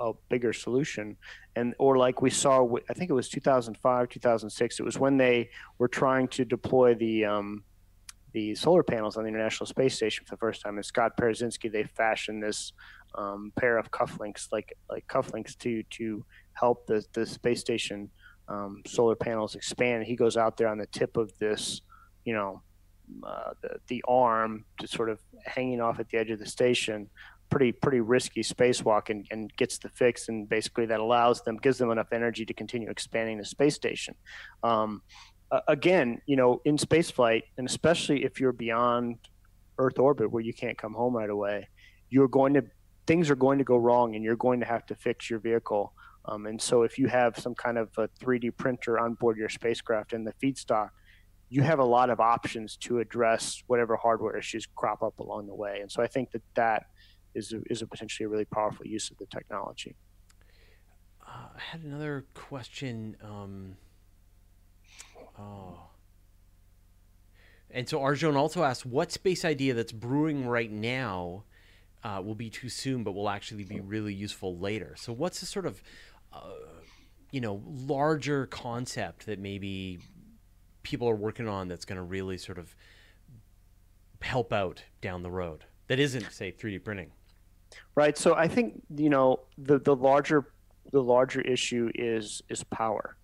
a 0.00 0.12
bigger 0.28 0.52
solution. 0.52 1.16
And 1.56 1.74
or 1.78 1.96
like 1.96 2.20
we 2.20 2.28
saw, 2.28 2.68
I 2.90 2.92
think 2.92 3.10
it 3.10 3.14
was 3.14 3.30
2005, 3.30 4.08
2006. 4.10 4.78
It 4.78 4.82
was 4.82 4.98
when 4.98 5.16
they 5.16 5.48
were 5.78 5.88
trying 5.88 6.28
to 6.28 6.44
deploy 6.44 6.94
the 6.94 7.24
um, 7.24 7.64
the 8.32 8.54
solar 8.54 8.82
panels 8.82 9.16
on 9.16 9.24
the 9.24 9.28
International 9.28 9.66
Space 9.66 9.94
Station 9.94 10.24
for 10.26 10.34
the 10.34 10.38
first 10.38 10.62
time. 10.62 10.76
And 10.76 10.84
Scott 10.84 11.12
Parazynski, 11.18 11.70
they 11.70 11.84
fashioned 11.84 12.42
this 12.42 12.72
um, 13.14 13.52
pair 13.58 13.78
of 13.78 13.90
cufflinks, 13.90 14.48
like 14.52 14.76
like 14.88 15.06
cufflinks, 15.08 15.56
to 15.58 15.82
to 15.84 16.24
help 16.52 16.86
the 16.86 17.04
the 17.12 17.26
space 17.26 17.60
station 17.60 18.10
um, 18.48 18.82
solar 18.86 19.14
panels 19.16 19.54
expand. 19.54 20.04
He 20.04 20.16
goes 20.16 20.36
out 20.36 20.56
there 20.56 20.68
on 20.68 20.78
the 20.78 20.86
tip 20.86 21.16
of 21.16 21.36
this, 21.38 21.82
you 22.24 22.34
know, 22.34 22.62
uh, 23.26 23.52
the 23.62 23.80
the 23.88 24.04
arm, 24.06 24.64
just 24.80 24.94
sort 24.94 25.10
of 25.10 25.18
hanging 25.44 25.80
off 25.80 25.98
at 26.00 26.08
the 26.08 26.18
edge 26.18 26.30
of 26.30 26.38
the 26.38 26.46
station. 26.46 27.08
Pretty 27.48 27.72
pretty 27.72 27.98
risky 27.98 28.42
spacewalk, 28.42 29.10
and, 29.10 29.26
and 29.32 29.52
gets 29.56 29.78
the 29.78 29.88
fix, 29.88 30.28
and 30.28 30.48
basically 30.48 30.86
that 30.86 31.00
allows 31.00 31.42
them 31.42 31.56
gives 31.56 31.78
them 31.78 31.90
enough 31.90 32.12
energy 32.12 32.46
to 32.46 32.54
continue 32.54 32.88
expanding 32.88 33.38
the 33.38 33.44
space 33.44 33.74
station. 33.74 34.14
Um, 34.62 35.02
uh, 35.50 35.60
again, 35.68 36.20
you 36.26 36.36
know, 36.36 36.60
in 36.64 36.76
spaceflight, 36.76 37.42
and 37.58 37.68
especially 37.68 38.24
if 38.24 38.40
you're 38.40 38.52
beyond 38.52 39.18
Earth 39.78 39.98
orbit 39.98 40.30
where 40.30 40.42
you 40.42 40.52
can't 40.52 40.78
come 40.78 40.94
home 40.94 41.16
right 41.16 41.30
away, 41.30 41.68
you're 42.08 42.28
going 42.28 42.54
to 42.54 42.62
things 43.06 43.30
are 43.30 43.36
going 43.36 43.58
to 43.58 43.64
go 43.64 43.76
wrong, 43.76 44.14
and 44.14 44.24
you're 44.24 44.36
going 44.36 44.60
to 44.60 44.66
have 44.66 44.86
to 44.86 44.94
fix 44.94 45.28
your 45.28 45.40
vehicle. 45.40 45.92
Um, 46.26 46.46
and 46.46 46.60
so, 46.60 46.82
if 46.82 46.98
you 46.98 47.08
have 47.08 47.38
some 47.38 47.54
kind 47.54 47.78
of 47.78 47.88
a 47.96 48.08
3D 48.20 48.56
printer 48.56 48.98
on 48.98 49.14
board 49.14 49.36
your 49.36 49.48
spacecraft 49.48 50.12
and 50.12 50.26
the 50.26 50.34
feedstock, 50.42 50.90
you 51.48 51.62
have 51.62 51.80
a 51.80 51.84
lot 51.84 52.10
of 52.10 52.20
options 52.20 52.76
to 52.76 53.00
address 53.00 53.62
whatever 53.66 53.96
hardware 53.96 54.36
issues 54.36 54.66
crop 54.76 55.02
up 55.02 55.18
along 55.18 55.46
the 55.46 55.54
way. 55.54 55.80
And 55.80 55.90
so 55.90 56.02
I 56.02 56.06
think 56.06 56.30
that 56.30 56.42
that 56.54 56.86
is 57.34 57.52
a, 57.52 57.60
is 57.68 57.82
a 57.82 57.86
potentially 57.86 58.26
a 58.26 58.28
really 58.28 58.44
powerful 58.44 58.86
use 58.86 59.10
of 59.10 59.18
the 59.18 59.26
technology. 59.26 59.96
Uh, 61.26 61.48
I 61.56 61.60
had 61.60 61.82
another 61.82 62.26
question. 62.34 63.16
Um, 63.22 63.76
oh. 65.40 65.90
And 67.70 67.88
so 67.88 68.02
Arjun 68.02 68.36
also 68.36 68.62
asked, 68.64 68.84
what 68.84 69.12
space 69.12 69.44
idea 69.44 69.74
that's 69.74 69.92
brewing 69.92 70.46
right 70.46 70.70
now 70.70 71.44
uh, 72.02 72.20
will 72.24 72.34
be 72.34 72.50
too 72.50 72.68
soon, 72.68 73.04
but 73.04 73.12
will 73.12 73.28
actually 73.28 73.64
be 73.64 73.80
really 73.80 74.12
useful 74.14 74.58
later? 74.58 74.94
So 74.96 75.12
what's 75.12 75.40
the 75.40 75.46
sort 75.46 75.66
of, 75.66 75.82
uh, 76.32 76.50
you 77.30 77.40
know, 77.40 77.62
larger 77.64 78.46
concept 78.46 79.26
that 79.26 79.38
maybe 79.38 80.00
people 80.82 81.08
are 81.08 81.16
working 81.16 81.46
on 81.48 81.68
that's 81.68 81.84
going 81.84 81.96
to 81.96 82.02
really 82.02 82.38
sort 82.38 82.58
of 82.58 82.74
help 84.22 84.52
out 84.52 84.82
down 85.00 85.22
the 85.22 85.30
road 85.30 85.64
that 85.88 85.98
isn't 85.98 86.30
say 86.32 86.52
3D 86.52 86.84
printing? 86.84 87.12
Right. 87.94 88.16
So 88.16 88.34
I 88.34 88.48
think 88.48 88.82
you 88.96 89.10
know 89.10 89.40
the 89.58 89.78
the 89.78 89.94
larger 89.94 90.52
the 90.92 91.02
larger 91.02 91.40
issue 91.40 91.90
is 91.94 92.42
is 92.48 92.64
power, 92.64 93.16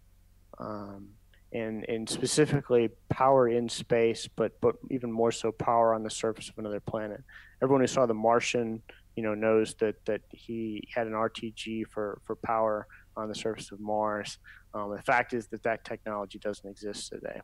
um, 0.59 1.09
and 1.53 1.85
and 1.89 2.09
specifically 2.09 2.91
power 3.09 3.49
in 3.49 3.69
space, 3.69 4.29
but 4.35 4.61
but 4.61 4.77
even 4.91 5.11
more 5.11 5.33
so 5.33 5.53
power 5.53 5.95
on 5.95 6.03
the 6.03 6.11
surface 6.11 6.49
of 6.49 6.59
another 6.59 6.81
planet. 6.81 7.23
Everyone 7.63 7.81
who 7.81 7.87
saw 7.87 8.07
The 8.07 8.15
Martian, 8.15 8.83
you 9.15 9.23
know, 9.23 9.35
knows 9.35 9.75
that 9.75 10.05
that 10.07 10.23
he 10.33 10.87
had 10.95 11.07
an 11.07 11.13
RTG 11.13 11.87
for 11.89 12.21
for 12.25 12.37
power 12.37 12.87
on 13.17 13.29
the 13.29 13.35
surface 13.35 13.73
of 13.73 13.81
Mars. 13.81 14.39
Um, 14.75 14.95
the 14.95 15.03
fact 15.03 15.33
is 15.33 15.47
that 15.49 15.63
that 15.63 15.85
technology 15.85 16.39
doesn't 16.39 16.69
exist 16.69 17.11
today, 17.11 17.41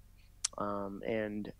um, 0.58 1.00
and 1.06 1.50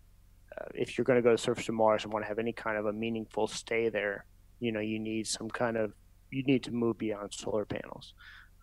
uh, 0.59 0.65
if 0.75 0.97
you're 0.97 1.05
going 1.05 1.17
to 1.17 1.23
go 1.23 1.29
to 1.29 1.35
the 1.35 1.41
surface 1.41 1.67
of 1.69 1.75
Mars 1.75 2.03
and 2.03 2.13
want 2.13 2.23
to 2.25 2.29
have 2.29 2.39
any 2.39 2.53
kind 2.53 2.77
of 2.77 2.85
a 2.85 2.93
meaningful 2.93 3.47
stay 3.47 3.89
there, 3.89 4.25
you 4.59 4.71
know, 4.71 4.81
you 4.81 4.99
need 4.99 5.25
some 5.25 5.49
kind 5.49 5.77
of 5.77 5.93
you 6.29 6.43
need 6.43 6.63
to 6.63 6.71
move 6.71 6.97
beyond 6.97 7.33
solar 7.33 7.65
panels. 7.65 8.13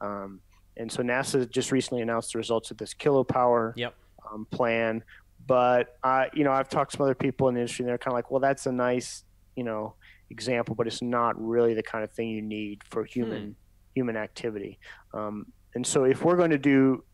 Um, 0.00 0.40
and 0.80 0.90
so 0.90 1.02
NASA 1.02 1.48
just 1.48 1.72
recently 1.72 2.02
announced 2.02 2.32
the 2.32 2.38
results 2.38 2.70
of 2.70 2.78
this 2.78 2.94
kilopower 2.94 3.74
yep. 3.76 3.94
um, 4.32 4.46
plan. 4.50 5.04
But 5.46 5.98
uh, 6.02 6.26
you 6.32 6.42
know, 6.42 6.52
I've 6.52 6.70
talked 6.70 6.92
to 6.92 6.96
some 6.96 7.04
other 7.04 7.14
people 7.14 7.48
in 7.48 7.54
the 7.54 7.60
industry, 7.60 7.82
and 7.84 7.90
they're 7.90 7.98
kind 7.98 8.12
of 8.12 8.16
like, 8.16 8.30
"Well, 8.30 8.40
that's 8.40 8.66
a 8.66 8.72
nice, 8.72 9.24
you 9.56 9.64
know, 9.64 9.94
example, 10.30 10.74
but 10.74 10.86
it's 10.86 11.02
not 11.02 11.40
really 11.40 11.74
the 11.74 11.82
kind 11.82 12.02
of 12.02 12.10
thing 12.10 12.28
you 12.28 12.40
need 12.40 12.82
for 12.84 13.04
human 13.04 13.42
hmm. 13.42 13.52
human 13.94 14.16
activity." 14.16 14.78
Um, 15.12 15.46
and 15.74 15.86
so, 15.86 16.04
if 16.04 16.24
we're 16.24 16.36
going 16.36 16.50
to 16.50 16.58
do 16.58 17.04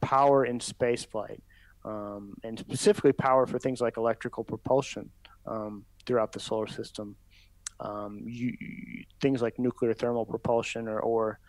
power 0.00 0.44
in 0.44 0.60
spaceflight, 0.60 1.40
um, 1.84 2.34
and 2.44 2.58
specifically 2.58 3.12
power 3.12 3.46
for 3.46 3.58
things 3.58 3.80
like 3.80 3.96
electrical 3.96 4.44
propulsion 4.44 5.10
um, 5.46 5.84
throughout 6.06 6.32
the 6.32 6.40
solar 6.40 6.68
system, 6.68 7.16
um, 7.80 8.20
you, 8.24 8.56
things 9.20 9.42
like 9.42 9.58
nuclear 9.58 9.94
thermal 9.94 10.26
propulsion 10.26 10.86
or, 10.86 11.00
or 11.00 11.40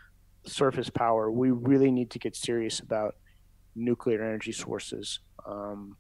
surface 0.46 0.90
power, 0.90 1.32
we 1.32 1.52
really 1.52 1.92
need 1.92 2.10
to 2.12 2.20
get 2.20 2.36
serious 2.36 2.80
about 2.80 3.16
nuclear 3.76 4.24
energy 4.24 4.52
sources. 4.52 5.20
Um, 5.46 5.98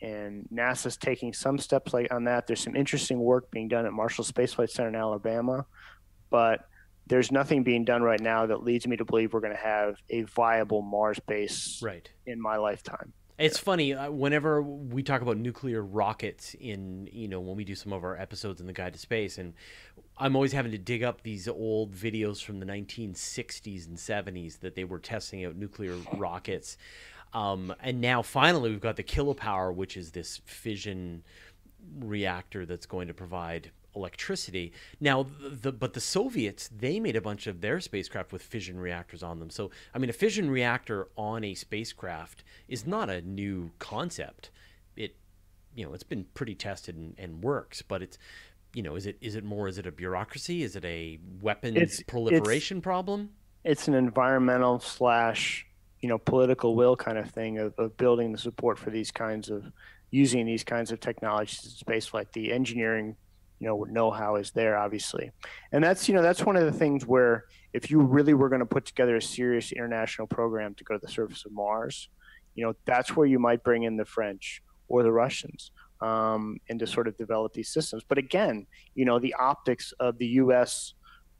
and 0.00 0.48
NASA's 0.52 0.96
taking 0.96 1.32
some 1.32 1.58
steps 1.58 1.92
like 1.92 2.12
on 2.12 2.24
that. 2.24 2.46
There's 2.46 2.62
some 2.62 2.76
interesting 2.76 3.18
work 3.18 3.50
being 3.50 3.68
done 3.68 3.84
at 3.86 3.92
Marshall 3.92 4.24
Space 4.24 4.54
Flight 4.54 4.70
Center 4.70 4.88
in 4.88 4.94
Alabama, 4.94 5.66
but 6.30 6.68
there's 7.08 7.32
nothing 7.32 7.62
being 7.62 7.84
done 7.84 8.02
right 8.02 8.20
now 8.20 8.46
that 8.46 8.62
leads 8.62 8.86
me 8.86 8.96
to 8.96 9.04
believe 9.04 9.32
we're 9.32 9.40
going 9.40 9.54
to 9.54 9.62
have 9.62 9.96
a 10.10 10.22
viable 10.22 10.82
Mars 10.82 11.18
base 11.26 11.80
right. 11.82 12.08
in 12.26 12.40
my 12.40 12.56
lifetime. 12.56 13.12
It's 13.38 13.56
funny 13.56 13.94
uh, 13.94 14.10
whenever 14.10 14.60
we 14.60 15.04
talk 15.04 15.22
about 15.22 15.36
nuclear 15.36 15.80
rockets 15.80 16.56
in 16.58 17.08
you 17.12 17.28
know 17.28 17.38
when 17.38 17.56
we 17.56 17.64
do 17.64 17.76
some 17.76 17.92
of 17.92 18.02
our 18.02 18.18
episodes 18.18 18.60
in 18.60 18.66
the 18.66 18.72
Guide 18.72 18.94
to 18.94 18.98
Space, 18.98 19.38
and 19.38 19.54
I'm 20.16 20.34
always 20.34 20.50
having 20.52 20.72
to 20.72 20.78
dig 20.78 21.04
up 21.04 21.22
these 21.22 21.46
old 21.46 21.94
videos 21.94 22.42
from 22.42 22.58
the 22.58 22.66
1960s 22.66 23.86
and 23.86 23.96
70s 23.96 24.58
that 24.58 24.74
they 24.74 24.82
were 24.82 24.98
testing 24.98 25.44
out 25.44 25.54
nuclear 25.54 25.94
rockets, 26.16 26.76
um, 27.32 27.72
and 27.80 28.00
now 28.00 28.22
finally 28.22 28.70
we've 28.70 28.80
got 28.80 28.96
the 28.96 29.04
kilopower, 29.04 29.72
which 29.72 29.96
is 29.96 30.10
this 30.10 30.40
fission 30.44 31.22
reactor 32.00 32.66
that's 32.66 32.86
going 32.86 33.06
to 33.06 33.14
provide 33.14 33.70
electricity. 33.98 34.72
Now, 35.00 35.26
the 35.40 35.72
but 35.72 35.92
the 35.92 36.00
Soviets 36.00 36.68
they 36.68 37.00
made 37.00 37.16
a 37.16 37.20
bunch 37.20 37.46
of 37.46 37.60
their 37.60 37.80
spacecraft 37.80 38.32
with 38.32 38.42
fission 38.42 38.78
reactors 38.78 39.22
on 39.22 39.38
them. 39.40 39.50
So, 39.50 39.70
I 39.94 39.98
mean, 39.98 40.10
a 40.10 40.14
fission 40.14 40.50
reactor 40.50 41.08
on 41.16 41.44
a 41.44 41.54
spacecraft 41.54 42.44
is 42.68 42.86
not 42.86 43.10
a 43.10 43.20
new 43.22 43.72
concept. 43.78 44.50
It, 44.96 45.16
you 45.74 45.84
know, 45.84 45.92
it's 45.92 46.02
been 46.02 46.26
pretty 46.34 46.54
tested 46.54 46.96
and, 46.96 47.14
and 47.18 47.42
works, 47.42 47.82
but 47.82 48.02
it's, 48.02 48.18
you 48.72 48.82
know, 48.82 48.96
is 48.96 49.06
it 49.06 49.18
is 49.20 49.34
it 49.34 49.44
more? 49.44 49.68
Is 49.68 49.78
it 49.78 49.86
a 49.86 49.92
bureaucracy? 49.92 50.62
Is 50.62 50.76
it 50.76 50.84
a 50.84 51.18
weapons 51.40 51.76
it's, 51.76 52.02
proliferation 52.04 52.78
it's, 52.78 52.84
problem? 52.84 53.30
It's 53.64 53.88
an 53.88 53.94
environmental 53.94 54.78
slash 54.80 55.66
you 56.00 56.08
know 56.08 56.18
political 56.18 56.76
will 56.76 56.96
kind 56.96 57.18
of 57.18 57.30
thing 57.30 57.58
of, 57.58 57.74
of 57.78 57.96
building 57.96 58.32
the 58.32 58.38
support 58.38 58.78
for 58.78 58.90
these 58.90 59.10
kinds 59.10 59.50
of 59.50 59.72
using 60.10 60.46
these 60.46 60.64
kinds 60.64 60.90
of 60.90 61.00
technologies 61.00 61.64
in 61.64 61.70
space 61.70 62.14
like 62.14 62.32
the 62.32 62.52
engineering 62.52 63.16
you 63.60 63.66
know 63.66 63.84
know-how 63.90 64.36
is 64.36 64.50
there 64.52 64.76
obviously. 64.76 65.30
And 65.72 65.82
that's 65.82 66.08
you 66.08 66.14
know 66.14 66.22
that's 66.22 66.44
one 66.44 66.56
of 66.56 66.64
the 66.64 66.72
things 66.72 67.06
where 67.06 67.44
if 67.72 67.90
you 67.90 68.00
really 68.00 68.34
were 68.34 68.48
going 68.48 68.60
to 68.60 68.66
put 68.66 68.84
together 68.84 69.16
a 69.16 69.22
serious 69.22 69.72
international 69.72 70.26
program 70.26 70.74
to 70.74 70.84
go 70.84 70.94
to 70.94 71.00
the 71.00 71.12
surface 71.12 71.44
of 71.44 71.52
mars 71.52 72.08
you 72.58 72.64
know 72.64 72.74
that's 72.86 73.14
where 73.16 73.26
you 73.26 73.38
might 73.38 73.62
bring 73.62 73.84
in 73.84 73.96
the 73.96 74.04
french 74.04 74.62
or 74.88 75.02
the 75.02 75.12
russians 75.12 75.70
um, 76.00 76.58
and 76.68 76.78
to 76.78 76.86
sort 76.86 77.08
of 77.08 77.16
develop 77.16 77.52
these 77.52 77.70
systems. 77.70 78.02
But 78.08 78.18
again 78.18 78.66
you 78.94 79.04
know 79.04 79.18
the 79.18 79.34
optics 79.34 79.92
of 80.00 80.18
the 80.18 80.26
us 80.26 80.94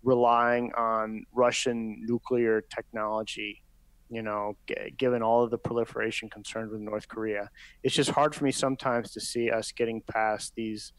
relying 0.05 0.73
on 0.75 1.25
russian 1.33 2.05
nuclear 2.07 2.61
technology 2.61 3.63
you 4.11 4.23
know, 4.23 4.57
g- 4.67 4.75
given 4.97 5.23
all 5.23 5.45
of 5.45 5.51
the 5.51 5.59
proliferation 5.59 6.31
concerns 6.31 6.73
with 6.73 6.81
North 6.81 7.07
Korea, 7.09 7.51
it's 7.83 7.95
just 7.95 8.09
hard 8.09 8.35
for 8.35 8.45
me 8.45 8.51
sometimes 8.51 9.11
to 9.13 9.21
see 9.21 9.51
us 9.51 9.71
getting 9.71 10.01
past 10.01 10.55
these 10.57 10.95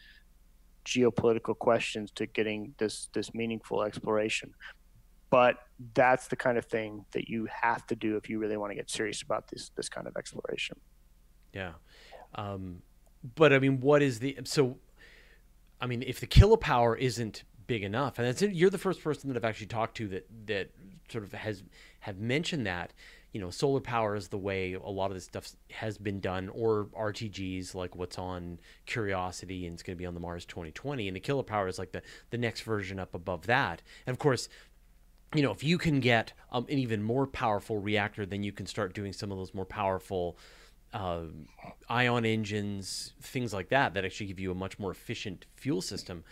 geopolitical 0.85 1.57
questions 1.57 2.11
to 2.11 2.25
getting 2.25 2.73
this 2.77 3.09
this 3.13 3.33
meaningful 3.33 3.83
exploration. 3.83 4.53
But 5.29 5.57
that's 5.93 6.27
the 6.27 6.35
kind 6.35 6.57
of 6.57 6.65
thing 6.65 7.05
that 7.11 7.29
you 7.29 7.47
have 7.61 7.85
to 7.87 7.95
do 7.95 8.17
if 8.17 8.29
you 8.29 8.39
really 8.39 8.57
want 8.57 8.71
to 8.71 8.75
get 8.75 8.89
serious 8.89 9.21
about 9.21 9.47
this 9.49 9.71
this 9.75 9.89
kind 9.89 10.07
of 10.07 10.15
exploration. 10.17 10.79
Yeah, 11.53 11.73
um, 12.35 12.81
but 13.35 13.53
I 13.53 13.59
mean, 13.59 13.79
what 13.79 14.01
is 14.01 14.19
the 14.19 14.37
so? 14.43 14.77
I 15.81 15.87
mean, 15.87 16.03
if 16.05 16.19
the 16.19 16.27
kilopower 16.27 16.97
isn't 16.97 17.43
big 17.67 17.83
enough, 17.83 18.17
and 18.17 18.27
that's 18.27 18.41
you're 18.41 18.69
the 18.69 18.77
first 18.77 19.03
person 19.03 19.29
that 19.29 19.37
I've 19.37 19.47
actually 19.47 19.67
talked 19.67 19.95
to 19.97 20.07
that 20.09 20.27
that 20.47 20.71
sort 21.09 21.23
of 21.23 21.33
has 21.33 21.63
have 22.01 22.17
mentioned 22.17 22.65
that 22.65 22.93
you 23.31 23.39
know, 23.39 23.49
solar 23.49 23.79
power 23.79 24.15
is 24.15 24.29
the 24.29 24.37
way 24.37 24.73
a 24.73 24.89
lot 24.89 25.11
of 25.11 25.13
this 25.13 25.25
stuff 25.25 25.51
has 25.71 25.97
been 25.97 26.19
done, 26.19 26.49
or 26.49 26.85
RTGs 26.97 27.75
like 27.75 27.95
what's 27.95 28.17
on 28.17 28.59
Curiosity 28.85 29.65
and 29.65 29.75
it's 29.75 29.83
going 29.83 29.95
to 29.95 29.99
be 29.99 30.05
on 30.05 30.13
the 30.15 30.19
Mars 30.19 30.45
2020, 30.45 31.07
and 31.07 31.15
the 31.15 31.19
kilopower 31.19 31.67
is 31.67 31.77
like 31.77 31.91
the 31.91 32.01
the 32.31 32.37
next 32.37 32.61
version 32.61 32.99
up 32.99 33.13
above 33.13 33.45
that. 33.45 33.81
And 34.07 34.13
of 34.13 34.19
course, 34.19 34.49
you 35.35 35.43
know, 35.43 35.51
if 35.51 35.63
you 35.63 35.77
can 35.77 35.99
get 35.99 36.33
um, 36.51 36.65
an 36.69 36.79
even 36.79 37.03
more 37.03 37.27
powerful 37.27 37.77
reactor, 37.77 38.25
then 38.25 38.41
you 38.41 38.51
can 38.51 38.65
start 38.65 38.93
doing 38.93 39.13
some 39.13 39.31
of 39.31 39.37
those 39.37 39.53
more 39.53 39.65
powerful 39.65 40.37
uh, 40.93 41.25
ion 41.87 42.25
engines, 42.25 43.13
things 43.21 43.53
like 43.53 43.69
that, 43.69 43.93
that 43.93 44.05
actually 44.05 44.25
give 44.25 44.39
you 44.39 44.51
a 44.51 44.55
much 44.55 44.79
more 44.79 44.91
efficient 44.91 45.45
fuel 45.55 45.81
system. 45.81 46.23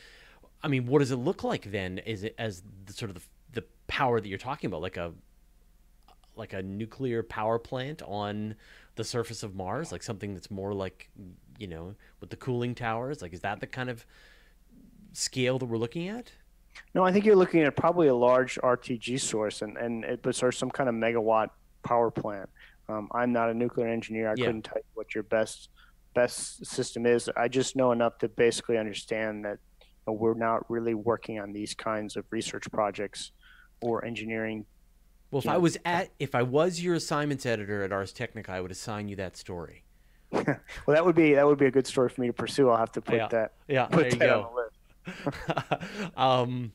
I 0.64 0.68
mean, 0.68 0.88
what 0.88 1.00
does 1.00 1.12
it 1.12 1.18
look 1.18 1.43
like 1.43 1.72
then? 1.72 2.00
Is 2.00 2.24
it 2.24 2.34
as 2.39 2.64
the 2.86 2.93
sort 2.93 3.12
of 3.12 3.16
the, 3.16 3.62
the 3.62 3.68
power 3.88 4.20
that 4.20 4.28
you're 4.28 4.39
talking 4.39 4.68
about, 4.68 4.82
like 4.82 4.98
a 4.98 5.14
like 6.38 6.53
a 6.53 6.61
nuclear 6.61 7.23
power 7.23 7.59
plant 7.59 8.01
on 8.03 8.55
the 8.95 9.03
surface 9.03 9.43
of 9.43 9.55
Mars, 9.55 9.91
like 9.91 10.03
something 10.03 10.33
that's 10.33 10.51
more 10.51 10.73
like, 10.73 11.09
you 11.57 11.67
know, 11.67 11.95
with 12.19 12.29
the 12.29 12.35
cooling 12.35 12.75
towers? 12.75 13.21
Like, 13.21 13.33
is 13.33 13.41
that 13.41 13.59
the 13.59 13.67
kind 13.67 13.89
of 13.89 14.05
scale 15.13 15.57
that 15.59 15.65
we're 15.65 15.77
looking 15.77 16.07
at? 16.07 16.31
No, 16.93 17.03
I 17.03 17.11
think 17.11 17.25
you're 17.25 17.35
looking 17.35 17.61
at 17.63 17.75
probably 17.75 18.07
a 18.07 18.15
large 18.15 18.55
RTG 18.63 19.19
source 19.19 19.61
and, 19.61 19.77
and 19.77 20.03
it, 20.03 20.21
but 20.21 20.35
sort 20.35 20.53
of 20.53 20.57
some 20.57 20.69
kind 20.69 20.89
of 20.89 20.95
megawatt 20.95 21.49
power 21.83 22.11
plant. 22.11 22.49
Um, 22.89 23.09
I'm 23.11 23.33
not 23.33 23.49
a 23.49 23.53
nuclear 23.53 23.88
engineer. 23.88 24.29
I 24.29 24.35
yeah. 24.38 24.45
couldn't 24.45 24.63
tell 24.63 24.77
you 24.77 24.89
what 24.93 25.13
your 25.13 25.23
best 25.23 25.69
best 26.13 26.65
system 26.65 27.05
is. 27.05 27.29
I 27.38 27.47
just 27.47 27.75
know 27.75 27.91
enough 27.91 28.17
to 28.19 28.27
basically 28.27 28.77
understand 28.77 29.45
that 29.45 29.59
you 29.81 29.85
know, 30.07 30.13
we're 30.13 30.33
not 30.33 30.69
really 30.69 30.95
working 30.95 31.39
on 31.39 31.53
these 31.53 31.75
kinds 31.75 32.15
of 32.15 32.25
research 32.31 32.63
projects 32.71 33.31
or 33.81 34.03
engineering 34.03 34.65
well, 35.32 35.39
if 35.39 35.45
yeah. 35.45 35.53
I 35.53 35.57
was 35.57 35.78
at, 35.86 36.11
if 36.19 36.36
I 36.36 36.43
was 36.43 36.82
your 36.82 36.95
assignments 36.95 37.45
editor 37.45 37.84
at 37.84 37.91
Ars 37.91 38.13
Technica, 38.13 38.51
I 38.51 38.61
would 38.61 38.71
assign 38.71 39.07
you 39.09 39.15
that 39.17 39.36
story. 39.36 39.84
well, 40.32 40.45
that 40.88 41.05
would 41.05 41.15
be 41.15 41.34
that 41.34 41.45
would 41.45 41.57
be 41.57 41.65
a 41.65 41.71
good 41.71 41.88
story 41.88 42.09
for 42.09 42.21
me 42.21 42.28
to 42.28 42.34
pursue. 42.34 42.69
I'll 42.69 42.78
have 42.78 42.91
to 42.93 43.01
put 43.01 43.15
yeah. 43.15 43.28
that. 43.30 43.53
Yeah, 43.67 43.86
put 43.86 44.11
there 44.11 44.13
you 44.13 44.19
go. 44.19 44.69
um, 46.17 46.71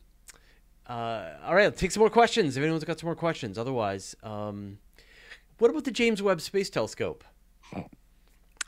uh, 0.86 1.30
all 1.44 1.54
right, 1.54 1.74
take 1.76 1.90
some 1.90 2.00
more 2.00 2.10
questions. 2.10 2.56
If 2.56 2.62
anyone's 2.62 2.84
got 2.84 2.98
some 2.98 3.06
more 3.06 3.16
questions, 3.16 3.58
otherwise, 3.58 4.14
um, 4.22 4.78
what 5.58 5.70
about 5.70 5.84
the 5.84 5.90
James 5.90 6.22
Webb 6.22 6.40
Space 6.40 6.70
Telescope? 6.70 7.24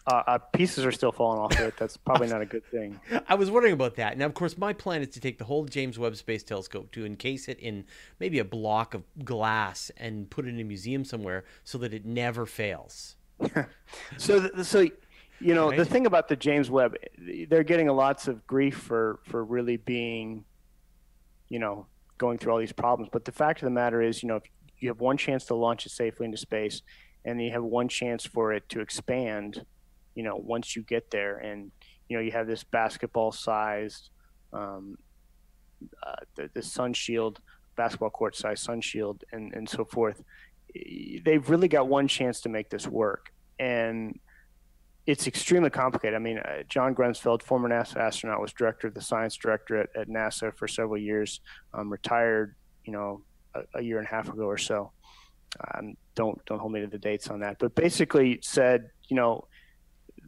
uh, 0.07 0.23
uh, 0.27 0.39
pieces 0.39 0.85
are 0.85 0.93
still 0.93 1.13
falling 1.13 1.41
off 1.41 1.59
it. 1.59 1.75
That's 1.79 1.97
probably 1.97 2.29
not 2.29 2.43
a 2.43 2.47
good 2.47 2.65
thing. 2.67 3.01
I 3.29 3.35
was 3.35 3.51
wondering 3.51 3.73
about 3.73 3.97
that. 3.97 4.19
Now, 4.19 4.27
of 4.27 4.35
course, 4.35 4.59
my 4.59 4.73
plan 4.73 5.01
is 5.03 5.09
to 5.09 5.21
take 5.21 5.39
the 5.39 5.45
whole 5.45 5.65
James 5.65 5.99
Webb 5.99 6.17
Space 6.17 6.43
Telescope 6.43 6.93
to 6.93 7.07
encase 7.07 7.49
it 7.49 7.59
in 7.59 7.85
maybe 8.21 8.39
a 8.39 8.45
block 8.45 8.93
of 8.95 9.03
glass 9.25 9.91
and 9.97 10.29
put 10.29 10.47
it 10.47 10.51
in 10.51 10.61
a 10.61 10.65
museum 10.65 11.05
somewhere 11.05 11.45
so 11.65 11.79
that 11.79 11.95
it 11.95 12.05
never 12.05 12.45
fails. 12.45 13.17
so, 14.19 14.49
so 14.63 14.87
you 15.41 15.55
know, 15.55 15.69
Right. 15.71 15.79
the 15.79 15.85
thing 15.85 16.07
about 16.07 16.29
the 16.29 16.37
James 16.37 16.71
Webb, 16.71 16.97
they're 17.49 17.65
getting 17.65 17.89
lots 17.89 18.29
of 18.29 18.47
grief 18.47 18.77
for 18.77 19.21
for 19.25 19.45
really 19.45 19.77
being, 19.77 20.45
you 21.49 21.59
know, 21.59 21.87
going 22.19 22.39
through 22.39 22.53
all 22.53 22.59
these 22.59 22.73
problems. 22.73 23.09
But 23.13 23.25
the 23.25 23.33
fact 23.33 23.61
of 23.63 23.67
the 23.67 23.71
matter 23.73 24.01
is, 24.01 24.23
you 24.23 24.29
know, 24.29 24.37
if 24.37 24.45
you 24.79 24.89
have 24.89 25.01
one 25.01 25.17
chance 25.17 25.45
to 25.47 25.55
launch 25.55 25.87
it 25.87 25.91
safely 25.91 26.27
into 26.27 26.37
space, 26.39 26.83
and 27.25 27.43
you 27.43 27.51
have 27.51 27.65
one 27.65 27.89
chance 27.89 28.25
for 28.25 28.53
it 28.53 28.69
to 28.69 28.81
expand, 28.81 29.65
you 30.15 30.23
know, 30.23 30.37
once 30.37 30.77
you 30.77 30.83
get 30.83 31.11
there, 31.11 31.39
and 31.39 31.71
you 32.09 32.17
know, 32.17 32.23
you 32.23 32.33
have 32.33 32.47
this 32.47 32.65
basketball-sized, 32.65 34.11
um, 34.53 34.97
uh, 36.07 36.15
the, 36.35 36.51
the 36.55 36.63
sun 36.63 36.93
shield, 36.93 37.41
basketball 37.77 38.11
court-sized 38.11 38.63
sun 38.63 38.81
shield, 38.81 39.25
and 39.33 39.53
and 39.55 39.69
so 39.69 39.85
forth. 39.85 40.23
They've 41.25 41.49
really 41.49 41.69
got 41.69 41.89
one 41.89 42.09
chance 42.09 42.41
to 42.43 42.49
make 42.49 42.69
this 42.71 42.87
work, 42.87 43.33
and 43.59 44.19
it's 45.07 45.27
extremely 45.27 45.71
complicated. 45.71 46.15
I 46.15 46.19
mean, 46.19 46.39
uh, 46.39 46.63
John 46.69 46.95
Grunsfeld, 46.95 47.43
former 47.43 47.69
NASA 47.69 47.97
astronaut, 47.97 48.41
was 48.41 48.53
director 48.53 48.89
of 48.89 48.95
the 48.95 49.03
science 49.03 49.37
director 49.37 49.77
at, 49.83 49.91
at 49.95 50.09
NASA 50.09 50.55
for 50.55 50.67
several 50.67 50.99
years. 50.99 51.41
Um, 51.75 51.91
retired, 51.91 52.55
you 52.85 52.93
know, 52.93 53.23
a, 53.55 53.79
a, 53.79 53.83
year 53.83 53.99
and 53.99 54.07
a 54.07 54.11
half 54.11 54.29
ago 54.29 54.45
or 54.45 54.57
so. 54.57 54.93
Um, 55.75 55.95
don't 56.15 56.43
don't 56.47 56.59
hold 56.59 56.73
me 56.73 56.81
to 56.81 56.87
the 56.87 56.99
dates 56.99 57.29
on 57.29 57.41
that, 57.41 57.59
but 57.59 57.75
basically 57.75 58.39
said, 58.43 58.91
you 59.09 59.17
know, 59.17 59.47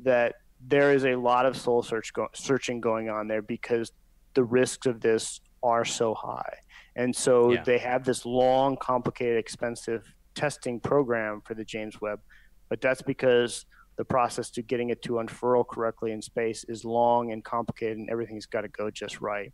that 0.03 0.36
there 0.66 0.92
is 0.92 1.05
a 1.05 1.14
lot 1.16 1.47
of 1.47 1.57
soul 1.57 1.82
search 1.82 2.12
go- 2.12 2.28
searching 2.34 2.80
going 2.80 3.09
on 3.09 3.28
there 3.28 3.42
because 3.42 3.92
the 4.34 4.44
risks 4.44 4.86
of 4.86 5.01
this 5.01 5.40
are 5.62 5.84
so 5.84 6.14
high, 6.14 6.59
and 6.94 7.14
so 7.14 7.53
Yeah. 7.53 7.62
they 7.62 7.78
have 7.78 8.05
this 8.05 8.24
long, 8.26 8.76
complicated, 8.76 9.38
expensive 9.38 10.14
testing 10.34 10.78
program 10.80 11.40
for 11.42 11.55
the 11.55 11.64
James 11.64 12.01
Webb, 12.01 12.20
but 12.68 12.80
that's 12.80 13.03
because 13.03 13.64
the 13.97 14.05
process 14.05 14.51
to 14.51 14.62
getting 14.62 14.90
it 14.90 15.01
to 15.03 15.18
unfurl 15.20 15.64
correctly 15.64 16.12
in 16.12 16.20
space 16.20 16.64
is 16.68 16.84
long 16.84 17.32
and 17.32 17.42
complicated 17.42 17.97
and 17.97 18.11
everything's 18.11 18.44
got 18.44 18.61
to 18.61 18.68
go 18.68 18.90
just 18.90 19.22
right. 19.22 19.53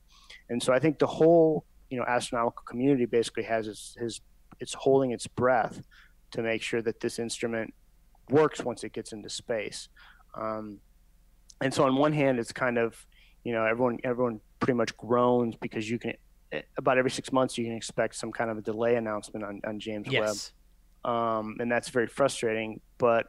And 0.50 0.60
so 0.60 0.72
i 0.72 0.80
think 0.80 0.98
the 0.98 1.06
whole 1.06 1.64
you 1.90 1.96
know 1.98 2.04
astronomical 2.08 2.64
community 2.64 3.04
basically 3.06 3.44
has 3.44 3.68
its 3.68 3.94
his 4.00 4.20
it's 4.58 4.74
holding 4.74 5.12
its 5.12 5.28
breath 5.28 5.82
to 6.32 6.42
make 6.42 6.60
sure 6.62 6.82
that 6.82 6.98
this 7.00 7.18
instrument 7.20 7.72
works 8.30 8.64
once 8.64 8.82
it 8.82 8.92
gets 8.92 9.12
into 9.12 9.28
space 9.28 9.88
um, 10.34 10.78
and 11.60 11.72
so 11.72 11.84
on 11.84 11.96
one 11.96 12.12
hand 12.12 12.38
it's 12.38 12.52
kind 12.52 12.78
of 12.78 13.06
you 13.44 13.52
know 13.52 13.64
everyone 13.64 13.98
everyone 14.04 14.40
pretty 14.60 14.74
much 14.74 14.96
groans 14.96 15.56
because 15.60 15.88
you 15.88 15.98
can 15.98 16.14
about 16.76 16.98
every 16.98 17.10
six 17.10 17.32
months 17.32 17.56
you 17.56 17.64
can 17.64 17.74
expect 17.74 18.14
some 18.14 18.30
kind 18.30 18.50
of 18.50 18.58
a 18.58 18.62
delay 18.62 18.96
announcement 18.96 19.44
on, 19.44 19.60
on 19.66 19.80
james 19.80 20.06
webb 20.10 20.36
um, 21.04 21.56
and 21.60 21.70
that's 21.70 21.88
very 21.88 22.06
frustrating. 22.06 22.80
But 22.98 23.26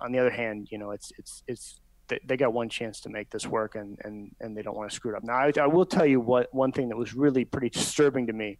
on 0.00 0.12
the 0.12 0.18
other 0.18 0.30
hand, 0.30 0.68
you 0.70 0.78
know, 0.78 0.92
it's 0.92 1.12
it's 1.18 1.42
it's 1.46 1.80
they, 2.08 2.18
they 2.24 2.36
got 2.36 2.52
one 2.52 2.68
chance 2.68 3.00
to 3.02 3.10
make 3.10 3.30
this 3.30 3.46
work, 3.46 3.74
and 3.74 3.98
and 4.04 4.34
and 4.40 4.56
they 4.56 4.62
don't 4.62 4.76
want 4.76 4.90
to 4.90 4.94
screw 4.94 5.12
it 5.12 5.16
up. 5.16 5.24
Now, 5.24 5.34
I, 5.34 5.52
I 5.60 5.66
will 5.66 5.86
tell 5.86 6.06
you 6.06 6.20
what 6.20 6.52
one 6.54 6.72
thing 6.72 6.88
that 6.88 6.96
was 6.96 7.14
really 7.14 7.44
pretty 7.44 7.70
disturbing 7.70 8.26
to 8.28 8.32
me 8.32 8.58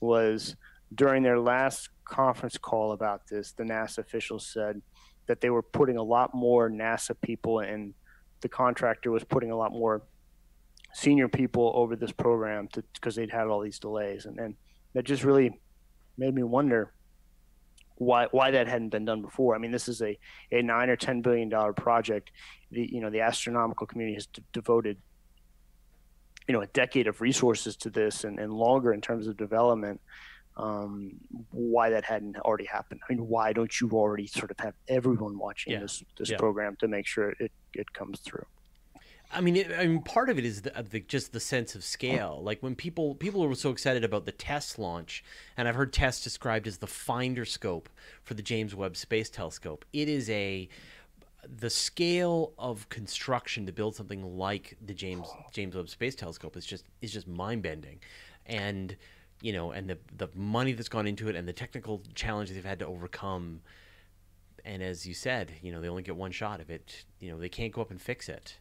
was 0.00 0.56
during 0.94 1.22
their 1.22 1.38
last 1.38 1.88
conference 2.04 2.58
call 2.58 2.92
about 2.92 3.22
this, 3.28 3.52
the 3.52 3.62
NASA 3.62 3.98
officials 3.98 4.46
said 4.52 4.82
that 5.26 5.40
they 5.40 5.50
were 5.50 5.62
putting 5.62 5.96
a 5.96 6.02
lot 6.02 6.34
more 6.34 6.70
NASA 6.70 7.14
people 7.20 7.60
and 7.60 7.94
the 8.40 8.48
contractor 8.48 9.10
was 9.10 9.24
putting 9.24 9.50
a 9.50 9.56
lot 9.56 9.72
more 9.72 10.02
senior 10.92 11.28
people 11.28 11.72
over 11.74 11.96
this 11.96 12.12
program 12.12 12.68
because 12.94 13.14
they'd 13.14 13.30
had 13.30 13.46
all 13.46 13.60
these 13.60 13.78
delays, 13.78 14.26
and 14.26 14.38
and 14.38 14.54
that 14.94 15.04
just 15.04 15.24
really 15.24 15.58
made 16.18 16.34
me 16.34 16.42
wonder 16.42 16.92
why 17.96 18.26
why 18.30 18.50
that 18.50 18.68
hadn't 18.68 18.90
been 18.90 19.04
done 19.04 19.22
before. 19.22 19.54
I 19.54 19.58
mean, 19.58 19.70
this 19.70 19.88
is 19.88 20.02
a, 20.02 20.18
a 20.50 20.62
nine 20.62 20.90
or 20.90 20.96
ten 20.96 21.22
billion 21.22 21.48
dollar 21.48 21.72
project. 21.72 22.30
The 22.70 22.88
you 22.92 23.00
know 23.00 23.10
the 23.10 23.20
astronomical 23.20 23.86
community 23.86 24.14
has 24.14 24.26
d- 24.26 24.42
devoted 24.52 24.98
you 26.46 26.52
know 26.52 26.60
a 26.60 26.66
decade 26.66 27.06
of 27.06 27.20
resources 27.20 27.76
to 27.76 27.90
this 27.90 28.24
and, 28.24 28.38
and 28.38 28.52
longer 28.52 28.92
in 28.92 29.00
terms 29.00 29.26
of 29.26 29.36
development. 29.36 30.00
Um, 30.56 31.12
why 31.50 31.90
that 31.90 32.04
hadn't 32.04 32.36
already 32.38 32.66
happened? 32.66 33.00
I 33.08 33.12
mean, 33.12 33.26
why 33.26 33.52
don't 33.52 33.80
you 33.80 33.90
already 33.92 34.26
sort 34.26 34.50
of 34.50 34.58
have 34.60 34.74
everyone 34.88 35.38
watching 35.38 35.72
Yeah. 35.72 35.80
this 35.80 36.04
this 36.18 36.30
Yeah. 36.30 36.36
program 36.36 36.76
to 36.76 36.88
make 36.88 37.06
sure 37.06 37.30
it 37.40 37.52
it 37.74 37.92
comes 37.92 38.20
through? 38.20 38.44
I 39.34 39.40
mean, 39.40 39.56
it, 39.56 39.72
I 39.72 39.86
mean, 39.86 40.02
part 40.02 40.28
of 40.28 40.38
it 40.38 40.44
is 40.44 40.60
the, 40.60 40.70
the 40.90 41.00
just 41.00 41.32
the 41.32 41.40
sense 41.40 41.74
of 41.74 41.82
scale. 41.84 42.40
Like 42.42 42.62
when 42.62 42.74
people 42.74 43.14
people 43.14 43.46
were 43.48 43.54
so 43.54 43.70
excited 43.70 44.04
about 44.04 44.26
the 44.26 44.32
TESS 44.32 44.78
launch, 44.78 45.24
and 45.56 45.66
I've 45.66 45.74
heard 45.74 45.92
TESS 45.92 46.22
described 46.22 46.66
as 46.66 46.78
the 46.78 46.86
finder 46.86 47.46
scope 47.46 47.88
for 48.22 48.34
the 48.34 48.42
James 48.42 48.74
Webb 48.74 48.94
Space 48.96 49.30
Telescope. 49.30 49.86
It 49.94 50.08
is 50.08 50.28
a 50.28 50.68
the 51.48 51.70
scale 51.70 52.52
of 52.58 52.88
construction 52.90 53.64
to 53.66 53.72
build 53.72 53.96
something 53.96 54.36
like 54.38 54.76
the 54.84 54.94
James 54.94 55.26
James 55.50 55.74
Webb 55.74 55.88
Space 55.88 56.14
Telescope 56.14 56.54
is 56.56 56.66
just 56.66 56.84
is 57.00 57.10
just 57.10 57.26
mind 57.26 57.62
bending, 57.62 58.00
and 58.44 58.96
you 59.42 59.52
know, 59.52 59.72
and 59.72 59.90
the 59.90 59.98
the 60.16 60.28
money 60.34 60.72
that's 60.72 60.88
gone 60.88 61.06
into 61.06 61.28
it 61.28 61.36
and 61.36 61.46
the 61.46 61.52
technical 61.52 62.02
challenges 62.14 62.54
they've 62.54 62.64
had 62.64 62.78
to 62.78 62.86
overcome. 62.86 63.60
And 64.64 64.82
as 64.82 65.04
you 65.04 65.12
said, 65.12 65.52
you 65.60 65.72
know, 65.72 65.80
they 65.80 65.88
only 65.88 66.04
get 66.04 66.14
one 66.14 66.30
shot 66.30 66.60
of 66.60 66.70
it. 66.70 67.04
You 67.18 67.32
know, 67.32 67.38
they 67.38 67.48
can't 67.48 67.72
go 67.72 67.82
up 67.82 67.90
and 67.90 68.00
fix 68.00 68.28
it. 68.28 68.58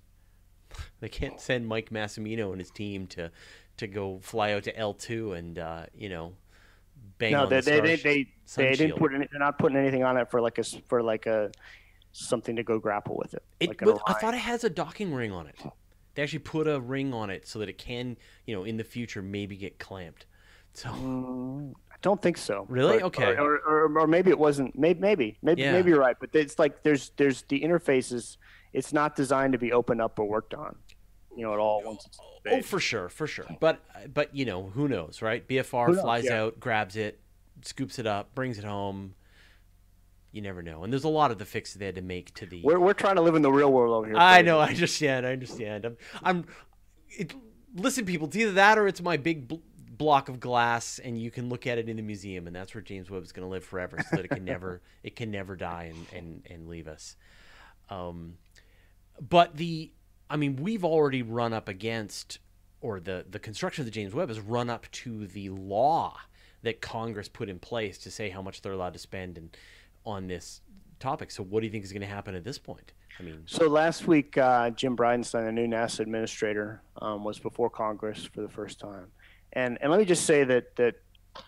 They 1.02 1.10
can't 1.10 1.40
send 1.40 1.68
Mike 1.68 1.90
Massimino 1.90 2.52
and 2.52 2.60
his 2.60 2.72
team 2.72 3.06
to 3.08 3.30
to 3.78 3.88
go 3.88 4.20
fly 4.22 4.54
out 4.54 4.64
to 4.64 4.78
L 4.78 4.94
two 4.94 5.34
and 5.34 5.60
uh, 5.60 5.86
you 5.94 6.08
know 6.10 6.34
bang 7.18 7.34
no, 7.34 7.46
they 7.46 7.60
the 7.60 7.72
they 7.72 7.82
they 7.82 7.98
they, 7.98 8.28
they 8.56 8.74
didn't 8.76 8.98
put 8.98 9.14
any, 9.14 9.28
they're 9.32 9.40
not 9.40 9.60
putting 9.60 9.78
anything 9.78 10.04
on 10.04 10.18
it 10.18 10.30
for 10.32 10.40
like 10.40 10.58
a 10.60 10.64
for 10.64 11.04
like 11.04 11.26
a 11.26 11.52
something 12.14 12.56
to 12.56 12.64
go 12.64 12.80
grapple 12.80 13.18
with 13.18 13.34
it. 13.34 13.44
It, 13.60 13.68
like 13.70 14.00
I 14.08 14.14
thought 14.14 14.34
it 14.34 14.40
has 14.40 14.64
a 14.64 14.70
docking 14.70 15.14
ring 15.14 15.32
on 15.32 15.48
it. 15.48 15.60
They 16.16 16.24
actually 16.24 16.40
put 16.40 16.68
a 16.68 16.80
ring 16.80 17.14
on 17.14 17.30
it 17.30 17.48
so 17.48 17.60
that 17.60 17.70
it 17.70 17.78
can, 17.78 18.18
you 18.46 18.56
know, 18.56 18.64
in 18.64 18.78
the 18.78 18.84
future 18.84 19.22
maybe 19.22 19.56
get 19.56 19.80
clamped. 19.80 20.26
So 20.74 20.90
Mm, 20.90 21.74
I 21.92 21.96
don't 22.02 22.22
think 22.22 22.38
so. 22.38 22.66
Really? 22.70 23.00
But- 23.00 23.06
Okay. 23.08 23.36
Or, 23.36 23.58
or, 23.58 23.86
or, 23.88 24.00
or 24.00 24.08
maybe 24.08 24.30
it 24.30 24.40
wasn't. 24.40 24.78
Maybe 24.78 25.00
maybe 25.00 25.38
maybe, 25.42 25.62
Yeah. 25.62 25.74
maybe 25.74 25.92
you're 25.92 26.00
right. 26.00 26.18
But 26.20 26.30
it's 26.34 26.58
like 26.58 26.84
there's 26.84 27.12
there's 27.18 27.44
the 27.44 27.62
interfaces. 27.62 28.38
It's 28.74 28.94
not 28.94 29.16
designed 29.16 29.54
to 29.54 29.60
be 29.60 29.74
opened 29.74 30.02
up 30.02 30.18
or 30.18 30.26
worked 30.26 30.54
on, 30.54 30.76
you 31.36 31.44
know, 31.44 31.54
at 31.54 31.60
all. 31.60 31.84
Once 31.84 32.08
oh, 32.50 32.62
for 32.62 32.80
sure, 32.80 33.10
for 33.10 33.28
sure. 33.28 33.46
But 33.60 33.82
but 34.14 34.34
you 34.36 34.46
know, 34.46 34.70
who 34.74 34.88
knows, 34.88 35.22
right? 35.22 35.46
BFR 35.48 35.90
knows, 35.90 36.02
flies 36.02 36.26
yeah. 36.26 36.42
out, 36.42 36.60
grabs 36.60 36.96
it, 36.96 37.20
scoops 37.64 38.00
it 38.00 38.08
up, 38.08 38.34
brings 38.34 38.58
it 38.58 38.64
home. 38.64 39.16
You 40.32 40.42
never 40.42 40.62
know. 40.62 40.86
And 40.86 40.94
there's 40.94 41.04
a 41.04 41.10
lot 41.10 41.32
of 41.32 41.40
the 41.40 41.46
fixes 41.46 41.76
they 41.76 41.86
had 41.86 41.96
to 41.96 42.02
make 42.02 42.34
to 42.36 42.46
the 42.46 42.62
we're 42.64 42.80
we're 42.80 42.94
trying 42.94 43.16
to 43.16 43.22
live 43.22 43.36
in 43.36 43.42
the 43.42 43.52
real 43.52 43.72
world 43.72 43.94
over 43.94 44.08
here. 44.08 44.16
I 44.16 44.42
know. 44.42 44.60
I 44.60 44.70
understand. 44.70 45.28
I 45.28 45.34
understand. 45.34 45.86
I'm. 45.86 45.98
I'm 46.24 46.46
it, 47.10 47.34
listen, 47.76 48.06
people. 48.06 48.28
It's 48.28 48.38
either 48.38 48.54
that 48.54 48.78
or 48.78 48.88
it's 48.88 49.02
my 49.02 49.18
big 49.18 49.50
block 50.02 50.30
of 50.30 50.40
glass, 50.40 51.00
and 51.00 51.22
you 51.22 51.32
can 51.32 51.50
look 51.50 51.68
at 51.68 51.78
it 51.78 51.88
in 51.88 51.98
the 51.98 52.02
museum, 52.02 52.48
and 52.48 52.56
that's 52.56 52.74
where 52.74 52.82
James 52.82 53.10
Webb 53.10 53.24
is 53.24 53.32
going 53.32 53.46
to 53.46 53.52
live 53.52 53.64
forever, 53.64 53.98
so 54.10 54.16
that 54.18 54.26
it 54.26 54.30
can 54.30 54.46
never 54.46 54.82
it 55.04 55.16
can 55.16 55.32
never 55.32 55.56
die 55.56 55.94
and 55.94 56.06
and 56.18 56.48
and 56.50 56.68
leave 56.68 56.88
us. 56.88 57.16
Um, 57.90 58.38
but 59.20 59.58
the, 59.58 59.92
I 60.30 60.38
mean, 60.38 60.56
we've 60.56 60.86
already 60.86 61.22
run 61.22 61.54
up 61.54 61.68
against, 61.68 62.40
or 62.80 63.00
the 63.00 63.26
the 63.30 63.40
construction 63.40 63.82
of 63.82 63.86
the 63.86 63.92
James 63.92 64.14
Webb 64.14 64.30
has 64.30 64.40
run 64.40 64.70
up 64.70 64.90
to 64.92 65.28
the 65.28 65.50
law 65.50 66.18
that 66.64 66.82
Congress 66.82 67.28
put 67.28 67.50
in 67.50 67.60
place 67.60 67.98
to 68.00 68.12
say 68.12 68.30
how 68.30 68.42
much 68.42 68.62
they're 68.62 68.74
allowed 68.74 68.94
to 68.94 69.00
spend 69.00 69.38
and 69.38 69.56
on 70.06 70.28
this 70.28 70.62
topic. 71.00 71.32
So, 71.32 71.44
what 71.44 71.60
do 71.60 71.66
you 71.66 71.72
think 71.72 71.84
is 71.84 71.92
going 71.92 72.02
to 72.02 72.08
happen 72.08 72.36
at 72.36 72.44
this 72.44 72.58
point? 72.58 72.94
I 73.20 73.24
mean, 73.24 73.44
So 73.46 73.68
last 73.68 74.08
week, 74.08 74.38
uh, 74.38 74.70
Jim 74.72 74.96
Bridenstine, 74.96 75.46
the 75.46 75.52
new 75.52 75.68
NASA 75.68 76.00
administrator, 76.00 76.82
um, 77.02 77.24
was 77.24 77.40
before 77.40 77.70
Congress 77.70 78.26
for 78.26 78.42
the 78.42 78.50
first 78.50 78.80
time, 78.80 79.08
and 79.54 79.78
and 79.82 79.92
let 79.92 80.00
me 80.00 80.06
just 80.06 80.26
say 80.26 80.44
that 80.44 80.76
that 80.78 80.96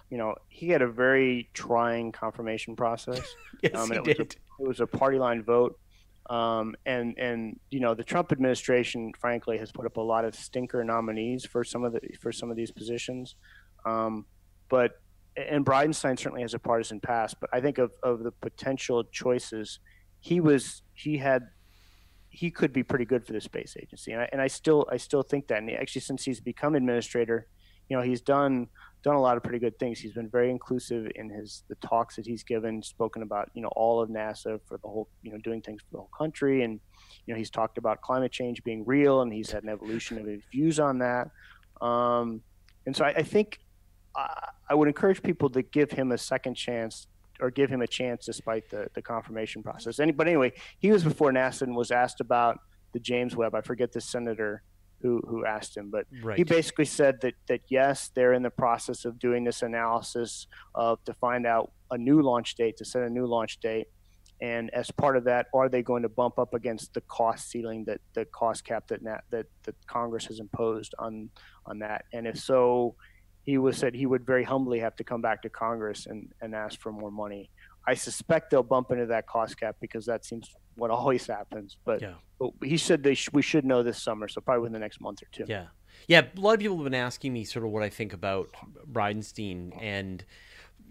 you 0.10 0.18
know 0.18 0.36
he 0.50 0.70
had 0.70 0.82
a 0.82 0.88
very 0.88 1.50
trying 1.54 2.12
confirmation 2.12 2.76
process. 2.76 3.36
yes, 3.64 3.76
Um, 3.76 3.90
he 3.92 3.98
it 3.98 4.06
was 4.06 4.18
did. 4.18 4.20
a, 4.60 4.64
it 4.64 4.68
was 4.68 4.80
a 4.80 4.88
party 4.88 5.18
line 5.18 5.44
vote, 5.44 5.80
um, 6.30 6.76
and 6.86 7.18
and 7.18 7.60
you 7.70 7.80
know 7.80 7.94
the 7.94 8.04
Trump 8.04 8.32
administration, 8.32 9.12
frankly, 9.20 9.58
has 9.58 9.72
put 9.72 9.86
up 9.86 9.98
a 9.98 10.02
lot 10.02 10.26
of 10.26 10.36
stinker 10.36 10.84
nominees 10.84 11.46
for 11.46 11.64
some 11.64 11.84
of 11.84 11.94
the 11.94 12.02
for 12.22 12.32
some 12.32 12.50
of 12.50 12.58
these 12.58 12.72
positions, 12.72 13.36
um, 13.86 14.26
but 14.70 15.00
and 15.36 15.66
Bridenstine 15.66 16.18
certainly 16.18 16.42
has 16.44 16.54
a 16.54 16.60
partisan 16.60 17.00
past, 17.00 17.38
but 17.40 17.50
I 17.54 17.60
think 17.60 17.78
of 17.78 17.92
of 18.04 18.24
the 18.24 18.32
potential 18.32 19.04
choices, 19.04 19.80
he 20.20 20.40
was 20.40 20.84
he 20.94 21.18
had 21.18 21.48
he 22.30 22.50
could 22.50 22.74
be 22.74 22.82
pretty 22.84 23.06
good 23.06 23.26
for 23.26 23.34
the 23.34 23.42
space 23.42 23.76
agency, 23.80 24.12
and 24.12 24.22
I, 24.22 24.30
and 24.32 24.42
I 24.42 24.48
still 24.48 24.88
I 24.92 24.98
still 24.98 25.24
think 25.24 25.48
that. 25.48 25.60
And 25.60 25.70
actually, 25.72 26.02
since 26.02 26.24
he's 26.26 26.40
become 26.40 26.76
administrator, 26.76 27.48
you 27.90 27.98
know 27.98 28.04
he's 28.04 28.22
done 28.22 28.68
done 29.04 29.16
a 29.16 29.22
lot 29.22 29.36
of 29.36 29.44
pretty 29.44 29.60
good 29.60 29.78
things. 29.80 30.00
He's 30.00 30.14
been 30.14 30.30
very 30.30 30.50
inclusive 30.50 31.12
in 31.16 31.30
his 31.30 31.64
the 31.68 31.76
talks 31.76 32.16
that 32.16 32.26
he's 32.26 32.44
given, 32.44 32.82
spoken 32.82 33.22
about 33.22 33.50
you 33.54 33.62
know 33.62 33.70
all 33.76 34.02
of 34.02 34.10
NASA 34.10 34.60
for 34.66 34.78
the 34.78 34.88
whole 34.88 35.10
you 35.22 35.32
know 35.32 35.38
doing 35.40 35.62
things 35.62 35.82
for 35.82 35.92
the 35.92 35.98
whole 35.98 36.12
country, 36.18 36.64
and 36.64 36.80
you 37.26 37.34
know 37.34 37.38
he's 37.38 37.50
talked 37.50 37.78
about 37.78 38.02
climate 38.02 38.32
change 38.32 38.64
being 38.64 38.86
real, 38.86 39.22
and 39.22 39.32
he's 39.32 39.52
had 39.52 39.64
an 39.64 39.70
evolution 39.70 40.18
of 40.18 40.26
his 40.26 40.42
views 40.52 40.80
on 40.80 41.00
that. 41.00 41.30
Um, 41.82 42.42
and 42.86 42.96
so 42.96 43.06
I, 43.06 43.10
I 43.10 43.24
think 43.24 43.60
I, 44.16 44.50
I 44.70 44.76
would 44.76 44.88
encourage 44.88 45.22
people 45.22 45.50
to 45.52 45.62
give 45.62 45.92
him 45.92 46.12
a 46.12 46.18
second 46.18 46.56
chance 46.56 47.08
or 47.42 47.52
give 47.52 47.70
him 47.70 47.82
a 47.82 47.88
chance 47.88 48.26
despite 48.26 48.70
the, 48.70 48.88
the 48.94 49.02
confirmation 49.02 49.64
process. 49.64 50.00
Any, 50.00 50.12
but 50.12 50.28
anyway, 50.28 50.54
he 50.80 50.92
was 50.92 51.04
before 51.04 51.32
NASA 51.32 51.64
and 51.64 51.76
was 51.76 51.92
asked 51.92 52.22
about 52.22 52.60
the 52.94 53.00
James 53.00 53.36
Webb. 53.36 53.56
I 53.56 53.62
forget 53.62 53.92
the 53.92 54.02
senator 54.02 54.64
who, 55.04 55.22
who 55.28 55.46
asked 55.46 55.78
him, 55.78 55.92
but 55.92 56.08
Right. 56.24 56.38
he 56.38 56.44
basically 56.44 56.86
said 56.86 57.20
that, 57.22 57.36
that 57.48 57.62
yes, 57.68 58.10
they're 58.16 58.34
in 58.34 58.42
the 58.42 58.50
process 58.50 59.06
of 59.06 59.20
doing 59.20 59.44
this 59.44 59.62
analysis 59.62 60.48
of 60.74 61.04
to 61.04 61.14
find 61.14 61.46
out 61.46 61.72
a 61.92 61.98
new 61.98 62.22
launch 62.22 62.56
date, 62.56 62.78
to 62.78 62.86
set 62.86 63.04
a 63.04 63.10
new 63.10 63.28
launch 63.28 63.60
date. 63.60 63.88
And 64.42 64.74
as 64.74 64.90
part 64.92 65.16
of 65.16 65.26
that, 65.26 65.48
are 65.54 65.70
they 65.70 65.84
going 65.84 66.04
to 66.04 66.10
bump 66.10 66.40
up 66.40 66.54
against 66.54 66.94
the 66.94 67.02
cost 67.02 67.50
ceiling 67.52 67.86
that 67.86 68.02
the 68.14 68.26
cost 68.26 68.66
cap 68.66 68.88
that 68.88 69.02
that 69.30 69.46
that 69.64 69.76
Congress 69.88 70.26
has 70.26 70.40
imposed 70.40 70.96
on 70.98 71.30
on 71.66 71.80
that? 71.80 72.06
And 72.14 72.26
if 72.26 72.40
so, 72.40 72.96
he 73.44 73.58
was 73.58 73.78
said 73.78 73.94
he 73.94 74.06
would 74.06 74.26
very 74.26 74.44
humbly 74.44 74.80
have 74.80 74.96
to 74.96 75.04
come 75.04 75.22
back 75.22 75.42
to 75.44 75.50
Congress 75.50 76.08
and, 76.08 76.32
and 76.42 76.56
ask 76.56 76.80
for 76.80 76.92
more 76.92 77.12
money. 77.12 77.50
I 77.88 77.94
suspect 77.94 78.50
they'll 78.50 78.64
bump 78.64 78.92
into 78.92 79.06
that 79.08 79.28
cost 79.28 79.58
cap 79.60 79.76
because 79.80 80.06
that 80.06 80.26
seems 80.26 80.50
what 80.76 80.92
always 80.92 81.26
happens. 81.28 81.78
But, 81.86 82.02
Yeah. 82.02 82.14
but 82.40 82.52
he 82.64 82.78
said 82.78 83.04
they 83.04 83.14
sh- 83.16 83.30
we 83.34 83.42
should 83.42 83.66
know 83.66 83.84
this 83.84 84.02
summer, 84.02 84.28
so 84.28 84.42
probably 84.42 84.62
within 84.62 84.74
the 84.74 84.80
next 84.80 85.00
month 85.02 85.22
or 85.22 85.28
two. 85.32 85.46
Yeah. 85.48 85.68
Yeah. 86.08 86.26
A 86.36 86.40
lot 86.40 86.54
of 86.54 86.60
people 86.60 86.78
have 86.78 86.84
been 86.84 86.94
asking 86.94 87.34
me 87.34 87.44
sort 87.44 87.66
of 87.66 87.72
what 87.72 87.84
I 87.84 87.90
think 87.90 88.14
about 88.14 88.50
Bridenstine. 88.92 89.72
And, 89.82 90.24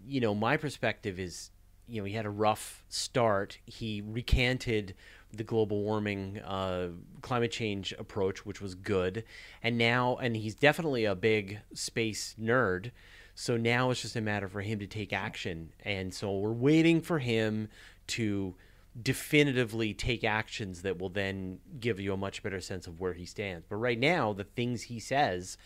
you 0.07 0.21
know, 0.21 0.35
my 0.35 0.57
perspective 0.57 1.19
is, 1.19 1.51
you 1.89 2.01
know, 2.01 2.05
he 2.05 2.15
had 2.15 2.27
a 2.27 2.31
rough 2.31 2.85
start. 2.89 3.59
He 3.67 4.03
recanted 4.05 4.95
the 5.35 5.45
global 5.45 5.83
warming, 5.83 6.39
uh, 6.41 6.89
climate 7.23 7.51
change 7.51 7.93
approach, 7.99 8.45
which 8.45 8.61
was 8.61 8.75
good. 8.75 9.25
And 9.63 9.79
now, 9.79 10.17
and 10.17 10.37
he's 10.37 10.55
definitely 10.55 11.05
a 11.05 11.15
big 11.15 11.61
space 11.75 12.35
nerd. 12.41 12.91
So 13.35 13.57
now 13.57 13.91
it's 13.91 14.03
just 14.03 14.15
a 14.15 14.21
matter 14.21 14.47
for 14.47 14.61
him 14.61 14.79
to 14.81 14.87
take 14.87 15.13
action. 15.13 15.73
And 15.85 16.13
so 16.13 16.37
we're 16.37 16.53
waiting 16.53 17.01
for 17.01 17.19
him 17.19 17.69
to 18.09 18.55
definitively 19.01 19.95
take 19.95 20.23
actions 20.25 20.83
that 20.83 20.99
will 20.99 21.09
then 21.09 21.59
give 21.81 21.99
you 21.99 22.13
a 22.13 22.17
much 22.17 22.43
better 22.43 22.61
sense 22.61 22.87
of 22.87 23.01
where 23.01 23.15
he 23.15 23.25
stands. 23.25 23.65
But 23.69 23.77
right 23.77 23.99
now, 23.99 24.33
the 24.33 24.45
things 24.45 24.83
he 24.83 25.01
says, 25.01 25.57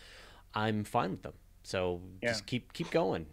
I'm 0.53 0.83
fine 0.83 1.11
with 1.11 1.23
them. 1.23 1.33
So 1.63 2.01
Yeah. 2.21 2.29
just 2.29 2.45
keep 2.45 2.71
keep 2.73 2.89
going. 2.89 3.25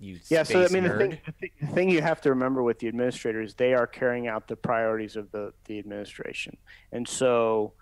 You 0.00 0.18
Yeah, 0.28 0.42
so 0.42 0.60
I 0.60 0.66
space 0.66 0.72
mean, 0.74 0.82
the 0.82 0.88
nerd. 0.90 0.98
thing, 0.98 1.18
the 1.40 1.52
the 1.60 1.66
thing 1.68 1.88
you 1.88 2.02
have 2.02 2.20
to 2.22 2.30
remember 2.30 2.62
with 2.62 2.78
the 2.80 2.88
administrators, 2.88 3.54
they 3.54 3.72
are 3.72 3.86
carrying 3.86 4.26
out 4.28 4.48
the 4.48 4.56
priorities 4.56 5.16
of 5.16 5.30
the, 5.30 5.52
the 5.64 5.78
administration. 5.78 6.56
And 6.92 7.06
so 7.08 7.72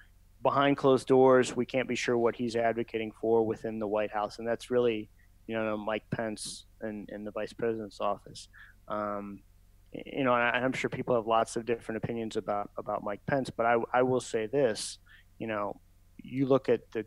behind 0.42 0.76
closed 0.76 1.08
doors, 1.08 1.56
we 1.56 1.66
can't 1.66 1.88
be 1.88 1.96
sure 1.96 2.16
what 2.18 2.36
he's 2.36 2.54
advocating 2.54 3.12
for 3.20 3.44
within 3.44 3.78
the 3.78 3.86
White 3.88 4.12
House. 4.12 4.38
And 4.38 4.46
that's 4.46 4.70
really, 4.70 5.08
you 5.46 5.56
know, 5.56 5.76
Mike 5.76 6.04
Pence 6.10 6.66
and, 6.82 7.08
and 7.10 7.26
the 7.26 7.30
vice 7.32 7.52
president's 7.52 8.00
office. 8.00 8.48
Um, 8.88 9.40
you 9.92 10.24
know, 10.24 10.34
and 10.34 10.64
I'm 10.64 10.72
sure 10.72 10.88
people 10.90 11.14
have 11.14 11.26
lots 11.26 11.56
of 11.56 11.66
different 11.66 12.02
opinions 12.02 12.36
about, 12.36 12.70
about 12.78 13.02
Mike 13.04 13.20
Pence, 13.26 13.50
but 13.50 13.66
I, 13.66 13.76
I 13.92 14.02
will 14.02 14.20
say 14.20 14.46
this, 14.46 14.98
you 15.38 15.46
know, 15.46 15.80
you 16.22 16.46
look 16.46 16.68
at 16.68 16.80
the, 16.92 17.04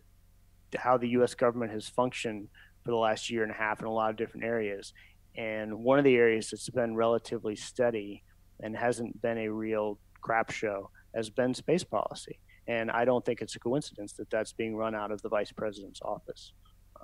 how 0.77 0.97
the 0.97 1.09
U.S. 1.09 1.33
government 1.33 1.71
has 1.71 1.87
functioned 1.87 2.47
for 2.83 2.91
the 2.91 2.97
last 2.97 3.29
year 3.29 3.43
and 3.43 3.51
a 3.51 3.55
half 3.55 3.79
in 3.79 3.85
a 3.87 3.91
lot 3.91 4.09
of 4.11 4.17
different 4.17 4.45
areas. 4.45 4.93
And 5.35 5.79
one 5.79 5.97
of 5.97 6.05
the 6.05 6.15
areas 6.15 6.49
that's 6.51 6.69
been 6.69 6.95
relatively 6.95 7.55
steady 7.55 8.23
and 8.61 8.75
hasn't 8.75 9.21
been 9.21 9.37
a 9.39 9.49
real 9.49 9.99
crap 10.21 10.51
show 10.51 10.89
has 11.15 11.29
been 11.29 11.53
space 11.53 11.83
policy. 11.83 12.39
And 12.67 12.91
I 12.91 13.05
don't 13.05 13.23
think 13.25 13.41
it's 13.41 13.55
a 13.55 13.59
coincidence 13.59 14.13
that 14.13 14.29
that's 14.29 14.53
being 14.53 14.75
run 14.75 14.95
out 14.95 15.11
of 15.11 15.21
the 15.21 15.29
vice 15.29 15.51
president's 15.51 16.01
office 16.01 16.53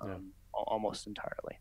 um, 0.00 0.08
Yeah. 0.08 0.16
almost 0.54 1.06
entirely. 1.06 1.58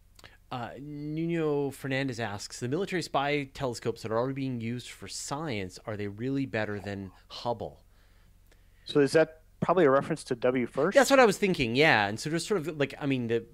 Uh, 0.52 0.72
Nuno 0.82 1.72
Fernandez 1.72 2.20
asks 2.20 2.60
The 2.60 2.68
military 2.68 3.02
spy 3.02 3.50
telescopes 3.54 4.02
that 4.02 4.12
are 4.12 4.18
already 4.18 4.34
being 4.34 4.60
used 4.60 4.90
for 4.90 5.08
science, 5.08 5.80
are 5.86 5.96
they 5.96 6.08
really 6.08 6.46
better 6.46 6.80
than 6.80 7.12
Hubble? 7.30 7.82
So 8.84 9.00
is 9.00 9.14
that 9.14 9.42
probably 9.62 9.86
a 9.86 9.90
reference 9.90 10.24
to 10.26 10.36
WFIRST? 10.36 10.94
That's 10.94 11.10
what 11.10 11.20
I 11.20 11.26
was 11.26 11.38
thinking, 11.38 11.76
yeah. 11.76 12.08
And 12.08 12.20
so 12.20 12.30
just 12.30 12.48
sort 12.48 12.60
of 12.60 12.78
like, 12.78 12.94
I 13.00 13.06
mean, 13.06 13.28
the 13.28 13.46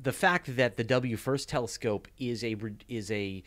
the 0.00 0.12
fact 0.12 0.56
that 0.56 0.76
the 0.76 0.84
WFIRST 0.84 1.46
telescope 1.46 2.08
is 2.18 2.44
a 2.44 2.56
is 2.88 3.10
a 3.10 3.42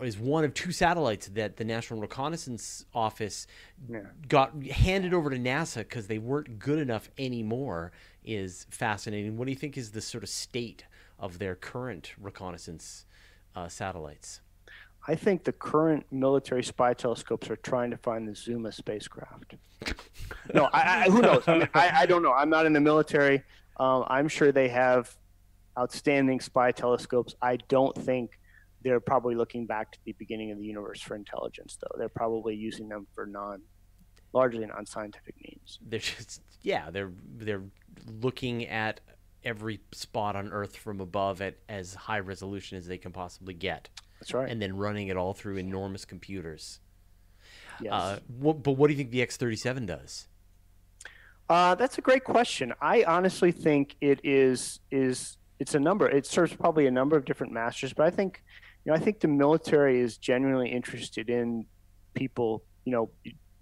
is 0.00 0.18
one 0.18 0.44
of 0.44 0.54
two 0.54 0.72
satellites 0.72 1.28
that 1.28 1.56
the 1.58 1.64
National 1.64 2.00
Reconnaissance 2.00 2.86
Office 2.94 3.46
Yeah. 3.90 4.00
got 4.28 4.62
handed 4.64 5.12
over 5.12 5.28
to 5.28 5.36
NASA 5.36 5.78
because 5.78 6.06
they 6.06 6.18
weren't 6.18 6.58
good 6.58 6.78
enough 6.78 7.10
anymore 7.18 7.92
is 8.24 8.66
fascinating. 8.70 9.36
What 9.36 9.44
do 9.46 9.50
you 9.50 9.58
think 9.58 9.76
is 9.76 9.90
the 9.90 10.00
sort 10.00 10.22
of 10.22 10.30
state 10.30 10.84
of 11.20 11.38
their 11.38 11.54
current 11.54 12.12
reconnaissance 12.18 13.04
uh, 13.54 13.68
satellites? 13.68 14.40
I 15.06 15.14
think 15.14 15.44
the 15.44 15.52
current 15.52 16.06
military 16.10 16.62
spy 16.62 16.94
telescopes 16.94 17.48
are 17.50 17.56
trying 17.56 17.90
to 17.90 17.96
find 17.96 18.28
the 18.28 18.34
Zuma 18.34 18.72
spacecraft. 18.72 19.54
no, 20.54 20.68
I, 20.72 21.04
I, 21.04 21.10
who 21.10 21.22
knows? 21.22 21.44
I, 21.46 21.58
mean, 21.58 21.68
I, 21.74 22.06
don't 22.06 22.22
know. 22.22 22.32
I'm 22.32 22.50
not 22.50 22.66
in 22.66 22.72
the 22.72 22.80
military. 22.80 23.42
Um, 23.78 24.04
I'm 24.08 24.28
sure 24.28 24.52
they 24.52 24.68
have 24.68 25.14
outstanding 25.78 26.40
spy 26.40 26.72
telescopes. 26.72 27.34
I 27.40 27.56
don't 27.68 27.96
think 27.96 28.38
they're 28.82 29.00
probably 29.00 29.34
looking 29.34 29.66
back 29.66 29.92
to 29.92 29.98
the 30.04 30.12
beginning 30.12 30.50
of 30.50 30.58
the 30.58 30.64
universe 30.64 31.00
for 31.00 31.14
intelligence, 31.14 31.78
though. 31.80 31.98
They're 31.98 32.08
probably 32.08 32.54
using 32.54 32.88
them 32.88 33.06
for 33.14 33.26
non, 33.26 33.62
largely 34.34 34.66
non-scientific 34.66 35.34
means. 35.42 35.78
They're 35.86 35.98
just 35.98 36.42
yeah, 36.62 36.90
they're 36.90 37.12
they're 37.36 37.62
looking 38.06 38.66
at 38.66 39.00
every 39.44 39.80
spot 39.92 40.36
on 40.36 40.52
Earth 40.52 40.76
from 40.76 41.00
above 41.00 41.40
at 41.40 41.56
as 41.68 41.94
high 41.94 42.20
resolution 42.20 42.78
as 42.78 42.86
they 42.86 42.98
can 42.98 43.12
possibly 43.12 43.54
get. 43.54 43.88
That's 44.20 44.34
right. 44.34 44.50
and 44.50 44.60
then 44.60 44.76
running 44.76 45.08
it 45.08 45.16
all 45.16 45.32
through 45.32 45.56
enormous 45.56 46.04
computers. 46.04 46.80
yes. 47.80 47.92
Uh, 47.92 48.18
what, 48.38 48.62
but 48.62 48.72
what 48.72 48.88
do 48.88 48.92
you 48.92 48.98
think 48.98 49.10
the 49.10 49.20
X37 49.26 49.86
does? 49.86 50.28
Uh, 51.48 51.74
that's 51.74 51.98
a 51.98 52.00
great 52.00 52.22
question. 52.22 52.72
I 52.80 53.02
honestly 53.04 53.50
think 53.50 53.96
it 54.00 54.20
is 54.22 54.78
is 54.92 55.36
it's 55.58 55.74
a 55.74 55.80
number. 55.80 56.08
It 56.08 56.24
serves 56.24 56.54
probably 56.54 56.86
a 56.86 56.92
number 56.92 57.16
of 57.16 57.24
different 57.24 57.52
masters, 57.52 57.92
but 57.92 58.06
I 58.06 58.10
think 58.10 58.44
you 58.84 58.92
know 58.92 58.96
I 58.96 59.00
think 59.00 59.18
the 59.18 59.26
military 59.28 60.00
is 60.00 60.16
genuinely 60.16 60.68
interested 60.68 61.28
in 61.28 61.66
people 62.14 62.62
you 62.84 62.92
know 62.92 63.10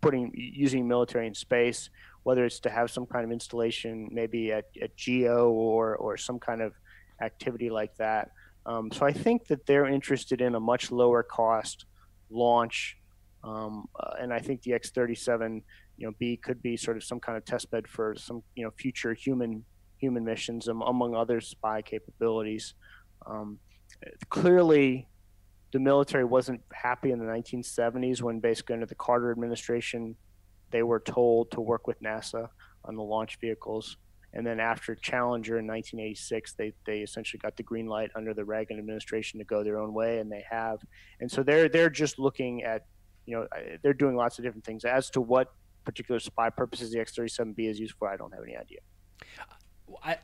putting 0.03 0.33
using 0.35 0.87
military 0.87 1.27
in 1.27 1.35
space, 1.35 1.89
whether 2.29 2.45
it's 2.45 2.61
to 2.61 2.69
have 2.69 2.91
some 2.91 3.07
kind 3.07 3.25
of 3.25 3.33
installation, 3.33 4.07
maybe 4.13 4.53
at, 4.53 4.67
at 4.83 4.95
Geo 4.99 5.49
or 5.49 5.97
or 5.97 6.19
some 6.19 6.39
kind 6.39 6.61
of 6.61 6.75
activity 7.23 7.71
like 7.71 7.97
that. 7.97 8.33
Um, 8.67 8.93
so 8.93 9.07
I 9.07 9.15
think 9.15 9.47
that 9.47 9.65
they're 9.65 9.87
interested 9.87 10.43
in 10.43 10.55
a 10.55 10.61
much 10.61 10.91
lower 10.91 11.23
cost 11.23 11.87
launch, 12.29 12.99
um, 13.43 13.87
uh, 13.99 14.21
and 14.21 14.31
I 14.31 14.41
think 14.41 14.61
the 14.61 14.73
X37 14.73 15.63
you 15.97 16.07
know 16.07 16.13
B 16.19 16.37
could 16.37 16.61
be 16.61 16.77
sort 16.77 16.99
of 16.99 17.03
some 17.03 17.19
kind 17.19 17.39
of 17.39 17.47
test 17.47 17.71
bed 17.71 17.89
for 17.89 18.15
some 18.19 18.43
you 18.55 18.63
know 18.65 18.73
future 18.83 19.15
human 19.15 19.65
human 19.97 20.23
missions 20.23 20.69
um, 20.69 20.83
among 20.83 21.15
other 21.15 21.41
spy 21.41 21.81
capabilities. 21.81 22.75
Um, 23.25 23.59
clearly, 24.29 25.09
the 25.73 25.81
military 25.81 26.27
wasn't 26.27 26.61
happy 26.75 27.11
in 27.11 27.19
the 27.19 27.25
1970s 27.25 28.21
when 28.21 28.39
basically 28.39 28.75
under 28.75 28.91
the 28.95 29.01
Carter 29.07 29.31
administration 29.31 30.15
they 30.71 30.83
were 30.83 31.01
told 31.01 31.51
to 31.53 31.61
work 31.61 31.87
with 31.87 32.01
NASA 32.03 32.49
on 32.85 32.97
the 32.97 33.03
launch 33.03 33.39
vehicles. 33.41 33.97
And 34.35 34.47
then 34.47 34.61
after 34.61 34.95
Challenger 34.95 35.59
in 35.59 35.67
1986, 35.67 36.53
they, 36.55 36.73
they 36.87 36.99
essentially 36.99 37.41
got 37.41 37.57
the 37.57 37.63
green 37.63 37.87
light 37.87 38.11
under 38.15 38.35
the 38.35 38.45
Reagan 38.45 38.79
administration 38.79 39.39
to 39.39 39.45
go 39.45 39.65
their 39.65 39.79
own 39.79 39.95
way, 39.95 40.19
and 40.19 40.31
they 40.31 40.45
have. 40.51 40.81
And 41.21 41.31
so 41.31 41.43
they're 41.43 41.69
they're 41.69 41.91
just 41.91 42.19
looking 42.19 42.63
at, 42.63 42.87
you 43.25 43.37
know, 43.37 43.47
they're 43.83 43.95
doing 43.95 44.17
lots 44.17 44.39
of 44.39 44.45
different 44.45 44.65
things. 44.65 44.85
As 44.85 45.09
to 45.11 45.23
what 45.23 45.55
particular 45.85 46.21
spy 46.21 46.51
purposes 46.51 46.93
the 46.93 47.01
X-37B 47.01 47.71
is 47.71 47.81
used 47.81 47.95
for, 47.99 48.09
I 48.09 48.17
don't 48.17 48.33
have 48.35 48.43
any 48.45 48.57
idea. 48.57 48.81
I, 50.03 50.19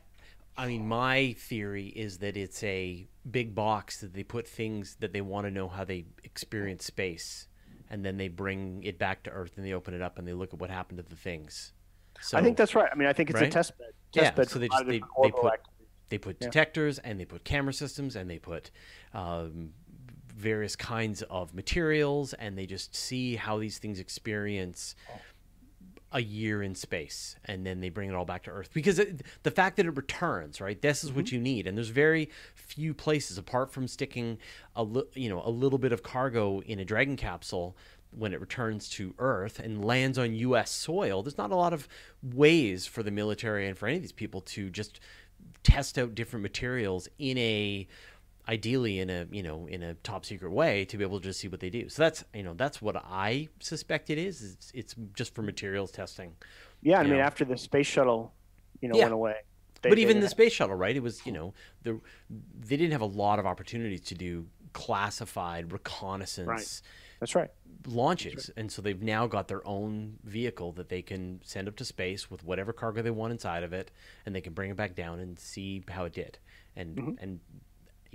I 0.57 0.67
mean, 0.67 0.87
my 0.87 1.35
theory 1.37 1.87
is 1.87 2.19
that 2.19 2.37
it's 2.37 2.63
a 2.63 3.07
big 3.29 3.55
box 3.55 3.99
that 4.01 4.13
they 4.13 4.23
put 4.23 4.47
things 4.47 4.97
that 4.99 5.11
they 5.11 5.21
want 5.21 5.47
to 5.47 5.51
know 5.51 5.67
how 5.67 5.83
they 5.83 6.05
experience 6.23 6.85
space, 6.85 7.47
and 7.95 8.03
then 8.03 8.17
they 8.17 8.27
bring 8.27 8.83
it 8.83 8.99
back 8.99 9.23
to 9.23 9.29
Earth 9.29 9.53
and 9.55 9.65
they 9.65 9.71
open 9.71 9.93
it 9.93 10.01
up 10.01 10.19
and 10.19 10.27
they 10.27 10.33
look 10.33 10.53
at 10.53 10.59
what 10.59 10.69
happened 10.69 10.97
to 10.97 11.03
the 11.03 11.15
things. 11.15 11.71
So 12.19 12.37
I 12.37 12.43
think 12.43 12.57
that's 12.57 12.75
right. 12.75 12.89
I 12.91 12.95
mean, 12.95 13.07
I 13.07 13.13
think 13.13 13.29
it's 13.29 13.39
Right? 13.39 13.47
a 13.47 13.51
test 13.51 13.77
bed. 13.77 13.87
Test 14.11 14.23
Yeah, 14.25 14.31
bed 14.31 14.49
so 14.49 14.59
they 14.59 14.67
just- 14.67 14.85
they- 14.85 14.91
they 14.99 15.31
put- 15.31 15.53
activities. 15.53 15.65
they 16.09 16.17
put 16.17 16.37
Yeah. 16.41 16.47
detectors 16.47 16.99
and 16.99 17.17
they 17.21 17.23
put 17.25 17.45
camera 17.45 17.71
systems 17.71 18.17
and 18.17 18.29
they 18.29 18.37
put 18.37 18.69
um, 19.13 19.73
various 20.35 20.75
kinds 20.75 21.21
of 21.23 21.53
materials 21.53 22.33
and 22.33 22.57
they 22.57 22.65
just 22.65 22.93
see 22.93 23.37
how 23.37 23.57
these 23.57 23.77
things 23.79 23.97
experience 24.01 24.93
a 26.15 26.21
year 26.21 26.63
in 26.63 26.73
space 26.73 27.35
and 27.43 27.65
then 27.65 27.81
they 27.81 27.89
bring 27.89 28.09
it 28.09 28.15
all 28.15 28.23
back 28.23 28.43
to 28.43 28.49
earth. 28.49 28.69
Because 28.73 28.99
it, 28.99 29.21
the 29.43 29.51
fact 29.51 29.75
that 29.75 29.85
it 29.85 29.95
returns 29.95 30.61
right? 30.61 30.81
This 30.81 31.03
is 31.03 31.11
what 31.11 31.25
mm-hmm. 31.25 31.35
you 31.35 31.41
need. 31.41 31.67
And 31.67 31.77
there's 31.77 31.89
very 31.89 32.29
few 32.55 32.93
places 32.93 33.37
apart 33.37 33.69
from 33.71 33.87
sticking 33.87 34.37
a 34.75 34.83
li- 34.83 35.03
you 35.13 35.29
know 35.29 35.41
a 35.45 35.49
little 35.49 35.77
bit 35.77 35.91
of 35.91 36.03
cargo 36.03 36.61
in 36.61 36.79
a 36.79 36.85
dragon 36.85 37.17
capsule 37.17 37.75
when 38.11 38.31
it 38.31 38.39
returns 38.39 38.87
to 38.87 39.13
earth 39.19 39.59
and 39.59 39.83
lands 39.83 40.17
on 40.17 40.33
US 40.33 40.71
soil 40.71 41.21
there's 41.21 41.37
not 41.37 41.51
a 41.51 41.55
lot 41.55 41.73
of 41.73 41.87
ways 42.23 42.85
for 42.85 43.03
the 43.03 43.11
military 43.11 43.67
and 43.67 43.77
for 43.77 43.87
any 43.87 43.97
of 43.97 44.01
these 44.01 44.13
people 44.13 44.39
to 44.41 44.69
just 44.69 45.01
test 45.63 45.97
out 45.97 46.15
different 46.15 46.41
materials 46.41 47.09
in 47.19 47.37
a 47.37 47.87
ideally 48.47 48.99
in 48.99 49.09
a 49.09 49.25
you 49.31 49.41
know 49.43 49.65
in 49.67 49.81
a 49.83 49.93
top 49.95 50.25
secret 50.25 50.51
way 50.51 50.85
to 50.85 50.97
be 50.97 51.03
able 51.03 51.19
to 51.19 51.25
just 51.29 51.39
see 51.39 51.47
what 51.47 51.59
they 51.59 51.69
do 51.69 51.89
so 51.89 52.03
that's 52.03 52.23
you 52.33 52.43
know 52.43 52.53
that's 52.53 52.81
what 52.81 52.95
i 53.09 53.47
suspect 53.59 54.09
it 54.09 54.17
is 54.17 54.53
it's, 54.53 54.71
it's 54.73 54.95
just 55.15 55.33
for 55.33 55.41
materials 55.41 55.91
testing 55.91 56.33
Yeah, 56.81 56.99
I 56.99 57.03
mean, 57.03 57.13
know. 57.13 57.19
after 57.21 57.43
the 57.45 57.57
space 57.57 57.87
shuttle, 57.87 58.33
you 58.81 58.89
know, 58.89 58.95
Yeah. 58.97 59.03
went 59.05 59.13
away. 59.13 59.35
they- 59.81 59.89
but 59.89 59.97
even 59.99 60.19
the 60.19 60.29
space 60.29 60.53
shuttle 60.53 60.75
right 60.75 60.95
it 60.95 61.01
was 61.03 61.25
you 61.25 61.31
know 61.31 61.53
the 61.83 61.99
they 62.59 62.77
didn't 62.77 62.91
have 62.91 63.01
a 63.01 63.05
lot 63.23 63.39
of 63.39 63.45
opportunities 63.45 64.01
to 64.01 64.15
do 64.15 64.45
classified 64.73 65.71
reconnaissance 65.71 66.47
right. 66.47 66.81
That's 67.19 67.33
right. 67.33 67.49
launches 67.87 68.51
and 68.57 68.71
so 68.71 68.81
they've 68.81 69.01
now 69.01 69.25
got 69.25 69.47
their 69.47 69.65
own 69.67 70.17
vehicle 70.23 70.73
that 70.73 70.89
they 70.89 71.01
can 71.01 71.39
send 71.43 71.67
up 71.67 71.75
to 71.77 71.85
space 71.85 72.29
with 72.29 72.43
whatever 72.43 72.73
cargo 72.73 73.01
they 73.01 73.09
want 73.11 73.31
inside 73.31 73.63
of 73.63 73.73
it 73.73 73.89
and 74.25 74.35
they 74.35 74.41
can 74.41 74.53
bring 74.53 74.69
it 74.69 74.75
back 74.77 74.95
down 74.95 75.19
and 75.19 75.39
see 75.39 75.83
how 75.89 76.03
it 76.05 76.13
did 76.13 76.37
and 76.75 76.95
Mm-hmm. 76.97 77.11
and 77.23 77.39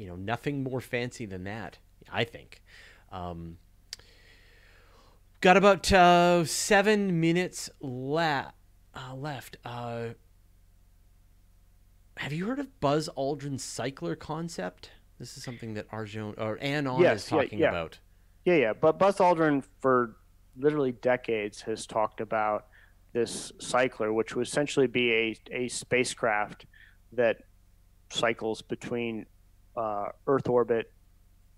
you 0.00 0.06
know 0.06 0.16
nothing 0.16 0.62
more 0.62 0.80
fancy 0.80 1.26
than 1.26 1.44
that 1.44 1.78
i 2.10 2.24
think 2.24 2.62
um, 3.12 3.58
got 5.40 5.56
about 5.56 5.92
uh, 5.92 6.44
seven 6.44 7.20
minutes 7.20 7.68
la- 7.80 8.50
uh, 8.94 9.14
left 9.14 9.56
uh, 9.64 10.08
have 12.16 12.32
you 12.32 12.46
heard 12.46 12.58
of 12.58 12.80
buzz 12.80 13.08
aldrin's 13.16 13.62
cycler 13.62 14.16
concept 14.16 14.90
this 15.18 15.36
is 15.36 15.42
something 15.44 15.74
that 15.74 15.86
arjun 15.92 16.34
or 16.38 16.58
anon 16.62 17.00
Yes, 17.02 17.26
is 17.26 17.30
yeah, 17.32 17.38
talking 17.42 17.58
yeah. 17.58 17.68
about 17.68 17.98
Yeah, 18.46 18.54
yeah. 18.54 18.72
But 18.72 18.98
Buzz 18.98 19.18
Aldrin, 19.18 19.62
for 19.80 20.16
literally 20.56 20.92
decades, 20.92 21.60
has 21.62 21.84
talked 21.86 22.22
about 22.22 22.68
this 23.12 23.52
cycler, 23.58 24.14
which 24.14 24.34
would 24.34 24.46
essentially 24.46 24.86
be 24.86 25.12
a, 25.12 25.36
a 25.64 25.68
spacecraft 25.68 26.64
that 27.12 27.36
cycles 28.10 28.62
between 28.62 29.26
uh, 29.80 30.06
Earth 30.26 30.48
orbit 30.48 30.92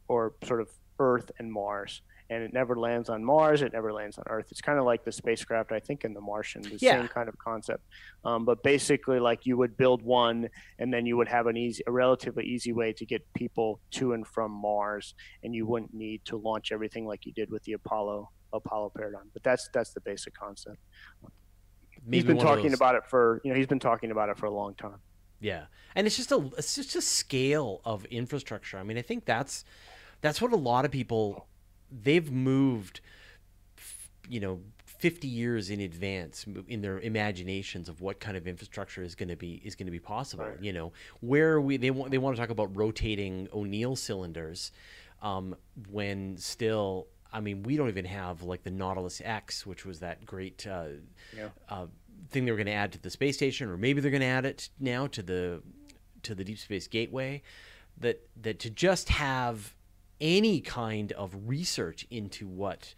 or 0.09 0.35
sort 0.45 0.61
of 0.61 0.69
Earth 0.99 1.31
and 1.39 1.51
Mars. 1.53 2.03
And 2.31 2.43
it 2.43 2.53
never 2.55 2.77
lands 2.77 3.11
on 3.11 3.23
Mars. 3.23 3.61
It 3.61 3.73
never 3.75 3.93
lands 3.93 4.17
on 4.17 4.25
Earth. 4.35 4.47
It's 4.51 4.63
kind 4.63 4.79
of 4.79 4.87
like 4.87 5.05
the 5.05 5.13
spacecraft, 5.13 5.71
I 5.71 5.81
think, 5.81 6.05
in 6.07 6.15
The 6.15 6.21
Martian, 6.21 6.63
the 6.63 6.79
Yeah. 6.81 6.97
same 6.99 7.09
kind 7.09 7.29
of 7.29 7.37
concept. 7.37 7.83
Um, 8.25 8.47
but 8.47 8.63
basically, 8.63 9.19
like 9.19 9.41
you 9.45 9.59
would 9.59 9.77
build 9.77 10.01
one, 10.03 10.49
and 10.79 10.89
then 10.95 11.05
you 11.05 11.15
would 11.19 11.29
have 11.29 11.47
an 11.47 11.57
easy, 11.59 11.83
a 11.87 11.93
relatively 11.93 12.45
easy 12.55 12.73
way 12.73 12.91
to 12.95 13.05
get 13.05 13.21
people 13.35 13.81
to 13.99 14.15
and 14.15 14.27
from 14.27 14.51
Mars, 14.51 15.15
and 15.43 15.55
you 15.55 15.67
wouldn't 15.67 15.93
need 15.93 16.25
to 16.27 16.37
launch 16.39 16.73
everything 16.73 17.05
like 17.07 17.27
you 17.27 17.33
did 17.33 17.51
with 17.51 17.65
the 17.65 17.75
Apollo 17.75 18.31
Apollo 18.55 18.93
paradigm. 18.97 19.29
But 19.35 19.43
that's 19.43 19.69
that's 19.75 19.93
the 19.93 20.01
basic 20.01 20.33
concept. 20.35 20.79
Maybe 22.05 22.17
he's 22.17 22.25
been 22.25 22.39
talking 22.39 22.73
about 22.73 22.95
it 22.95 23.03
for 23.11 23.41
you 23.45 23.51
know 23.51 23.57
he's 23.59 23.67
been 23.75 23.79
talking 23.91 24.11
about 24.11 24.29
it 24.31 24.39
for 24.39 24.47
a 24.47 24.51
long 24.51 24.75
time. 24.75 25.01
Yeah, 25.43 25.65
and 25.95 26.07
it's 26.07 26.17
just 26.17 26.33
a 26.33 26.51
it's 26.57 26.75
just 26.77 26.95
a 26.97 27.03
scale 27.03 27.81
of 27.85 28.05
infrastructure. 28.07 28.79
I 28.79 28.85
mean, 28.85 28.97
I 28.97 29.03
think 29.03 29.25
that's 29.25 29.65
that's 30.21 30.41
what 30.41 30.53
a 30.53 30.57
lot 30.57 30.85
of 30.85 30.91
people 30.91 31.47
they've 31.91 32.31
moved, 32.31 33.01
you 34.29 34.41
know, 34.41 34.61
fifty 34.87 35.27
years 35.27 35.69
in 35.69 35.81
advance 35.81 36.47
in 36.69 36.81
their 36.81 37.01
imaginations 37.01 37.89
of 37.89 38.01
what 38.01 38.21
kind 38.21 38.37
of 38.37 38.47
infrastructure 38.47 39.03
is 39.03 39.17
going 39.17 39.29
to 39.31 39.37
be 39.37 39.61
is 39.65 39.75
going 39.75 39.87
to 39.87 39.93
be 39.93 39.99
possible. 39.99 40.45
Right. 40.45 40.63
You 40.63 40.73
know, 40.73 40.93
where 41.21 41.61
we 41.61 41.77
they 41.77 41.91
want 41.91 42.13
they 42.13 42.19
want 42.19 42.37
to 42.37 42.41
talk 42.41 42.51
about 42.51 42.75
rotating 42.77 43.49
O'Neill 43.53 43.97
cylinders, 43.97 44.71
um, 45.21 45.57
when 45.91 46.37
still. 46.39 47.09
I 47.35 47.41
mean, 47.41 47.63
we 47.63 47.79
don't 47.79 47.89
even 47.89 48.05
have 48.05 48.43
like 48.43 48.63
the 48.63 48.71
Nautilus 48.71 49.23
X, 49.25 49.65
which 49.65 49.87
was 49.87 50.01
that 50.01 50.27
great 50.27 50.67
uh, 50.67 50.89
Yeah. 51.35 51.49
uh, 51.67 51.87
thing 52.31 52.45
they 52.45 52.51
were 52.51 52.57
going 52.57 52.67
to 52.67 52.73
add 52.73 52.93
to 52.93 53.01
the 53.01 53.11
space 53.11 53.37
station, 53.37 53.69
or 53.69 53.77
maybe 53.77 54.01
they're 54.01 54.11
going 54.11 54.21
to 54.21 54.27
add 54.27 54.45
it 54.45 54.69
now 54.79 55.07
to 55.09 55.23
the 55.23 55.63
to 56.23 56.35
the 56.35 56.45
Deep 56.45 56.59
Space 56.59 56.87
Gateway. 56.87 57.43
That 57.99 58.27
that 58.41 58.59
to 58.61 58.71
just 58.71 59.11
have 59.11 59.75
any 60.21 60.61
kind 60.61 61.13
of 61.13 61.35
research 61.47 62.07
into 62.11 62.47
what 62.47 62.95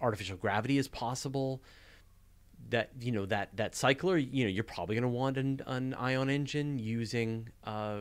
artificial 0.00 0.36
gravity 0.36 0.78
is 0.78 0.88
possible. 0.88 1.62
That 2.70 2.90
you 3.00 3.12
know 3.12 3.26
that 3.26 3.56
that 3.56 3.74
cycler, 3.74 4.16
you 4.16 4.44
know, 4.44 4.50
you're 4.50 4.64
probably 4.64 4.94
going 4.94 5.02
to 5.02 5.08
want 5.08 5.36
an, 5.36 5.60
an 5.66 5.94
ion 5.94 6.30
engine 6.30 6.78
using, 6.78 7.48
uh, 7.64 7.98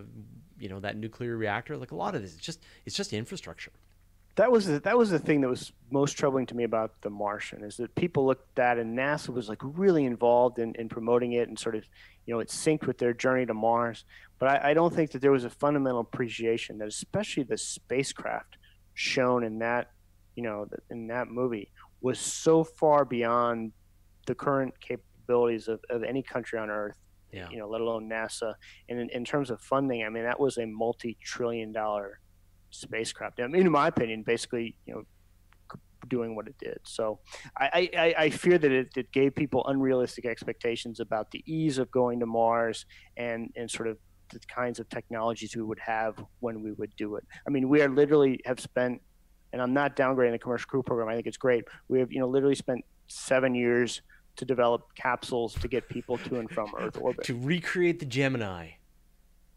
you 0.60 0.70
know, 0.70 0.80
that 0.80 0.98
nuclear 0.98 1.36
reactor. 1.36 1.78
Like 1.78 1.92
a 1.92 1.96
lot 1.96 2.16
of 2.16 2.22
this, 2.22 2.34
it's 2.36 2.46
just 2.46 2.64
it's 2.86 2.96
just 2.96 3.12
infrastructure. 3.12 3.72
That 4.36 4.52
was 4.52 4.66
the, 4.66 4.80
that 4.82 4.98
was 4.98 5.10
the 5.10 5.20
thing 5.20 5.42
that 5.42 5.50
was 5.50 5.72
most 5.92 6.14
troubling 6.18 6.46
to 6.48 6.56
me 6.56 6.64
about 6.64 7.02
The 7.02 7.10
Martian 7.10 7.64
is 7.64 7.78
that 7.78 7.94
people 7.96 8.26
looked 8.26 8.48
at 8.52 8.56
that 8.56 8.78
and 8.80 8.98
NASA 8.98 9.30
was 9.30 9.50
like 9.50 9.60
really 9.62 10.06
involved 10.06 10.58
in, 10.58 10.74
in 10.76 10.88
promoting 10.88 11.34
it 11.34 11.50
and 11.50 11.60
sort 11.60 11.76
of 11.76 11.84
you 12.26 12.34
know 12.34 12.40
it 12.40 12.48
synced 12.48 12.88
with 12.88 12.98
their 12.98 13.14
journey 13.14 13.46
to 13.46 13.54
Mars. 13.54 14.06
But 14.40 14.64
I, 14.64 14.72
I 14.72 14.74
don't 14.74 14.94
think 14.94 15.12
that 15.12 15.22
there 15.22 15.32
was 15.32 15.44
a 15.44 15.50
fundamental 15.50 16.00
appreciation 16.02 16.78
that 16.78 16.88
especially 16.88 17.44
the 17.44 17.58
spacecraft 17.58 18.58
shown 18.94 19.44
in 19.44 19.60
that 19.60 19.92
you 20.36 20.44
know 20.44 20.68
in 20.90 21.08
that 21.08 21.28
movie 21.28 21.72
was 22.02 22.20
so 22.20 22.64
far 22.64 23.04
beyond 23.06 23.74
the 24.28 24.36
current 24.36 24.74
capabilities 24.80 25.68
of, 25.68 25.80
of 25.90 26.04
any 26.04 26.24
country 26.24 26.58
on 26.58 26.70
Earth 26.70 26.98
Yeah. 27.32 27.50
you 27.50 27.58
know, 27.60 27.68
let 27.68 27.82
alone 27.82 28.10
NASA. 28.10 28.56
And 28.90 29.00
in, 29.00 29.10
in 29.10 29.24
terms 29.26 29.50
of 29.52 29.62
funding, 29.62 30.04
I 30.04 30.10
mean, 30.10 30.24
that 30.24 30.40
was 30.40 30.58
a 30.58 30.66
multi-trillion 30.66 31.72
dollar 31.72 32.20
spacecraft. 32.72 33.40
I 33.40 33.48
mean, 33.48 33.66
in 33.66 33.72
my 33.72 33.88
opinion, 33.88 34.24
basically, 34.24 34.76
you 34.86 34.94
know, 34.94 35.04
doing 36.08 36.36
what 36.36 36.48
it 36.48 36.56
did. 36.60 36.80
So 36.84 37.20
I, 37.58 37.90
I, 37.96 38.16
I 38.18 38.30
fear 38.30 38.58
that 38.58 38.72
it, 38.72 38.90
it 38.98 39.12
gave 39.12 39.36
people 39.36 39.66
unrealistic 39.68 40.26
expectations 40.26 41.00
about 41.00 41.32
the 41.32 41.44
ease 41.46 41.78
of 41.78 41.92
going 41.92 42.20
to 42.22 42.26
Mars 42.26 42.86
and, 43.18 43.52
and 43.56 43.70
sort 43.70 43.88
of 43.88 43.98
the 44.30 44.40
kinds 44.40 44.80
of 44.80 44.90
technologies 44.90 45.56
we 45.56 45.62
would 45.62 45.80
have 45.80 46.16
when 46.40 46.64
we 46.64 46.72
would 46.74 46.96
do 46.96 47.16
it. 47.18 47.24
I 47.46 47.50
mean, 47.52 47.70
we 47.70 47.82
are 47.82 47.90
literally 47.90 48.40
have 48.46 48.60
spent, 48.60 49.02
and 49.54 49.62
I'm 49.62 49.74
not 49.74 49.96
downgrading 49.96 50.32
the 50.32 50.40
commercial 50.40 50.68
crew 50.68 50.84
program. 50.84 51.10
I 51.10 51.16
think 51.16 51.28
it's 51.28 51.38
great. 51.38 51.66
We 51.88 52.00
have, 52.00 52.12
you 52.12 52.20
know, 52.20 52.28
literally 52.28 52.56
spent 52.56 52.84
seven 53.08 53.54
years 53.54 54.02
to 54.38 54.46
develop 54.46 54.96
capsules 54.96 55.54
to 55.56 55.68
get 55.68 55.88
people 55.90 56.18
to 56.18 56.40
and 56.40 56.50
from 56.50 56.72
Earth 56.80 56.98
orbit. 57.00 57.26
To 57.26 57.38
recreate 57.38 58.00
the 58.00 58.06
Gemini. 58.06 58.72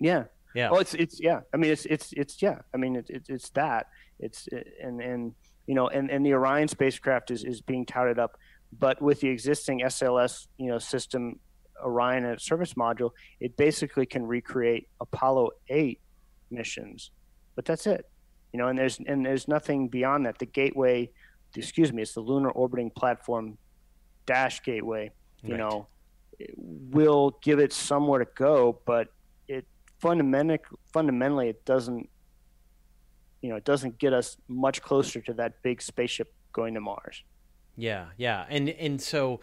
Yeah. 0.01 0.25
Yeah. 0.55 0.71
Well, 0.71 0.81
it's 0.81 0.95
it's 0.95 1.21
yeah. 1.21 1.41
I 1.53 1.57
mean, 1.57 1.73
it's 1.73 1.85
it's 1.87 2.13
it's 2.13 2.41
yeah. 2.41 2.61
I 2.73 2.77
mean, 2.77 2.97
it's 2.97 3.11
it's, 3.11 3.29
it's 3.29 3.51
that. 3.51 3.89
It's 4.21 4.49
and 4.83 5.01
and 5.01 5.35
you 5.67 5.75
know, 5.75 5.89
and 5.89 6.11
and 6.11 6.25
the 6.25 6.33
Orion 6.35 6.69
spacecraft 6.69 7.31
is 7.31 7.45
is 7.45 7.61
being 7.61 7.85
touted 7.85 8.19
up, 8.19 8.39
but 8.79 9.03
with 9.03 9.21
the 9.21 9.29
existing 9.29 9.81
SLS 9.81 10.47
you 10.59 10.69
know 10.69 10.79
system, 10.79 11.41
Orion 11.83 12.25
and 12.25 12.35
its 12.35 12.45
service 12.47 12.75
module, 12.75 13.11
it 13.41 13.57
basically 13.57 14.07
can 14.07 14.27
recreate 14.27 14.89
Apollo 15.01 15.51
eight 15.69 16.01
missions, 16.51 17.11
but 17.57 17.65
that's 17.65 17.87
it. 17.87 18.09
You 18.53 18.59
know, 18.59 18.69
and 18.69 18.79
there's 18.79 19.01
and 19.05 19.27
there's 19.27 19.49
nothing 19.49 19.89
beyond 19.89 20.27
that. 20.27 20.39
The 20.39 20.47
gateway, 20.47 21.11
excuse 21.57 21.93
me, 21.93 22.03
it's 22.03 22.15
the 22.15 22.21
Lunar 22.21 22.51
Orbiting 22.51 22.91
Platform 22.91 23.59
Dash 24.27 24.63
Gateway. 24.63 25.11
You 25.43 25.51
Right. 25.51 25.59
know, 25.59 25.89
it 26.39 26.55
will 26.57 27.39
give 27.43 27.59
it 27.59 27.73
somewhere 27.73 28.21
to 28.21 28.31
go, 28.37 28.81
but 28.87 29.09
it 29.09 29.11
fundamentally 30.05 30.61
fundamentally 30.93 31.49
it 31.49 31.65
doesn't 31.65 32.11
you 33.41 33.49
know 33.49 33.57
it 33.57 33.65
doesn't 33.65 33.99
get 33.99 34.13
us 34.13 34.37
much 34.49 34.83
closer 34.83 35.21
to 35.21 35.33
that 35.33 35.63
big 35.63 35.81
spaceship 35.81 36.33
going 36.53 36.75
to 36.75 36.81
Mars. 36.81 37.25
Yeah, 37.77 38.07
yeah, 38.17 38.45
and 38.49 38.69
and 38.69 39.01
so, 39.01 39.41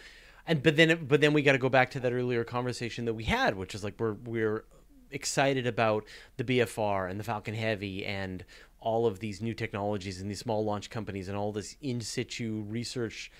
and 0.47 0.63
but 0.63 0.75
then 0.75 1.05
but 1.07 1.19
then 1.19 1.33
we 1.33 1.41
got 1.41 1.51
to 1.51 1.57
go 1.57 1.69
back 1.69 1.91
to 1.91 1.99
that 1.99 2.13
earlier 2.13 2.43
conversation 2.43 3.05
that 3.05 3.13
we 3.13 3.25
had, 3.25 3.55
which 3.55 3.75
is 3.75 3.83
like 3.83 3.95
we're 3.99 4.13
we're 4.13 4.65
excited 5.11 5.67
about 5.67 6.05
the 6.37 6.43
BFR 6.43 7.09
and 7.09 7.19
the 7.19 7.23
Falcon 7.23 7.53
Heavy 7.53 8.05
and 8.05 8.45
all 8.79 9.05
of 9.05 9.19
these 9.19 9.41
new 9.41 9.53
technologies 9.53 10.21
and 10.21 10.31
these 10.31 10.39
small 10.39 10.63
launch 10.63 10.89
companies 10.89 11.27
and 11.27 11.37
all 11.37 11.51
this 11.51 11.75
in 11.81 12.01
situ 12.01 12.63
research, 12.67 13.31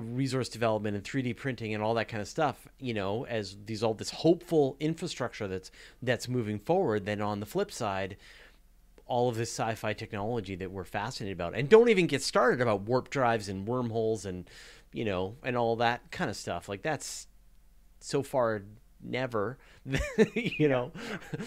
resource 0.00 0.48
development 0.48 0.96
and 0.96 1.04
3D 1.04 1.36
printing 1.36 1.74
and 1.74 1.82
all 1.82 1.94
that 1.94 2.08
kind 2.08 2.20
of 2.20 2.28
stuff. 2.28 2.66
You 2.78 2.94
know, 2.94 3.26
as 3.26 3.56
these 3.66 3.82
all 3.82 3.94
this 3.94 4.10
hopeful 4.10 4.76
infrastructure 4.80 5.48
that's 5.48 5.70
that's 6.02 6.28
moving 6.28 6.58
forward. 6.58 7.06
Then 7.06 7.20
on 7.20 7.40
the 7.40 7.46
flip 7.46 7.70
side, 7.70 8.16
all 9.06 9.28
of 9.28 9.36
this 9.36 9.50
sci-fi 9.50 9.92
technology 9.92 10.56
that 10.56 10.70
we're 10.70 10.84
fascinated 10.84 11.36
about 11.36 11.54
and 11.54 11.68
don't 11.68 11.88
even 11.88 12.06
get 12.06 12.22
started 12.22 12.60
about 12.60 12.82
warp 12.82 13.10
drives 13.10 13.48
and 13.48 13.66
wormholes 13.66 14.24
and 14.24 14.48
you 14.92 15.04
know 15.04 15.36
and 15.42 15.56
all 15.56 15.76
that 15.76 16.10
kind 16.10 16.30
of 16.30 16.36
stuff 16.36 16.68
like 16.68 16.82
that's 16.82 17.26
so 18.00 18.22
far 18.22 18.62
never, 19.04 19.58
you 20.34 20.68
know, 20.68 20.92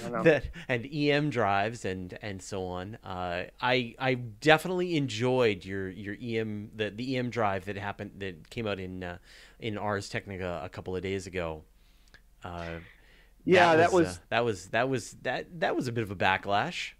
know, 0.09 0.23
that 0.23 0.45
and 0.67 0.87
EM 0.91 1.29
drives 1.29 1.85
and 1.85 2.17
and 2.21 2.41
so 2.41 2.65
on. 2.65 2.97
Uh, 3.03 3.43
I 3.61 3.95
I 3.99 4.15
definitely 4.15 4.95
enjoyed 4.97 5.65
your 5.65 5.89
your 5.89 6.15
EM 6.21 6.71
the 6.75 6.89
the 6.89 7.17
EM 7.17 7.29
drive 7.29 7.65
that 7.65 7.77
happened 7.77 8.11
that 8.19 8.49
came 8.49 8.67
out 8.67 8.79
in 8.79 9.03
uh, 9.03 9.17
in 9.59 9.77
Ars 9.77 10.09
Technica 10.09 10.61
a 10.63 10.69
couple 10.69 10.95
of 10.95 11.01
days 11.01 11.27
ago. 11.27 11.63
Uh, 12.43 12.79
yeah, 13.43 13.75
that 13.77 13.91
was, 13.91 14.19
that 14.29 14.43
was, 14.43 14.65
uh, 14.65 14.69
that 14.69 14.89
was 14.89 14.89
that 14.89 14.89
was 14.89 15.11
that 15.23 15.59
that 15.59 15.75
was 15.75 15.87
a 15.87 15.91
bit 15.91 16.03
of 16.03 16.11
a 16.11 16.15
backlash 16.15 16.91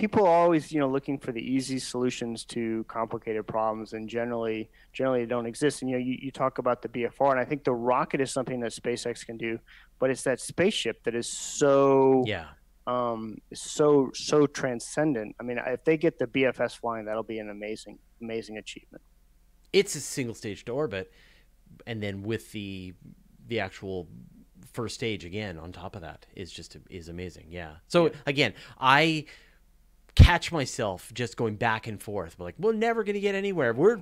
people 0.00 0.26
are 0.26 0.34
always 0.34 0.72
you 0.72 0.80
know 0.80 0.88
looking 0.88 1.18
for 1.18 1.30
the 1.30 1.40
easy 1.40 1.78
solutions 1.78 2.44
to 2.44 2.84
complicated 2.88 3.46
problems 3.46 3.92
and 3.92 4.08
generally 4.08 4.70
generally 4.92 5.20
they 5.20 5.28
don't 5.28 5.46
exist. 5.46 5.82
And 5.82 5.90
you 5.90 5.98
know 5.98 6.02
you, 6.02 6.18
you 6.20 6.30
talk 6.30 6.58
about 6.58 6.80
the 6.80 6.88
bfr 6.88 7.30
and 7.30 7.38
i 7.38 7.44
think 7.44 7.64
the 7.64 7.72
rocket 7.72 8.20
is 8.20 8.32
something 8.32 8.60
that 8.60 8.72
spacex 8.72 9.24
can 9.24 9.36
do 9.36 9.58
but 9.98 10.10
it's 10.10 10.22
that 10.22 10.40
spaceship 10.40 11.04
that 11.04 11.14
is 11.14 11.28
so 11.28 12.24
yeah. 12.26 12.46
um 12.86 13.36
so 13.52 14.10
so 14.14 14.46
transcendent. 14.46 15.36
I 15.38 15.42
mean 15.42 15.60
if 15.66 15.84
they 15.84 15.96
get 15.96 16.18
the 16.18 16.26
bfs 16.26 16.78
flying 16.78 17.04
that'll 17.04 17.22
be 17.22 17.38
an 17.38 17.50
amazing 17.50 17.98
amazing 18.22 18.56
achievement. 18.56 19.02
It's 19.72 19.94
a 19.94 20.00
single 20.00 20.34
stage 20.34 20.64
to 20.64 20.72
orbit 20.72 21.12
and 21.86 22.02
then 22.02 22.22
with 22.22 22.50
the 22.52 22.94
the 23.46 23.60
actual 23.60 24.08
first 24.72 24.94
stage 24.94 25.24
again 25.24 25.58
on 25.58 25.72
top 25.72 25.94
of 25.94 26.02
that 26.02 26.26
is 26.34 26.50
just 26.50 26.76
is 26.88 27.08
amazing. 27.10 27.48
Yeah. 27.50 27.74
So 27.88 28.10
again 28.26 28.54
i 28.78 29.26
catch 30.14 30.52
myself 30.52 31.12
just 31.14 31.36
going 31.36 31.56
back 31.56 31.86
and 31.86 32.02
forth. 32.02 32.38
We're 32.38 32.46
like, 32.46 32.56
we're 32.58 32.72
never 32.72 33.04
going 33.04 33.14
to 33.14 33.20
get 33.20 33.34
anywhere. 33.34 33.72
We're 33.72 34.00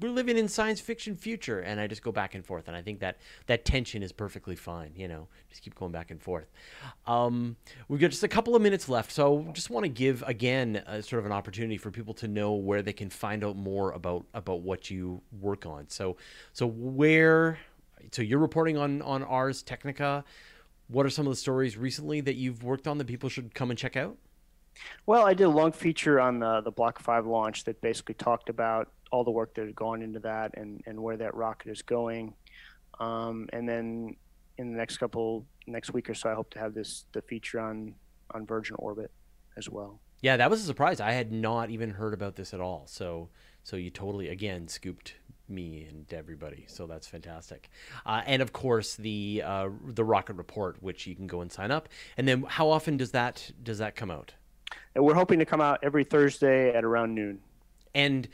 we're 0.00 0.10
living 0.10 0.38
in 0.38 0.48
science 0.48 0.80
fiction 0.80 1.16
future, 1.16 1.60
and 1.60 1.78
I 1.78 1.86
just 1.86 2.02
go 2.02 2.12
back 2.12 2.34
and 2.34 2.44
forth. 2.44 2.68
And 2.68 2.76
I 2.76 2.82
think 2.82 3.00
that 3.00 3.18
that 3.46 3.64
tension 3.64 4.02
is 4.02 4.12
perfectly 4.12 4.56
fine. 4.56 4.92
You 4.96 5.08
know, 5.08 5.28
just 5.50 5.62
keep 5.62 5.74
going 5.74 5.92
back 5.92 6.10
and 6.10 6.20
forth. 6.20 6.50
Um, 7.06 7.56
we've 7.88 8.00
got 8.00 8.10
just 8.10 8.22
a 8.22 8.28
couple 8.28 8.56
of 8.56 8.62
minutes 8.62 8.88
left, 8.88 9.12
so 9.12 9.46
just 9.52 9.70
want 9.70 9.84
to 9.84 9.88
give 9.88 10.22
again 10.26 10.82
a, 10.86 11.02
sort 11.02 11.20
of 11.20 11.26
an 11.26 11.32
opportunity 11.32 11.76
for 11.76 11.90
people 11.90 12.14
to 12.14 12.28
know 12.28 12.54
where 12.54 12.82
they 12.82 12.92
can 12.92 13.10
find 13.10 13.44
out 13.44 13.56
more 13.56 13.92
about 13.92 14.24
about 14.34 14.60
what 14.62 14.90
you 14.90 15.20
work 15.40 15.66
on. 15.66 15.88
So 15.88 16.16
so 16.52 16.66
where 16.66 17.58
so 18.12 18.22
you're 18.22 18.38
reporting 18.38 18.76
on 18.76 19.02
on 19.02 19.22
Ars 19.22 19.62
Technica. 19.62 20.24
What 20.88 21.06
are 21.06 21.10
some 21.10 21.26
of 21.26 21.32
the 21.32 21.36
stories 21.36 21.78
recently 21.78 22.20
that 22.20 22.34
you've 22.34 22.62
worked 22.62 22.86
on 22.86 22.98
that 22.98 23.06
people 23.06 23.30
should 23.30 23.54
come 23.54 23.70
and 23.70 23.78
check 23.78 23.96
out? 23.96 24.18
Well, 25.06 25.26
I 25.26 25.34
did 25.34 25.44
a 25.44 25.50
long 25.50 25.72
feature 25.72 26.20
on 26.20 26.38
the, 26.38 26.60
the 26.60 26.70
Block 26.70 27.00
5 27.00 27.26
launch 27.26 27.64
that 27.64 27.80
basically 27.80 28.14
talked 28.14 28.48
about 28.48 28.90
all 29.10 29.24
the 29.24 29.30
work 29.30 29.54
that 29.54 29.66
had 29.66 29.74
gone 29.74 30.02
into 30.02 30.18
that 30.20 30.56
and, 30.56 30.82
and 30.86 31.00
where 31.00 31.16
that 31.16 31.34
rocket 31.34 31.70
is 31.70 31.82
going. 31.82 32.34
Um, 33.00 33.48
and 33.52 33.68
then 33.68 34.16
in 34.58 34.72
the 34.72 34.76
next 34.76 34.98
couple, 34.98 35.46
next 35.66 35.92
week 35.92 36.08
or 36.10 36.14
so, 36.14 36.30
I 36.30 36.34
hope 36.34 36.50
to 36.50 36.58
have 36.58 36.74
this 36.74 37.06
the 37.12 37.22
feature 37.22 37.60
on, 37.60 37.94
on 38.32 38.46
Virgin 38.46 38.76
Orbit 38.78 39.10
as 39.56 39.68
well. 39.68 40.00
Yeah, 40.20 40.36
that 40.36 40.50
was 40.50 40.62
a 40.62 40.64
surprise. 40.64 41.00
I 41.00 41.12
had 41.12 41.32
not 41.32 41.70
even 41.70 41.90
heard 41.90 42.14
about 42.14 42.36
this 42.36 42.54
at 42.54 42.60
all. 42.60 42.84
So, 42.86 43.28
so 43.62 43.76
you 43.76 43.90
totally 43.90 44.28
again 44.28 44.68
scooped 44.68 45.14
me 45.48 45.86
and 45.88 46.10
everybody. 46.12 46.64
So 46.68 46.86
that's 46.86 47.06
fantastic. 47.06 47.68
Uh, 48.06 48.22
and 48.26 48.40
of 48.40 48.52
course, 48.52 48.94
the 48.94 49.42
uh, 49.44 49.68
the 49.86 50.04
rocket 50.04 50.34
report, 50.34 50.82
which 50.82 51.06
you 51.06 51.14
can 51.14 51.26
go 51.26 51.40
and 51.40 51.52
sign 51.52 51.70
up. 51.70 51.88
And 52.16 52.26
then, 52.26 52.44
how 52.48 52.70
often 52.70 52.96
does 52.96 53.10
that 53.10 53.50
does 53.62 53.78
that 53.78 53.96
come 53.96 54.10
out? 54.10 54.34
And 54.94 55.04
we're 55.04 55.14
hoping 55.14 55.38
to 55.38 55.44
come 55.44 55.60
out 55.60 55.80
every 55.82 56.04
Thursday 56.04 56.74
at 56.74 56.84
around 56.84 57.14
noon. 57.14 57.40
And 57.94 58.28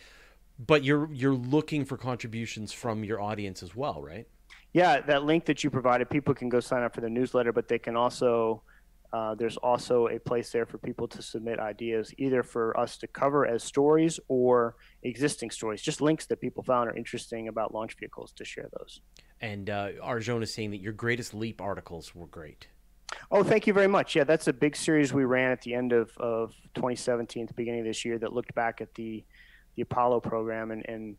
but 0.58 0.84
you're 0.84 1.10
you're 1.12 1.34
looking 1.34 1.84
for 1.84 1.96
contributions 1.96 2.72
from 2.72 3.04
your 3.04 3.20
audience 3.20 3.62
as 3.62 3.74
well, 3.74 4.02
right? 4.02 4.26
Yeah, 4.72 5.00
that 5.00 5.24
link 5.24 5.46
that 5.46 5.64
you 5.64 5.70
provided, 5.70 6.08
people 6.10 6.34
can 6.34 6.48
go 6.48 6.60
sign 6.60 6.82
up 6.82 6.94
for 6.94 7.00
the 7.00 7.10
newsletter, 7.10 7.52
but 7.52 7.66
they 7.66 7.78
can 7.78 7.96
also 7.96 8.62
uh, 9.12 9.34
there's 9.34 9.56
also 9.56 10.06
a 10.08 10.18
place 10.20 10.52
there 10.52 10.66
for 10.66 10.78
people 10.78 11.08
to 11.08 11.20
submit 11.20 11.58
ideas, 11.58 12.14
either 12.18 12.42
for 12.42 12.78
us 12.78 12.96
to 12.98 13.06
cover 13.08 13.44
as 13.46 13.64
stories 13.64 14.20
or 14.28 14.76
existing 15.02 15.50
stories, 15.50 15.82
just 15.82 16.00
links 16.00 16.26
that 16.26 16.40
people 16.40 16.62
found 16.62 16.88
are 16.88 16.96
interesting 16.96 17.48
about 17.48 17.74
launch 17.74 17.96
vehicles 17.98 18.32
to 18.32 18.44
share 18.44 18.68
those. 18.78 19.00
And 19.40 19.68
uh, 19.68 19.90
Arjun 20.00 20.42
is 20.42 20.54
saying 20.54 20.70
that 20.70 20.80
your 20.80 20.92
greatest 20.92 21.34
leap 21.34 21.60
articles 21.60 22.14
were 22.14 22.26
great. 22.26 22.68
Oh, 23.30 23.42
thank 23.42 23.66
you 23.66 23.72
very 23.72 23.86
much. 23.86 24.16
Yeah, 24.16 24.24
that's 24.24 24.48
a 24.48 24.52
big 24.52 24.76
series 24.76 25.12
we 25.12 25.24
ran 25.24 25.50
at 25.50 25.62
the 25.62 25.74
end 25.74 25.92
of, 25.92 26.10
of 26.18 26.54
2017, 26.74 27.46
the 27.46 27.54
beginning 27.54 27.80
of 27.80 27.86
this 27.86 28.04
year, 28.04 28.18
that 28.18 28.32
looked 28.32 28.54
back 28.54 28.80
at 28.80 28.94
the 28.94 29.24
the 29.76 29.82
Apollo 29.82 30.20
program, 30.20 30.70
and, 30.70 30.84
and 30.88 31.16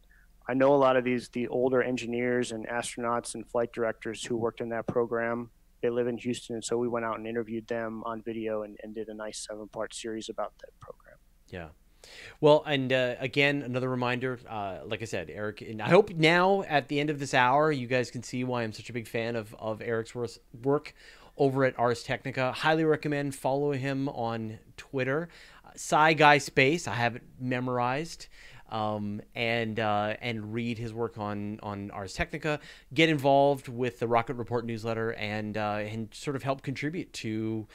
I 0.48 0.54
know 0.54 0.74
a 0.74 0.78
lot 0.78 0.98
of 0.98 1.04
these 1.04 1.30
the 1.30 1.48
older 1.48 1.82
engineers 1.82 2.52
and 2.52 2.68
astronauts 2.68 3.36
and 3.36 3.48
flight 3.50 3.72
directors 3.72 4.24
who 4.24 4.36
worked 4.36 4.62
in 4.62 4.70
that 4.70 4.88
program. 4.88 5.50
They 5.82 5.90
live 5.90 6.08
in 6.08 6.18
Houston, 6.18 6.56
and 6.56 6.64
so 6.64 6.78
we 6.78 6.88
went 6.88 7.06
out 7.06 7.18
and 7.18 7.26
interviewed 7.26 7.68
them 7.68 8.04
on 8.06 8.22
video 8.22 8.64
and, 8.64 8.78
and 8.84 8.94
did 8.94 9.08
a 9.08 9.14
nice 9.14 9.48
seven 9.48 9.68
part 9.68 9.94
series 9.94 10.30
about 10.30 10.54
that 10.60 10.78
program. 10.80 11.18
Yeah. 11.50 11.70
Well, 12.40 12.64
and 12.66 12.92
uh, 12.92 13.16
again, 13.20 13.62
another 13.62 13.90
reminder. 13.90 14.40
Uh, 14.48 14.80
like 14.86 15.02
I 15.02 15.06
said, 15.06 15.30
Eric, 15.30 15.62
and 15.62 15.82
I 15.82 15.90
hope 15.90 16.12
now 16.12 16.64
at 16.64 16.88
the 16.88 17.00
end 17.00 17.10
of 17.10 17.20
this 17.20 17.34
hour, 17.34 17.72
you 17.72 17.88
guys 17.88 18.12
can 18.12 18.24
see 18.24 18.44
why 18.44 18.64
I'm 18.64 18.74
such 18.74 18.90
a 18.90 18.94
big 18.94 19.08
fan 19.08 19.36
of 19.36 19.56
of 19.56 19.82
Eric's 19.82 20.14
work 20.64 20.94
over 21.42 21.66
at 21.66 21.78
Ars 21.80 22.04
Technica. 22.04 22.52
Highly 22.52 22.84
recommend 22.84 23.34
follow 23.34 23.72
him 23.72 24.08
on 24.10 24.60
Twitter. 24.78 25.28
Uh, 25.66 25.72
Sci 25.74 26.14
Guy 26.14 26.38
Space, 26.38 26.88
I 26.88 26.94
have 26.94 27.16
it 27.16 27.24
memorized. 27.40 28.28
Um, 28.70 29.22
and 29.36 29.78
uh, 29.82 30.16
and 30.22 30.54
read 30.54 30.78
his 30.78 30.94
work 30.94 31.18
on 31.18 31.60
on 31.62 31.92
Ars 31.92 32.14
Technica. 32.14 32.62
Get 32.94 33.10
involved 33.10 33.68
with 33.68 34.00
the 34.00 34.08
Rocket 34.08 34.36
Report 34.36 34.66
newsletter 34.66 35.12
and 35.16 35.58
uh, 35.58 35.80
and 35.82 36.08
sort 36.14 36.38
of 36.38 36.44
help 36.44 36.62
contribute 36.62 37.12
to 37.14 37.68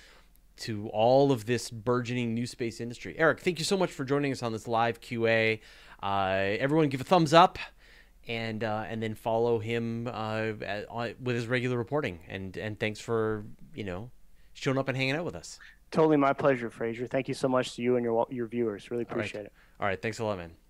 to 0.59 0.89
all 0.95 1.33
of 1.33 1.45
this 1.45 1.69
burgeoning 1.69 2.33
new 2.33 2.47
space 2.47 2.81
industry. 2.81 3.15
Eric, 3.19 3.41
thank 3.41 3.59
you 3.59 3.65
so 3.67 3.77
much 3.77 3.91
for 3.91 4.07
joining 4.07 4.33
us 4.33 4.43
on 4.43 4.53
this 4.53 4.67
live 4.67 5.03
QA. 5.03 5.61
Uh, 6.03 6.57
everyone, 6.59 6.89
give 6.89 7.03
a 7.03 7.05
thumbs 7.05 7.35
up 7.35 7.59
and 8.29 8.65
uh, 8.65 8.85
and 8.89 9.03
then 9.03 9.15
follow 9.15 9.59
him 9.59 10.09
uh, 10.13 10.53
with 11.21 11.37
his 11.37 11.47
regular 11.47 11.77
reporting. 11.77 12.21
And 12.29 12.57
and 12.57 12.79
thanks 12.79 13.01
for 13.01 13.45
you 13.75 13.85
know 13.85 14.11
showing 14.55 14.79
up 14.79 14.89
and 14.89 14.97
hanging 14.97 15.15
out 15.15 15.25
with 15.25 15.35
us. 15.37 15.59
Totally 15.91 16.17
my 16.17 16.33
pleasure, 16.33 16.71
Fraser. 16.71 17.07
Thank 17.07 17.29
you 17.29 17.35
so 17.35 17.49
much 17.49 17.77
to 17.77 17.83
you 17.83 17.97
and 17.97 18.05
your 18.05 18.27
your 18.31 18.47
viewers. 18.47 18.91
Really 18.91 19.05
appreciate 19.05 19.41
All 19.41 19.43
right. 19.43 19.47
it. 19.47 19.53
All 19.81 19.87
right, 19.87 20.03
thanks 20.03 20.19
a 20.19 20.25
lot, 20.25 20.39
man. 20.39 20.66